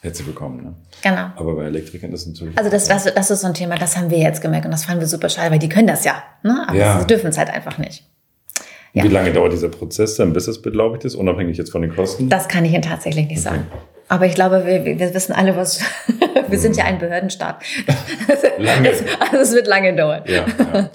hätte 0.00 0.16
sie 0.16 0.22
bekommen. 0.22 0.62
Ne? 0.62 0.74
Genau. 1.02 1.30
Aber 1.36 1.56
bei 1.56 1.64
Elektrikern 1.64 2.12
ist 2.12 2.22
es 2.22 2.26
natürlich. 2.28 2.58
Also 2.58 2.70
das, 2.70 2.88
das, 2.88 3.12
das 3.12 3.30
ist 3.30 3.40
so 3.40 3.46
ein 3.46 3.54
Thema, 3.54 3.76
das 3.76 3.96
haben 3.96 4.10
wir 4.10 4.18
jetzt 4.18 4.40
gemerkt 4.40 4.64
und 4.64 4.72
das 4.72 4.84
fanden 4.84 5.00
wir 5.00 5.08
super 5.08 5.28
schade, 5.28 5.50
weil 5.50 5.58
die 5.58 5.68
können 5.68 5.86
das 5.86 6.04
ja. 6.04 6.22
Ne? 6.42 6.64
Aber 6.68 6.76
ja. 6.76 7.00
sie 7.00 7.06
dürfen 7.06 7.28
es 7.28 7.38
halt 7.38 7.50
einfach 7.50 7.78
nicht. 7.78 8.04
Ja. 8.92 9.02
Wie 9.02 9.08
lange 9.08 9.32
dauert 9.32 9.52
dieser 9.52 9.70
Prozess 9.70 10.16
dann, 10.16 10.32
bis 10.32 10.46
es 10.46 10.62
beglaubigt 10.62 11.04
ist, 11.04 11.16
unabhängig 11.16 11.56
jetzt 11.56 11.72
von 11.72 11.82
den 11.82 11.94
Kosten? 11.94 12.28
Das 12.28 12.46
kann 12.46 12.64
ich 12.64 12.72
Ihnen 12.72 12.82
tatsächlich 12.82 13.26
nicht 13.26 13.44
okay. 13.44 13.56
sagen. 13.56 13.66
Aber 14.08 14.26
ich 14.26 14.34
glaube, 14.34 14.64
wir, 14.66 14.84
wir 14.84 15.14
wissen 15.14 15.32
alle, 15.32 15.56
was, 15.56 15.82
Wir 16.48 16.58
sind 16.58 16.76
ja 16.76 16.84
ein 16.84 16.98
Behördenstaat. 16.98 17.62
lange. 18.58 18.90
Also 19.18 19.36
es 19.36 19.52
wird 19.52 19.66
lange 19.66 19.94
dauern. 19.94 20.22
Ja, 20.26 20.46
ja. 20.46 20.90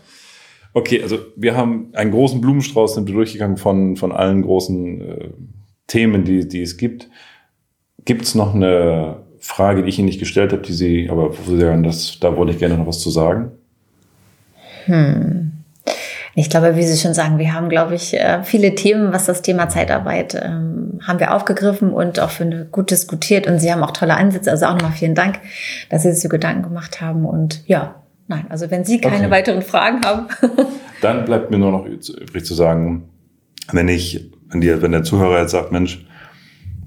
Okay, 0.74 1.02
also 1.02 1.18
wir 1.36 1.56
haben 1.56 1.90
einen 1.94 2.12
großen 2.12 2.42
Blumenstrauß, 2.42 2.96
sind 2.96 3.08
wir 3.08 3.16
durchgegangen 3.16 3.58
von, 3.58 3.96
von 3.96 4.12
allen 4.12 4.44
großen 4.44 5.02
äh, 5.02 5.30
Themen, 5.88 6.24
die, 6.24 6.48
die 6.48 6.62
es 6.62 6.78
gibt. 6.78 7.10
Gibt 8.06 8.24
es 8.24 8.36
noch 8.36 8.56
eine 8.56 9.18
Frage, 9.40 9.84
die 9.84 9.90
ich 9.90 10.00
Ihnen 10.00 10.08
nicht 10.08 10.20
gestellt 10.20 10.52
habe, 10.52 10.62
die 10.62 10.74
Sie, 10.74 11.10
aber 11.10 11.30
wo 11.38 11.52
Sie 11.52 11.60
sagen, 11.60 11.84
das, 11.84 12.20
da 12.20 12.36
wollte 12.36 12.54
ich 12.54 12.60
gerne 12.60 12.78
noch 12.78 12.88
was 12.88 13.00
zu 13.00 13.10
sagen? 13.10 13.52
Hm. 14.86 15.52
Ich 16.36 16.50
glaube, 16.50 16.76
wie 16.76 16.84
Sie 16.84 16.98
schon 16.98 17.14
sagen, 17.14 17.38
wir 17.38 17.54
haben, 17.54 17.70
glaube 17.70 17.96
ich, 17.96 18.14
äh, 18.14 18.44
viele 18.44 18.76
Themen, 18.76 19.12
was 19.12 19.26
das 19.26 19.42
Thema 19.42 19.68
Zeitarbeit 19.68 20.36
ähm, 20.36 21.00
haben 21.06 21.20
wir 21.20 21.34
aufgegriffen 21.34 21.92
und 21.92 22.20
auch 22.20 22.30
für 22.30 22.66
gut 22.72 22.92
diskutiert. 22.92 23.48
Und 23.48 23.60
Sie 23.60 23.72
haben 23.72 23.84
auch 23.84 23.92
tolle 23.92 24.16
Ansätze. 24.16 24.52
Also 24.52 24.68
auch 24.68 24.74
nochmal 24.74 24.92
vielen 24.92 25.16
Dank, 25.16 25.40
dass 25.90 26.04
Sie 26.04 26.12
sich 26.12 26.22
so 26.22 26.30
Gedanken 26.30 26.64
gemacht 26.64 27.02
haben. 27.02 27.26
Und 27.26 27.64
ja, 27.68 27.96
nein, 28.28 28.46
also 28.50 28.72
wenn 28.72 28.86
Sie 28.86 29.02
keine 29.02 29.18
okay. 29.18 29.32
weiteren 29.32 29.62
Fragen 29.62 30.02
haben. 30.06 30.28
Dann 31.02 31.26
bleibt 31.26 31.52
mir 31.52 31.58
nur 31.58 31.72
noch 31.72 31.86
übrig 31.86 32.46
zu 32.46 32.54
sagen, 32.54 33.10
wenn 33.72 33.88
ich, 33.88 34.32
wenn, 34.50 34.62
die, 34.62 34.82
wenn 34.82 34.92
der 34.92 35.04
Zuhörer 35.04 35.42
jetzt 35.42 35.52
sagt, 35.52 35.72
Mensch, 35.72 36.06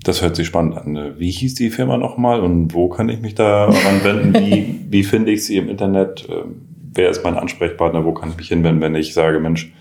das 0.02 0.22
hört 0.22 0.36
sich 0.36 0.46
spannend 0.46 0.76
an. 0.76 1.18
Wie 1.18 1.30
hieß 1.30 1.54
die 1.54 1.70
Firma 1.70 1.96
nochmal 1.96 2.40
und 2.40 2.74
wo 2.74 2.88
kann 2.88 3.08
ich 3.08 3.20
mich 3.20 3.34
da 3.34 3.66
anwenden? 3.66 4.34
Wie, 4.34 4.80
wie 4.88 5.04
finde 5.04 5.32
ich 5.32 5.44
sie 5.44 5.56
im 5.56 5.68
Internet? 5.68 6.26
Ähm, 6.28 6.66
wer 6.94 7.10
ist 7.10 7.24
mein 7.24 7.36
Ansprechpartner? 7.36 8.04
Wo 8.04 8.12
kann 8.12 8.30
ich 8.30 8.36
mich 8.36 8.48
hinwenden, 8.48 8.82
wenn 8.82 8.94
ich 8.94 9.14
sage, 9.14 9.40
Mensch, 9.40 9.72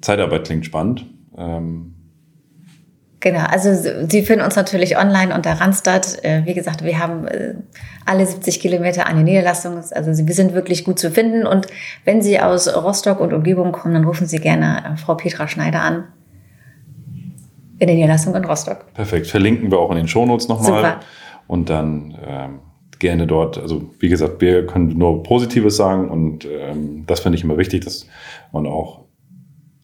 Zeitarbeit 0.00 0.44
klingt 0.44 0.66
spannend? 0.66 1.06
Ähm 1.36 1.94
Genau, 3.20 3.44
also 3.50 3.74
Sie 4.06 4.22
finden 4.22 4.44
uns 4.44 4.54
natürlich 4.54 4.96
online 4.96 5.34
unter 5.34 5.50
Randstadt. 5.54 6.22
Äh, 6.22 6.42
wie 6.44 6.54
gesagt, 6.54 6.84
wir 6.84 7.00
haben 7.00 7.26
äh, 7.26 7.54
alle 8.04 8.24
70 8.24 8.60
Kilometer 8.60 9.06
eine 9.06 9.24
Niederlassung. 9.24 9.82
Also 9.90 10.26
wir 10.26 10.34
sind 10.34 10.54
wirklich 10.54 10.84
gut 10.84 11.00
zu 11.00 11.10
finden. 11.10 11.44
Und 11.44 11.66
wenn 12.04 12.22
Sie 12.22 12.38
aus 12.38 12.72
Rostock 12.72 13.18
und 13.18 13.32
Umgebung 13.32 13.72
kommen, 13.72 13.94
dann 13.94 14.04
rufen 14.04 14.28
Sie 14.28 14.38
gerne 14.38 14.84
äh, 14.84 14.96
Frau 14.96 15.16
Petra 15.16 15.48
Schneider 15.48 15.82
an 15.82 16.04
in 17.78 17.86
der 17.86 17.96
Niederlassung 17.96 18.34
in 18.34 18.44
Rostock. 18.44 18.92
Perfekt. 18.94 19.26
Verlinken 19.26 19.70
wir 19.70 19.78
auch 19.78 19.90
in 19.90 19.96
den 19.96 20.08
Shownotes 20.08 20.48
nochmal. 20.48 20.82
Super. 20.82 21.00
Und 21.46 21.70
dann 21.70 22.16
ähm, 22.26 22.58
gerne 22.98 23.26
dort, 23.26 23.58
also 23.58 23.90
wie 24.00 24.08
gesagt, 24.08 24.40
wir 24.40 24.66
können 24.66 24.96
nur 24.98 25.22
Positives 25.22 25.76
sagen 25.76 26.10
und 26.10 26.44
ähm, 26.44 27.04
das 27.06 27.20
finde 27.20 27.38
ich 27.38 27.44
immer 27.44 27.56
wichtig, 27.56 27.84
dass 27.84 28.06
man 28.52 28.66
auch 28.66 29.04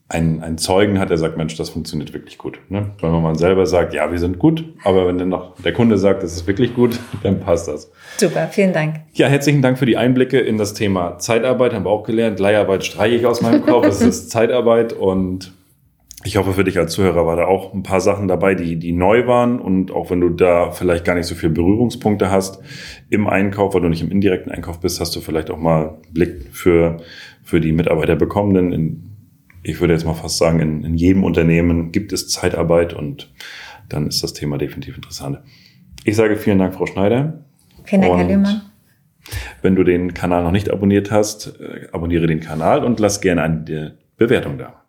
einen, 0.09 0.43
einen 0.43 0.59
Zeugen 0.59 0.99
hat, 0.99 1.11
der 1.11 1.17
sagt, 1.17 1.37
Mensch, 1.37 1.57
das 1.57 1.71
funktioniert 1.71 2.13
wirklich 2.13 2.37
gut. 2.37 2.59
Ne? 2.69 2.91
Wenn 3.01 3.23
man 3.23 3.37
selber 3.37 3.67
sagt, 3.67 3.95
ja, 3.95 4.11
wir 4.13 4.19
sind 4.19 4.39
gut, 4.39 4.65
aber 4.85 5.07
wenn 5.07 5.19
dann 5.19 5.31
noch 5.31 5.59
der 5.63 5.73
Kunde 5.73 5.97
sagt, 5.97 6.23
das 6.23 6.35
ist 6.35 6.47
wirklich 6.47 6.75
gut, 6.75 6.99
dann 7.23 7.41
passt 7.41 7.69
das. 7.69 7.91
Super, 8.19 8.49
vielen 8.49 8.73
Dank. 8.73 9.01
Ja, 9.15 9.29
herzlichen 9.29 9.63
Dank 9.63 9.79
für 9.79 9.87
die 9.87 9.97
Einblicke 9.97 10.39
in 10.39 10.59
das 10.59 10.75
Thema 10.75 11.19
Zeitarbeit. 11.19 11.73
Haben 11.73 11.85
wir 11.85 11.91
auch 11.91 12.05
gelernt. 12.05 12.39
Leiharbeit 12.39 12.85
streiche 12.85 13.17
ich 13.17 13.27
aus 13.27 13.41
meinem 13.41 13.65
Kopf. 13.65 13.87
es 13.89 14.03
ist 14.03 14.31
Zeitarbeit 14.31 14.93
und 14.93 15.53
ich 16.25 16.39
hoffe, 16.39 16.55
für 16.55 16.65
dich 16.65 16.79
als 16.79 16.93
Zuhörer 16.93 17.27
war 17.27 17.37
da 17.37 17.45
auch 17.45 17.75
ein 17.75 17.83
paar 17.83 18.01
Sachen 18.01 18.29
dabei, 18.29 18.55
die, 18.55 18.77
die 18.77 18.93
neu 18.93 19.27
waren. 19.27 19.61
Und 19.61 19.91
auch 19.91 20.11
wenn 20.11 20.21
du 20.21 20.31
da 20.31 20.71
vielleicht 20.71 21.05
gar 21.05 21.15
nicht 21.15 21.27
so 21.27 21.35
viele 21.35 21.53
Berührungspunkte 21.53 22.31
hast 22.31 22.61
im 23.11 23.27
Einkauf, 23.27 23.75
weil 23.75 23.83
du 23.83 23.89
nicht 23.89 24.03
im 24.03 24.11
indirekten 24.11 24.51
Einkauf 24.51 24.81
bist, 24.81 25.01
hast 25.01 25.15
du 25.15 25.21
vielleicht 25.21 25.51
auch 25.51 25.59
mal 25.59 25.99
Blick 26.13 26.49
für, 26.51 26.97
für 27.43 27.61
die 27.61 27.73
Mitarbeiter 27.73 28.17
bekommen. 28.17 28.55
Denn 28.55 28.73
in, 28.73 29.11
ich 29.63 29.81
würde 29.81 29.93
jetzt 29.93 30.07
mal 30.07 30.15
fast 30.15 30.39
sagen, 30.39 30.61
in, 30.61 30.83
in 30.83 30.95
jedem 30.95 31.25
Unternehmen 31.25 31.93
gibt 31.93 32.13
es 32.15 32.29
Zeitarbeit 32.29 32.95
und 32.95 33.31
dann 33.91 34.07
ist 34.07 34.23
das 34.23 34.33
Thema 34.33 34.57
definitiv 34.57 34.97
interessant. 34.97 35.41
Ich 36.05 36.17
sage 36.17 36.37
vielen 36.37 36.59
Dank, 36.59 36.75
Frau 36.75 36.87
Schneider. 36.87 37.45
Vielen 37.85 38.01
Dank, 38.01 38.17
Herr 38.17 38.27
Lehmann. 38.27 38.63
Wenn 39.61 39.77
du 39.77 39.85
den 39.85 40.15
Kanal 40.15 40.43
noch 40.43 40.53
nicht 40.53 40.71
abonniert 40.71 41.11
hast, 41.11 41.61
äh, 41.61 41.89
abonniere 41.93 42.27
den 42.27 42.41
Kanal 42.41 42.83
und 42.83 42.99
lass 42.99 43.21
gerne 43.21 43.43
eine 43.43 43.99
Bewertung 44.17 44.57
da. 44.57 44.84